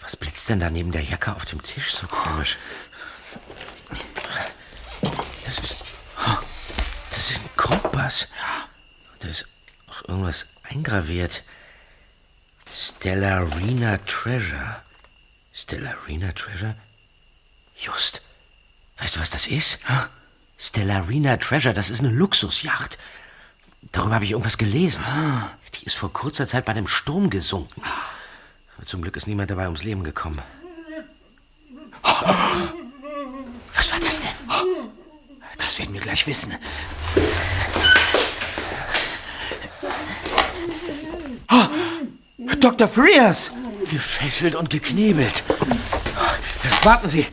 Was 0.00 0.16
blitzt 0.16 0.48
denn 0.48 0.58
da 0.58 0.70
neben 0.70 0.90
der 0.90 1.02
Jacke 1.02 1.34
auf 1.36 1.44
dem 1.44 1.62
Tisch 1.62 1.94
so 1.94 2.06
komisch? 2.08 2.56
Das 5.44 5.58
ist. 5.60 5.76
Das 7.10 7.30
ist 7.30 7.40
ein 7.40 7.50
Kompass. 7.56 8.26
Da 9.20 9.28
ist 9.28 9.48
auch 9.88 10.08
irgendwas 10.08 10.48
eingraviert. 10.70 11.44
Stellarina 12.72 13.98
Treasure. 13.98 14.82
Stellarina 15.52 16.32
Treasure? 16.32 16.76
Just. 17.74 18.22
Weißt 18.98 19.16
du, 19.16 19.20
was 19.20 19.30
das 19.30 19.46
ist? 19.46 19.78
Stellarina 20.58 21.36
Treasure, 21.36 21.74
das 21.74 21.90
ist 21.90 22.00
eine 22.00 22.10
Luxusjacht. 22.10 22.98
Darüber 23.92 24.16
habe 24.16 24.24
ich 24.24 24.32
irgendwas 24.32 24.58
gelesen. 24.58 25.04
Die 25.74 25.84
ist 25.84 25.94
vor 25.94 26.12
kurzer 26.12 26.48
Zeit 26.48 26.64
bei 26.64 26.72
einem 26.72 26.88
Sturm 26.88 27.30
gesunken. 27.30 27.82
Aber 28.76 28.86
zum 28.86 29.02
Glück 29.02 29.16
ist 29.16 29.26
niemand 29.26 29.50
dabei 29.50 29.64
ums 29.64 29.84
Leben 29.84 30.04
gekommen. 30.04 30.42
Was 32.02 33.92
war 33.92 34.00
das 34.00 34.20
denn? 34.20 34.30
Das 35.58 35.78
werden 35.78 35.94
wir 35.94 36.00
gleich 36.00 36.26
wissen. 36.26 36.56
Dr. 42.60 42.88
Frears! 42.88 43.52
Gefesselt 43.90 44.54
und 44.54 44.70
geknebelt. 44.70 45.42
Warten 46.82 47.08
Sie, 47.08 47.26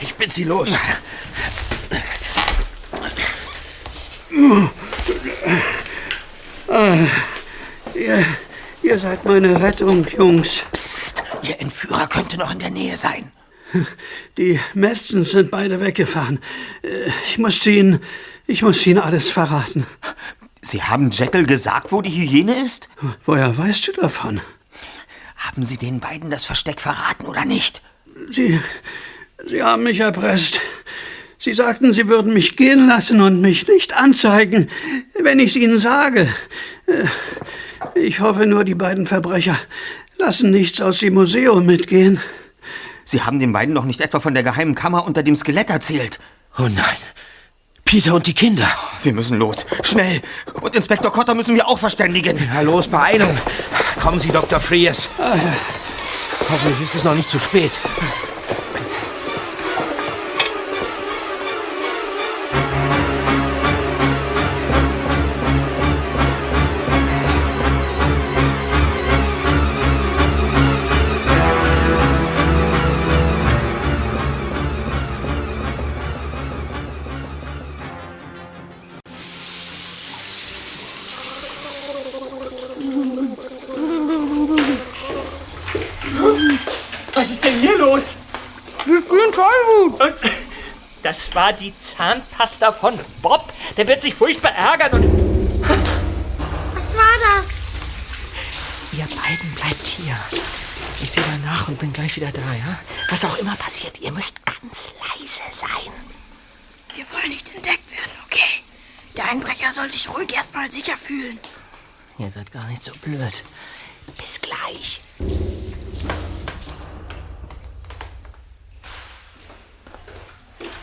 ich 0.00 0.14
bin 0.14 0.30
Sie 0.30 0.44
los. 0.44 0.70
Ah, 6.68 6.96
ihr, 7.94 8.24
ihr 8.82 8.98
seid 8.98 9.24
meine 9.24 9.60
Rettung, 9.60 10.06
Jungs. 10.16 10.62
Psst, 10.72 11.22
Ihr 11.48 11.60
Entführer 11.60 12.06
könnte 12.08 12.36
noch 12.38 12.52
in 12.52 12.58
der 12.58 12.70
Nähe 12.70 12.96
sein. 12.96 13.32
Die 14.36 14.58
Messens 14.74 15.30
sind 15.32 15.50
beide 15.50 15.80
weggefahren. 15.80 16.40
Äh, 16.82 17.10
Ich 17.28 17.38
muss 17.38 17.64
ihnen, 17.66 18.00
ich 18.46 18.62
muss 18.62 18.86
ihnen 18.86 18.98
alles 19.00 19.28
verraten. 19.28 19.86
Sie 20.66 20.82
haben 20.82 21.10
Jekyll 21.10 21.46
gesagt, 21.46 21.92
wo 21.92 22.02
die 22.02 22.10
Hyäne 22.10 22.56
ist? 22.64 22.88
Woher 23.24 23.56
weißt 23.56 23.86
du 23.86 23.92
davon? 23.92 24.40
Haben 25.36 25.62
Sie 25.62 25.76
den 25.76 26.00
beiden 26.00 26.28
das 26.30 26.44
Versteck 26.44 26.80
verraten 26.80 27.24
oder 27.26 27.44
nicht? 27.44 27.82
Sie, 28.30 28.58
sie 29.46 29.62
haben 29.62 29.84
mich 29.84 30.00
erpresst. 30.00 30.58
Sie 31.38 31.54
sagten, 31.54 31.92
sie 31.92 32.08
würden 32.08 32.32
mich 32.32 32.56
gehen 32.56 32.88
lassen 32.88 33.20
und 33.20 33.40
mich 33.42 33.68
nicht 33.68 33.92
anzeigen, 33.94 34.68
wenn 35.20 35.38
ich 35.38 35.50
es 35.50 35.56
ihnen 35.56 35.78
sage. 35.78 36.28
Äh, 36.86 37.04
Ich 37.94 38.18
hoffe 38.20 38.46
nur, 38.46 38.64
die 38.64 38.74
beiden 38.74 39.06
Verbrecher 39.06 39.56
lassen 40.18 40.50
nichts 40.50 40.80
aus 40.80 40.98
dem 40.98 41.14
Museum 41.14 41.64
mitgehen. 41.64 42.18
Sie 43.04 43.22
haben 43.22 43.38
den 43.38 43.52
beiden 43.52 43.74
doch 43.74 43.84
nicht 43.84 44.00
etwa 44.00 44.18
von 44.18 44.34
der 44.34 44.42
geheimen 44.42 44.74
Kammer 44.74 45.06
unter 45.06 45.22
dem 45.22 45.36
Skelett 45.36 45.70
erzählt. 45.70 46.18
Oh 46.58 46.62
nein. 46.62 46.96
Peter 47.86 48.14
und 48.14 48.26
die 48.26 48.34
Kinder. 48.34 48.68
Wir 49.02 49.14
müssen 49.14 49.38
los. 49.38 49.64
Schnell. 49.82 50.20
Und 50.60 50.74
Inspektor 50.74 51.12
Cotter 51.12 51.34
müssen 51.34 51.54
wir 51.54 51.66
auch 51.66 51.78
verständigen. 51.78 52.36
Ja, 52.52 52.60
los, 52.60 52.88
Beeilung. 52.88 53.34
Kommen 54.02 54.18
Sie, 54.18 54.28
Dr. 54.28 54.60
Frears. 54.60 55.08
Hoffentlich 56.50 56.80
ist 56.82 56.96
es 56.96 57.04
noch 57.04 57.14
nicht 57.14 57.30
zu 57.30 57.38
spät. 57.38 57.72
War 91.36 91.52
die 91.52 91.72
Zahnpasta 91.78 92.72
von 92.72 92.98
Bob. 93.20 93.52
Der 93.76 93.86
wird 93.86 94.02
sich 94.02 94.14
furchtbar 94.14 94.52
ärgern 94.52 94.92
und... 94.94 95.04
Was 96.74 96.96
war 96.96 97.04
das? 97.36 97.48
Ihr 98.92 99.04
beiden 99.04 99.54
bleibt 99.54 99.86
hier. 99.86 100.16
Ich 101.02 101.10
sehe 101.10 101.22
danach 101.22 101.68
und 101.68 101.78
bin 101.78 101.92
gleich 101.92 102.16
wieder 102.16 102.32
da, 102.32 102.40
ja? 102.40 102.78
Was 103.10 103.24
auch 103.26 103.36
immer 103.36 103.54
passiert, 103.56 104.00
ihr 104.00 104.12
müsst 104.12 104.34
ganz 104.46 104.90
leise 104.98 105.42
sein. 105.52 105.92
Wir 106.94 107.04
wollen 107.12 107.28
nicht 107.28 107.54
entdeckt 107.54 107.92
werden, 107.92 108.12
okay? 108.24 108.62
Der 109.18 109.30
Einbrecher 109.30 109.72
soll 109.72 109.92
sich 109.92 110.08
ruhig 110.08 110.34
erstmal 110.34 110.72
sicher 110.72 110.96
fühlen. 110.96 111.38
Ihr 112.18 112.30
seid 112.30 112.50
gar 112.50 112.66
nicht 112.68 112.82
so 112.82 112.92
blöd. 113.02 113.44
Bis 114.16 114.40
gleich. 114.40 115.02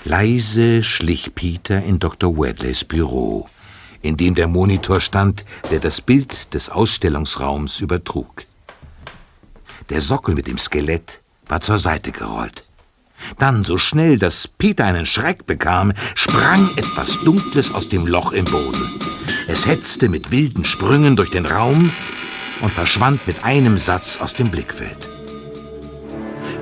Leise 0.05 0.83
schlich 0.83 1.33
Peter 1.33 1.81
in 1.81 1.97
Dr. 1.97 2.37
Wedleys 2.37 2.83
Büro, 2.83 3.47
in 4.01 4.17
dem 4.17 4.35
der 4.35 4.49
Monitor 4.49 4.99
stand, 4.99 5.45
der 5.71 5.79
das 5.79 6.01
Bild 6.01 6.53
des 6.53 6.67
Ausstellungsraums 6.67 7.79
übertrug. 7.79 8.43
Der 9.89 10.01
Sockel 10.01 10.35
mit 10.35 10.47
dem 10.47 10.57
Skelett 10.57 11.21
war 11.47 11.61
zur 11.61 11.79
Seite 11.79 12.11
gerollt. 12.11 12.65
Dann, 13.37 13.63
so 13.63 13.77
schnell, 13.77 14.19
dass 14.19 14.45
Peter 14.45 14.83
einen 14.83 15.05
Schreck 15.05 15.45
bekam, 15.45 15.93
sprang 16.15 16.69
etwas 16.75 17.21
Dunkles 17.21 17.73
aus 17.73 17.87
dem 17.87 18.05
Loch 18.05 18.33
im 18.33 18.43
Boden. 18.43 18.83
Es 19.47 19.65
hetzte 19.65 20.09
mit 20.09 20.31
wilden 20.31 20.65
Sprüngen 20.65 21.15
durch 21.15 21.31
den 21.31 21.45
Raum 21.45 21.93
und 22.59 22.73
verschwand 22.73 23.25
mit 23.25 23.45
einem 23.45 23.77
Satz 23.77 24.17
aus 24.17 24.33
dem 24.33 24.51
Blickfeld. 24.51 25.12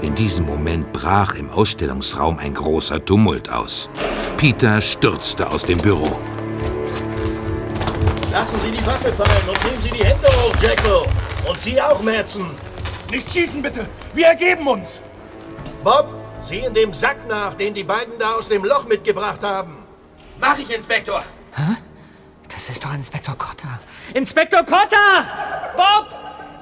In 0.02 0.16
diesem 0.16 0.48
Moment 0.48 0.92
brach 0.94 1.36
im 1.36 1.52
Ausstellungsraum 1.52 2.40
ein 2.40 2.56
großer 2.56 3.06
Tumult 3.06 3.52
aus. 3.52 3.88
Peter 4.36 4.82
stürzte 4.82 5.48
aus 5.48 5.64
dem 5.64 5.78
Büro. 5.78 6.18
Lassen 8.32 8.60
Sie 8.62 8.72
die 8.72 8.84
Waffe 8.86 9.14
fallen 9.14 9.48
und 9.48 9.64
nehmen 9.64 9.82
Sie 9.82 9.92
die 9.92 10.04
Hände 10.04 10.28
hoch, 10.28 10.56
Jekyll. 10.60 11.06
Und 11.48 11.60
Sie 11.60 11.80
auch, 11.80 12.02
Madsen. 12.02 12.48
Nicht 13.12 13.32
schießen, 13.32 13.62
bitte! 13.62 13.88
Wir 14.14 14.28
ergeben 14.28 14.66
uns! 14.66 15.02
Bob, 15.84 16.08
sieh 16.42 16.60
in 16.60 16.74
dem 16.74 16.94
Sack 16.94 17.28
nach, 17.28 17.54
den 17.54 17.74
die 17.74 17.84
beiden 17.84 18.18
da 18.18 18.32
aus 18.34 18.50
dem 18.50 18.66
Loch 18.66 18.88
mitgebracht 18.88 19.44
haben. 19.44 19.78
Mach 20.40 20.58
ich, 20.58 20.70
Inspektor! 20.72 21.24
Hä? 21.56 21.78
Das 22.50 22.70
ist 22.70 22.84
doch 22.84 22.94
Inspektor 22.94 23.38
Cotter. 23.38 23.80
Inspektor 24.16 24.64
Cotter! 24.64 25.28
Bob! 25.78 26.08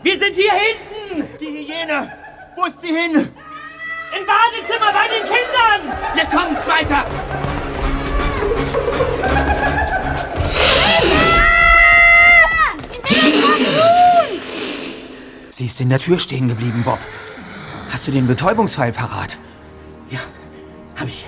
Wir 0.04 0.20
sind 0.20 0.36
hier 0.36 0.52
hinten! 0.52 1.28
Die 1.40 1.68
Hyäne! 1.68 2.19
Wo 2.56 2.66
ist 2.66 2.82
sie 2.82 2.88
hin? 2.88 3.14
Im 3.16 4.26
Badezimmer 4.26 4.92
bei 4.92 5.08
den 5.08 5.24
Kindern! 5.24 5.98
Wir 6.16 6.26
kommen, 6.26 6.58
Zweiter! 6.64 7.06
Sie 15.50 15.66
ist 15.66 15.82
in 15.82 15.90
der 15.90 16.00
Tür 16.00 16.20
stehen 16.20 16.48
geblieben, 16.48 16.84
Bob. 16.84 17.00
Hast 17.92 18.08
du 18.08 18.12
den 18.12 18.28
Betäubungsfeil 18.28 18.94
parat? 18.94 19.38
Ja, 20.10 20.20
hab 20.96 21.08
ich. 21.08 21.28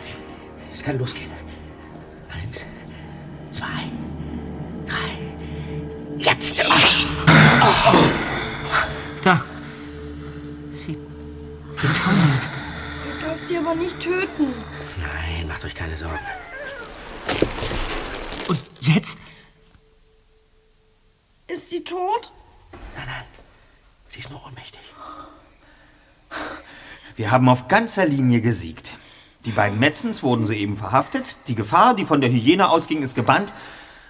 Es 0.72 0.82
kann 0.82 0.98
losgehen. 0.98 1.30
Eins, 2.32 2.66
zwei, 3.52 3.66
drei. 4.86 5.12
Jetzt! 6.18 6.64
Oh. 6.64 6.72
Da. 7.28 8.31
Taumelt. 11.88 12.44
Ihr 13.08 13.28
dürft 13.28 13.48
sie 13.48 13.58
aber 13.58 13.74
nicht 13.74 14.00
töten. 14.00 14.54
Nein, 15.00 15.48
macht 15.48 15.66
euch 15.66 15.74
keine 15.74 15.98
Sorgen. 15.98 16.20
Und 18.48 18.60
jetzt? 18.82 19.18
Ist 21.48 21.70
sie 21.70 21.84
tot? 21.84 22.32
Nein, 22.96 23.06
nein. 23.08 23.24
Sie 24.06 24.20
ist 24.20 24.30
nur 24.30 24.46
ohnmächtig. 24.46 24.82
Wir 27.16 27.32
haben 27.32 27.50
auf 27.50 27.68
ganzer 27.68 28.06
Linie 28.06 28.42
gesiegt. 28.42 28.94
Die 29.46 29.52
beiden 29.52 29.80
Metzens 29.80 30.22
wurden 30.22 30.46
soeben 30.46 30.78
verhaftet. 30.78 31.36
Die 31.48 31.56
Gefahr, 31.56 31.96
die 31.96 32.06
von 32.06 32.22
der 32.22 32.30
Hyäne 32.30 32.70
ausging, 32.70 33.02
ist 33.02 33.16
gebannt. 33.16 33.54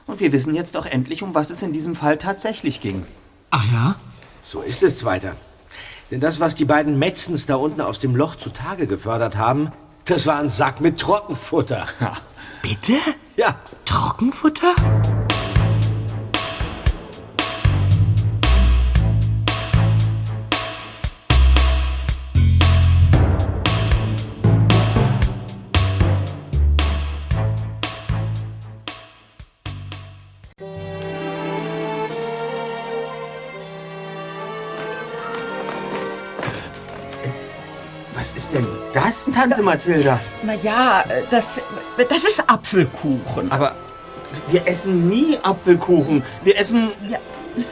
Und 0.07 0.19
wir 0.19 0.33
wissen 0.33 0.53
jetzt 0.53 0.75
doch 0.75 0.85
endlich, 0.85 1.23
um 1.23 1.33
was 1.33 1.51
es 1.51 1.63
in 1.63 1.71
diesem 1.71 1.95
Fall 1.95 2.17
tatsächlich 2.17 2.81
ging. 2.81 3.05
Ach 3.49 3.63
ja? 3.71 3.95
So 4.43 4.61
ist 4.61 4.83
es, 4.83 4.97
Zweiter. 4.97 5.37
Denn 6.11 6.19
das, 6.19 6.41
was 6.41 6.55
die 6.55 6.65
beiden 6.65 6.99
Metzens 6.99 7.45
da 7.45 7.55
unten 7.55 7.79
aus 7.79 7.99
dem 7.99 8.15
Loch 8.15 8.35
zutage 8.35 8.85
gefördert 8.85 9.37
haben, 9.37 9.71
das 10.05 10.27
war 10.27 10.39
ein 10.39 10.49
Sack 10.49 10.81
mit 10.81 10.99
Trockenfutter. 10.99 11.87
Bitte? 12.61 12.97
Ja. 13.37 13.55
Trockenfutter? 13.85 14.75
Was 38.21 38.33
ist 38.33 38.53
denn 38.53 38.67
das, 38.93 39.25
Tante 39.33 39.63
Mathilda? 39.63 40.19
Na 40.43 40.53
ja, 40.53 41.03
das, 41.31 41.59
das 42.07 42.23
ist 42.23 42.47
Apfelkuchen. 42.47 43.51
Aber 43.51 43.73
wir 44.47 44.67
essen 44.67 45.07
nie 45.07 45.39
Apfelkuchen. 45.41 46.21
Wir 46.43 46.55
essen 46.55 46.91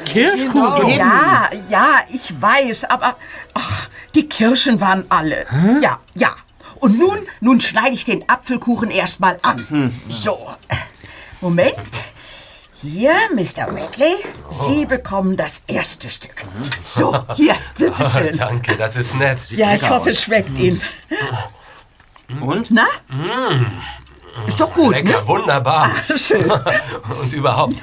Kirschkuchen. 0.06 0.88
Genau. 0.88 0.98
Ja, 0.98 1.50
ja, 1.70 2.00
ich 2.10 2.42
weiß, 2.42 2.86
aber 2.86 3.16
ach, 3.54 3.90
die 4.16 4.28
Kirschen 4.28 4.82
waren 4.82 5.06
alle. 5.10 5.46
Ja, 5.84 6.00
ja. 6.16 6.36
Und 6.80 6.98
nun, 6.98 7.20
nun 7.42 7.62
schneide 7.62 7.94
ich 7.94 8.06
den 8.06 8.28
Apfelkuchen 8.28 8.90
erstmal 8.90 9.38
an. 9.44 9.94
So, 10.10 10.48
Moment. 11.42 11.76
Hier, 12.82 13.12
Mr. 13.36 13.68
Radley, 13.68 14.16
Sie 14.50 14.86
bekommen 14.86 15.36
das 15.36 15.62
erste 15.68 16.08
Stück. 16.08 16.46
So, 16.82 17.14
hier, 17.36 17.56
bitteschön. 17.78 18.30
Oh, 18.34 18.38
danke, 18.38 18.78
das 18.78 18.96
ist 18.96 19.16
nett. 19.16 19.52
Ja, 19.52 19.76
ich 19.76 19.90
hoffe, 19.90 20.12
es 20.12 20.24
schmeckt 20.24 20.58
Ihnen. 20.58 20.82
Und? 22.40 22.72
Na? 22.72 22.86
Mm. 23.10 23.66
Ist 24.48 24.60
doch 24.62 24.74
gut, 24.74 24.94
Lecker, 24.96 25.20
ne? 25.20 25.28
wunderbar. 25.28 25.92
Ah, 26.08 26.18
schön. 26.18 26.50
Und 27.22 27.34
überhaupt, 27.34 27.76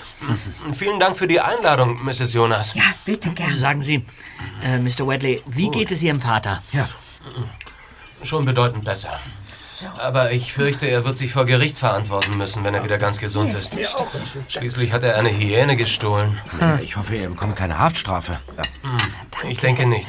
vielen 0.73 0.99
Dank 0.99 1.19
für 1.19 1.29
die 1.29 1.41
Einladung, 1.41 2.03
Mrs. 2.03 2.33
Jonas. 2.33 2.73
Ja, 2.73 2.85
bitte 3.05 3.31
gerne. 3.33 3.55
Sagen 3.55 3.83
Sie, 3.83 4.07
äh, 4.63 4.79
Mr. 4.79 5.07
Wedley, 5.07 5.43
wie 5.51 5.69
geht 5.69 5.91
es 5.91 6.03
Ihrem 6.03 6.23
Vater? 6.23 6.63
Ja. 6.73 6.89
Schon 8.23 8.45
bedeutend 8.45 8.85
besser. 8.85 9.11
Aber 9.99 10.33
ich 10.33 10.53
fürchte, 10.53 10.87
er 10.87 11.05
wird 11.05 11.17
sich 11.17 11.33
vor 11.33 11.45
Gericht 11.45 11.79
verantworten 11.79 12.37
müssen, 12.37 12.65
wenn 12.65 12.75
er 12.75 12.83
wieder 12.83 12.99
ganz 12.99 13.19
gesund 13.19 13.53
ist. 13.53 13.77
Schließlich 14.49 14.93
hat 14.93 15.05
er 15.05 15.17
eine 15.17 15.31
Hyäne 15.31 15.77
gestohlen. 15.77 16.39
Ja, 16.61 16.79
Ich 16.83 16.97
hoffe, 16.97 17.17
er 17.17 17.29
bekommt 17.29 17.57
keine 17.57 17.79
Haftstrafe. 17.79 18.39
Ja. 18.57 18.63
Ich 19.49 19.59
denke 19.59 19.87
nicht. 19.87 20.09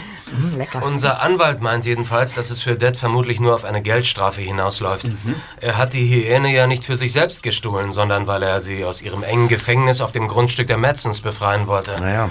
Unser 0.82 1.22
Anwalt 1.22 1.62
meint 1.62 1.86
jedenfalls, 1.86 2.34
dass 2.36 2.50
es 2.50 2.62
für 2.62 2.76
Dead 2.76 2.96
vermutlich 2.98 3.40
nur 3.40 3.56
auf 3.56 3.66
eine 3.66 3.82
Geldstrafe 3.82 4.42
hinausläuft. 4.42 5.10
Er 5.60 5.78
hat 5.78 5.94
die 5.94 6.08
Hyäne 6.08 6.54
ja 6.54 6.68
nicht 6.68 6.84
für 6.86 6.96
sich 6.96 7.12
selbst 7.12 7.44
gestohlen, 7.44 7.92
sondern 7.92 8.28
weil 8.28 8.44
er 8.44 8.62
sie 8.62 8.84
aus 8.86 9.02
ihrem 9.02 9.24
engen 9.24 9.48
Gefängnis 9.48 10.02
auf 10.02 10.12
dem 10.12 10.28
Grundstück 10.28 10.68
der 10.68 10.78
Madsons 10.78 11.22
befreien 11.22 11.68
wollte. 11.68 12.00
Naja. 12.00 12.30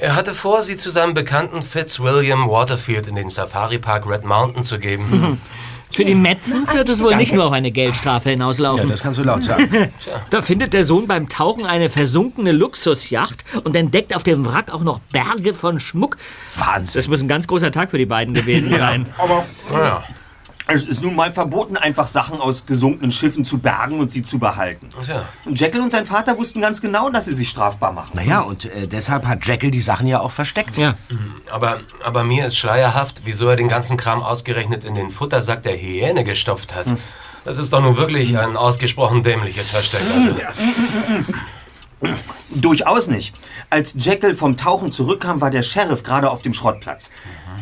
Er 0.00 0.16
hatte 0.16 0.34
vor, 0.34 0.62
sie 0.62 0.76
zu 0.78 0.90
seinem 0.90 1.12
Bekannten 1.12 1.62
Fitzwilliam 1.62 2.48
Waterfield 2.48 3.06
in 3.06 3.16
den 3.16 3.28
Safari-Park 3.28 4.08
Red 4.08 4.24
Mountain 4.24 4.64
zu 4.64 4.78
geben. 4.78 5.38
Für 5.92 6.04
die 6.04 6.14
Metzens 6.14 6.72
wird 6.72 6.88
es 6.88 7.02
wohl 7.02 7.16
nicht 7.16 7.34
nur 7.34 7.44
auf 7.44 7.52
eine 7.52 7.70
Geldstrafe 7.70 8.30
hinauslaufen. 8.30 8.84
Ja, 8.86 8.92
das 8.92 9.02
kannst 9.02 9.18
du 9.18 9.24
laut 9.24 9.44
sagen. 9.44 9.92
da 10.30 10.40
findet 10.40 10.72
der 10.72 10.86
Sohn 10.86 11.06
beim 11.06 11.28
Tauchen 11.28 11.66
eine 11.66 11.90
versunkene 11.90 12.52
Luxusjacht 12.52 13.44
und 13.64 13.76
entdeckt 13.76 14.14
auf 14.14 14.22
dem 14.22 14.46
Wrack 14.46 14.72
auch 14.72 14.82
noch 14.82 15.00
Berge 15.12 15.52
von 15.52 15.80
Schmuck. 15.80 16.16
Wahnsinn. 16.54 16.98
Das 16.98 17.08
muss 17.08 17.20
ein 17.20 17.28
ganz 17.28 17.46
großer 17.46 17.72
Tag 17.72 17.90
für 17.90 17.98
die 17.98 18.06
beiden 18.06 18.32
gewesen 18.32 18.70
sein. 18.70 19.06
Aber 19.18 19.44
Ja. 19.70 20.04
Es 20.72 20.84
ist 20.84 21.02
nun 21.02 21.14
mal 21.14 21.32
verboten, 21.32 21.76
einfach 21.76 22.06
Sachen 22.06 22.40
aus 22.40 22.66
gesunkenen 22.66 23.12
Schiffen 23.12 23.44
zu 23.44 23.58
bergen 23.58 24.00
und 24.00 24.10
sie 24.10 24.22
zu 24.22 24.38
behalten. 24.38 24.88
Tja. 25.04 25.24
Und 25.44 25.60
Jekyll 25.60 25.80
und 25.80 25.92
sein 25.92 26.06
Vater 26.06 26.38
wussten 26.38 26.60
ganz 26.60 26.80
genau, 26.80 27.10
dass 27.10 27.26
sie 27.26 27.34
sich 27.34 27.48
strafbar 27.48 27.92
machen. 27.92 28.12
Naja, 28.14 28.40
und 28.40 28.64
äh, 28.66 28.86
deshalb 28.86 29.26
hat 29.26 29.46
Jekyll 29.46 29.70
die 29.70 29.80
Sachen 29.80 30.06
ja 30.06 30.20
auch 30.20 30.32
versteckt. 30.32 30.76
Ja. 30.76 30.94
Aber, 31.50 31.80
aber 32.04 32.24
mir 32.24 32.46
ist 32.46 32.56
schleierhaft, 32.56 33.22
wieso 33.24 33.48
er 33.48 33.56
den 33.56 33.68
ganzen 33.68 33.96
Kram 33.96 34.22
ausgerechnet 34.22 34.84
in 34.84 34.94
den 34.94 35.10
Futtersack 35.10 35.62
der 35.62 35.76
Hyäne 35.76 36.24
gestopft 36.24 36.74
hat. 36.74 36.94
Das 37.44 37.58
ist 37.58 37.72
doch 37.72 37.80
nun 37.80 37.96
wirklich 37.96 38.38
ein 38.38 38.56
ausgesprochen 38.56 39.22
dämliches 39.22 39.70
Versteck. 39.70 40.02
Also. 40.14 40.36
Durchaus 42.50 43.06
nicht. 43.06 43.34
Als 43.68 43.94
Jekyll 43.98 44.34
vom 44.34 44.56
Tauchen 44.56 44.90
zurückkam, 44.90 45.40
war 45.40 45.50
der 45.50 45.62
Sheriff 45.62 46.02
gerade 46.02 46.30
auf 46.30 46.42
dem 46.42 46.52
Schrottplatz. 46.52 47.10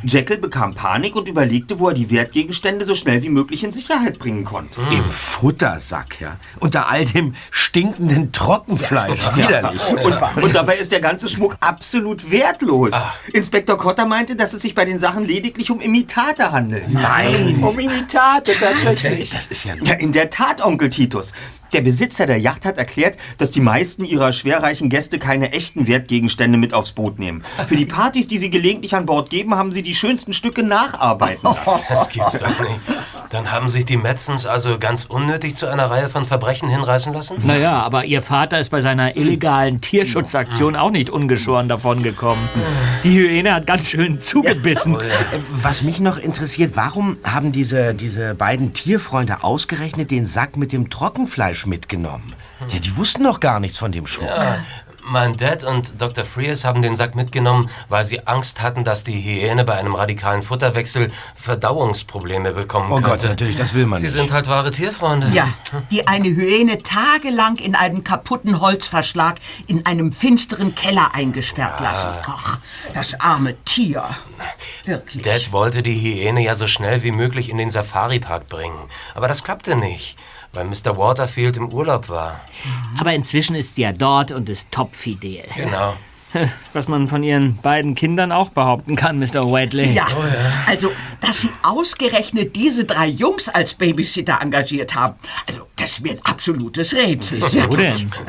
Jekyll 0.04 0.38
bekam 0.38 0.74
Panik 0.74 1.16
und 1.16 1.28
überlegte, 1.28 1.78
wo 1.78 1.88
er 1.88 1.94
die 1.94 2.10
Wertgegenstände 2.10 2.84
so 2.84 2.94
schnell 2.94 3.22
wie 3.22 3.28
möglich 3.28 3.64
in 3.64 3.72
Sicherheit 3.72 4.18
bringen 4.18 4.44
konnte. 4.44 4.80
Im 4.92 5.10
Futtersack, 5.10 6.20
ja. 6.20 6.36
Unter 6.60 6.88
all 6.88 7.04
dem 7.04 7.34
stinkenden 7.50 8.32
Trockenfleisch. 8.32 9.34
Widerlich. 9.34 9.82
Und, 10.04 10.44
und 10.44 10.54
dabei 10.54 10.76
ist 10.76 10.92
der 10.92 11.00
ganze 11.00 11.28
Schmuck 11.28 11.56
absolut 11.60 12.30
wertlos. 12.30 12.92
Inspektor 13.32 13.76
Cotter 13.76 14.06
meinte, 14.06 14.36
dass 14.36 14.52
es 14.52 14.62
sich 14.62 14.74
bei 14.74 14.84
den 14.84 14.98
Sachen 14.98 15.26
lediglich 15.26 15.70
um 15.70 15.80
Imitate 15.80 16.52
handelt. 16.52 16.92
Nein. 16.94 17.62
Um 17.62 17.78
Imitate 17.78 18.54
tatsächlich. 18.58 19.30
Das 19.30 19.46
ist 19.46 19.64
ja... 19.64 19.74
Ja, 19.82 19.94
in 19.94 20.12
der 20.12 20.30
Tat, 20.30 20.64
Onkel 20.64 20.90
Titus. 20.90 21.32
Der 21.74 21.82
Besitzer 21.82 22.24
der 22.24 22.38
Yacht 22.38 22.64
hat 22.64 22.78
erklärt, 22.78 23.18
dass 23.36 23.50
die 23.50 23.60
meisten 23.60 24.04
ihrer 24.04 24.32
schwerreichen 24.32 24.88
Gäste 24.88 25.18
keine 25.18 25.52
echten 25.52 25.86
Wertgegenstände 25.86 26.56
mit 26.56 26.72
aufs 26.72 26.92
Boot 26.92 27.18
nehmen. 27.18 27.42
Für 27.66 27.76
die 27.76 27.84
Partys, 27.84 28.26
die 28.26 28.38
sie 28.38 28.48
gelegentlich 28.48 28.94
an 28.94 29.04
Bord 29.04 29.28
geben, 29.28 29.54
haben 29.54 29.70
sie 29.70 29.77
die 29.82 29.94
schönsten 29.94 30.32
Stücke 30.32 30.62
nacharbeiten 30.62 31.42
lassen. 31.44 31.84
Das 31.88 32.08
gibt's 32.08 32.38
doch 32.38 32.60
nicht. 32.60 32.80
Dann 33.30 33.52
haben 33.52 33.68
sich 33.68 33.84
die 33.84 33.98
Metzens 33.98 34.46
also 34.46 34.78
ganz 34.78 35.04
unnötig 35.04 35.54
zu 35.54 35.66
einer 35.66 35.90
Reihe 35.90 36.08
von 36.08 36.24
Verbrechen 36.24 36.68
hinreißen 36.70 37.12
lassen? 37.12 37.36
Naja, 37.44 37.82
aber 37.82 38.06
Ihr 38.06 38.22
Vater 38.22 38.58
ist 38.58 38.70
bei 38.70 38.80
seiner 38.80 39.16
illegalen 39.16 39.82
Tierschutzaktion 39.82 40.76
auch 40.76 40.90
nicht 40.90 41.10
ungeschoren 41.10 41.68
davongekommen. 41.68 42.48
Die 43.04 43.10
Hyäne 43.18 43.52
hat 43.54 43.66
ganz 43.66 43.88
schön 43.88 44.22
zugebissen. 44.22 44.94
Äh, 44.98 45.00
Was 45.52 45.82
mich 45.82 46.00
noch 46.00 46.16
interessiert, 46.16 46.72
warum 46.74 47.18
haben 47.22 47.52
diese, 47.52 47.94
diese 47.94 48.34
beiden 48.34 48.72
Tierfreunde 48.72 49.42
ausgerechnet 49.44 50.10
den 50.10 50.26
Sack 50.26 50.56
mit 50.56 50.72
dem 50.72 50.88
Trockenfleisch 50.88 51.66
mitgenommen? 51.66 52.34
Ja, 52.68 52.78
die 52.78 52.96
wussten 52.96 53.24
doch 53.24 53.40
gar 53.40 53.60
nichts 53.60 53.78
von 53.78 53.92
dem 53.92 54.06
Schmuck. 54.06 54.28
Ja, 54.28 54.58
mein 55.10 55.36
Dad 55.36 55.64
und 55.64 56.00
Dr. 56.00 56.24
Frears 56.24 56.64
haben 56.64 56.82
den 56.82 56.94
Sack 56.96 57.14
mitgenommen, 57.14 57.70
weil 57.88 58.04
sie 58.04 58.26
Angst 58.26 58.60
hatten, 58.62 58.84
dass 58.84 59.04
die 59.04 59.20
Hyäne 59.20 59.64
bei 59.64 59.74
einem 59.74 59.94
radikalen 59.94 60.42
Futterwechsel 60.42 61.10
Verdauungsprobleme 61.34 62.52
bekommen 62.52 62.90
Oh 62.92 62.96
könnte. 62.96 63.10
Gott, 63.10 63.22
natürlich, 63.24 63.56
das 63.56 63.74
will 63.74 63.86
man 63.86 63.98
Sie 63.98 64.06
nicht. 64.06 64.14
sind 64.14 64.32
halt 64.32 64.48
wahre 64.48 64.70
Tierfreunde. 64.70 65.28
Ja, 65.32 65.48
die 65.90 66.06
eine 66.06 66.28
Hyäne 66.28 66.82
tagelang 66.82 67.56
in 67.56 67.74
einem 67.74 68.04
kaputten 68.04 68.60
Holzverschlag 68.60 69.36
in 69.66 69.84
einem 69.86 70.12
finsteren 70.12 70.74
Keller 70.74 71.14
eingesperrt 71.14 71.80
lassen. 71.80 72.08
Ach, 72.26 72.58
das 72.94 73.18
arme 73.20 73.56
Tier. 73.64 74.04
Wirklich. 74.84 75.22
Dad 75.22 75.52
wollte 75.52 75.82
die 75.82 75.94
Hyäne 76.00 76.42
ja 76.42 76.54
so 76.54 76.66
schnell 76.66 77.02
wie 77.02 77.12
möglich 77.12 77.48
in 77.50 77.58
den 77.58 77.70
Safari-Park 77.70 78.48
bringen. 78.48 78.78
Aber 79.14 79.28
das 79.28 79.42
klappte 79.42 79.76
nicht, 79.76 80.16
weil 80.52 80.64
Mr. 80.64 80.96
Waterfield 80.96 81.56
im 81.56 81.72
Urlaub 81.72 82.08
war. 82.08 82.40
Aber 82.98 83.12
inzwischen 83.12 83.54
ist 83.54 83.74
sie 83.74 83.82
ja 83.82 83.92
dort 83.92 84.32
und 84.32 84.48
ist 84.48 84.70
topfidel. 84.72 85.44
Genau. 85.56 85.94
Was 86.72 86.88
man 86.88 87.08
von 87.08 87.22
ihren 87.22 87.56
beiden 87.58 87.94
Kindern 87.94 88.32
auch 88.32 88.50
behaupten 88.50 88.96
kann, 88.96 89.18
Mr. 89.18 89.50
Whateley. 89.50 89.92
Ja, 89.92 90.06
also, 90.66 90.90
dass 91.20 91.40
Sie 91.40 91.50
ausgerechnet 91.62 92.54
diese 92.54 92.84
drei 92.84 93.06
Jungs 93.06 93.48
als 93.48 93.74
Babysitter 93.74 94.38
engagiert 94.40 94.94
haben, 94.94 95.14
also, 95.46 95.66
das 95.76 95.92
ist 95.92 96.00
mir 96.00 96.12
ein 96.12 96.20
absolutes 96.24 96.94
Rätsel. 96.94 97.40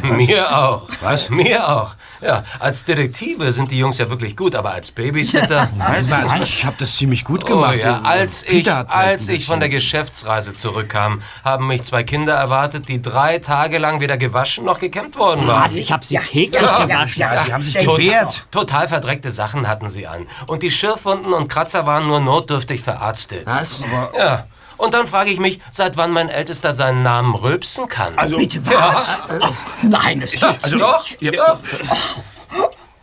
Mir 0.04 0.58
auch. 0.58 0.88
Was? 1.02 1.30
Mir 1.30 1.68
auch. 1.68 1.96
Ja, 2.22 2.44
als 2.60 2.84
Detektive 2.84 3.52
sind 3.52 3.72
die 3.72 3.80
Jungs 3.80 3.98
ja 3.98 4.10
wirklich 4.10 4.36
gut, 4.36 4.56
aber 4.56 4.72
als 4.72 4.92
Babysitter. 4.92 5.70
Weiß 5.78 6.12
also, 6.12 6.36
ich 6.44 6.66
habe 6.66 6.76
das 6.80 6.96
ziemlich 6.96 7.24
gut 7.24 7.44
Oh 7.46 7.48
gemacht. 7.48 7.78
ja, 7.78 8.02
als 8.02 8.44
ich, 8.44 8.64
vielleicht 8.66 8.90
als 8.90 9.28
ich 9.30 9.46
von 9.46 9.60
der 9.60 9.70
Geschäftsreise 9.70 10.54
zurückkam, 10.54 11.22
haben 11.44 11.68
mich 11.68 11.84
zwei 11.84 12.04
Kinder 12.04 12.34
erwartet, 12.34 12.88
die 12.88 13.02
drei 13.02 13.40
Tage 13.40 13.78
lang 13.78 14.00
weder 14.00 14.18
gewaschen 14.18 14.66
noch 14.66 14.80
gekämmt 14.80 15.18
worden 15.18 15.48
waren. 15.48 15.72
Was? 15.72 15.78
Ich 15.78 15.92
hab 15.92 16.04
sie 16.04 16.18
täglich 16.18 16.62
gewaschen. 16.62 17.20
Ja, 17.22 17.44
die 17.46 17.54
haben 17.54 17.64
sich 17.64 17.76
Tot- 17.90 17.98
gewehrt. 17.98 18.48
Total 18.52 18.88
verdreckte 18.88 19.32
Sachen 19.32 19.68
hatten 19.68 19.90
sie 19.90 20.08
an. 20.08 20.28
Und 20.48 20.64
die 20.64 20.72
Schürfwunden 20.72 21.34
und 21.34 21.48
Kratzer 21.48 21.86
waren 21.86 22.08
nur 22.08 22.20
notdürftig 22.20 22.82
verarztet. 22.82 23.44
Was? 23.46 23.84
Ja. 24.18 24.48
Und 24.78 24.94
dann 24.94 25.08
frage 25.08 25.30
ich 25.30 25.40
mich, 25.40 25.60
seit 25.72 25.98
wann 25.98 26.12
mein 26.12 26.30
Ältester 26.30 26.72
seinen 26.72 27.04
Namen 27.04 27.36
rülpsen 27.36 27.88
kann. 27.90 28.18
Also, 28.18 28.38
bitte 28.38 28.62
Ja. 28.72 28.94
was? 29.40 29.64
Nein, 29.82 30.22
es 30.22 30.40
Ja, 30.40 30.56
also, 30.62 30.78
doch, 30.78 31.06
doch. 31.20 31.60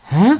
Hä? 0.09 0.31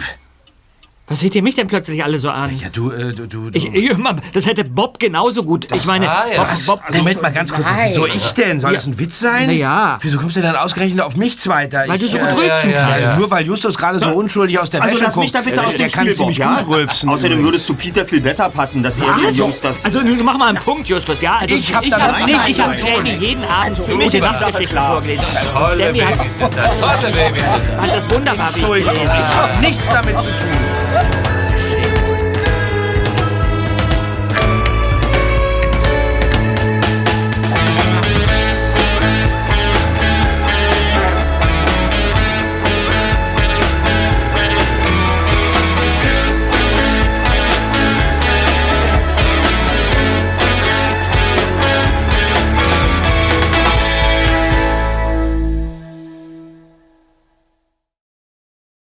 Was 1.09 1.21
seht 1.21 1.33
ihr 1.35 1.41
mich 1.41 1.55
denn 1.55 1.69
plötzlich 1.69 2.03
alle 2.03 2.19
so 2.19 2.29
an? 2.29 2.57
Ja, 2.59 2.67
du, 2.69 2.91
äh, 2.91 3.13
du, 3.13 3.27
du. 3.27 3.49
Ich, 3.53 3.73
ich, 3.73 3.91
das 4.33 4.45
hätte 4.45 4.65
Bob 4.65 4.99
genauso 4.99 5.43
gut. 5.43 5.65
ich 5.73 5.85
meine, 5.85 6.05
war 6.05 6.25
ja. 6.29 6.43
Bob, 6.65 6.81
Bob, 6.85 6.95
Moment 6.97 7.21
mal 7.21 7.31
ganz 7.31 7.49
kurz. 7.53 7.63
Nein. 7.65 7.87
Wieso 7.87 8.05
ich 8.07 8.33
denn? 8.33 8.59
Soll 8.59 8.71
Ja. 8.71 8.75
das 8.75 8.87
ein 8.87 8.99
Witz 8.99 9.19
sein? 9.21 9.43
Na 9.47 9.53
ja. 9.53 9.97
Wieso 10.01 10.17
kommst 10.19 10.35
du 10.35 10.41
denn 10.41 10.53
ausgerechnet 10.57 11.05
auf 11.05 11.15
mich 11.15 11.39
Zweiter? 11.39 11.85
Weil 11.87 11.95
ich, 11.95 12.01
du 12.01 12.07
so 12.09 12.17
gut 12.17 12.27
äh, 12.27 12.33
rülpsen 12.33 12.71
ja, 12.71 12.87
kannst. 12.89 12.99
ja, 13.05 13.15
Nur 13.19 13.31
weil 13.31 13.45
Justus 13.45 13.77
gerade 13.77 13.99
so 13.99 14.09
unschuldig 14.09 14.59
aus 14.59 14.69
der 14.69 14.81
Also 14.81 14.95
Wäsche 14.95 15.05
lass 15.05 15.15
mich 15.15 15.31
da 15.31 15.39
bitte 15.39 15.55
Der- 15.55 15.67
aus 15.67 15.75
der 15.75 15.87
dem 15.87 15.91
kann 15.93 16.03
Spiel, 16.07 16.17
Bob, 16.17 16.31
ja? 16.33 16.61
gut 16.63 16.75
rülpsen. 16.75 17.07
Außerdem 17.09 17.41
würdest 17.41 17.69
du 17.69 17.73
Peter 17.75 18.05
viel 18.05 18.19
besser 18.19 18.49
passen, 18.49 18.83
dass 18.83 18.97
er 18.97 19.05
den 19.15 19.33
Jungs 19.33 19.61
das... 19.61 19.85
Also 19.85 20.01
mach 20.25 20.37
mal 20.37 20.49
einen 20.49 20.57
Punkt, 20.57 20.89
Justus, 20.89 21.21
ja? 21.21 21.37
Also, 21.37 21.55
Ich 21.55 21.73
hab 21.73 21.85
ich 21.85 21.93
hab, 21.93 22.25
nichts 22.25 22.47
ich 22.49 22.55
zu 22.57 22.63
hab. 22.63 22.83
Jamie 22.83 23.11
jeden 23.15 23.45
Abend 23.45 23.77
für 23.77 23.95
mich 23.95 24.07
ist 24.07 24.13
die 24.15 24.19
Sache 24.19 24.39
Sachgeschichten 24.39 24.75
klar. 24.75 24.91
vorgelesen. 24.91 25.25
Tolle 25.53 25.93
Babysitter, 25.93 26.63
tolle 26.73 27.13
Babysitter. 27.13 27.81
hat 27.81 27.95
das 27.95 28.09
wunderbar 28.13 28.49
Entschuldigung, 28.49 28.93
ich 28.95 29.09
habe 29.09 29.61
nichts 29.61 29.85
damit 29.87 30.17
zu 30.19 30.25
tun. 30.25 30.66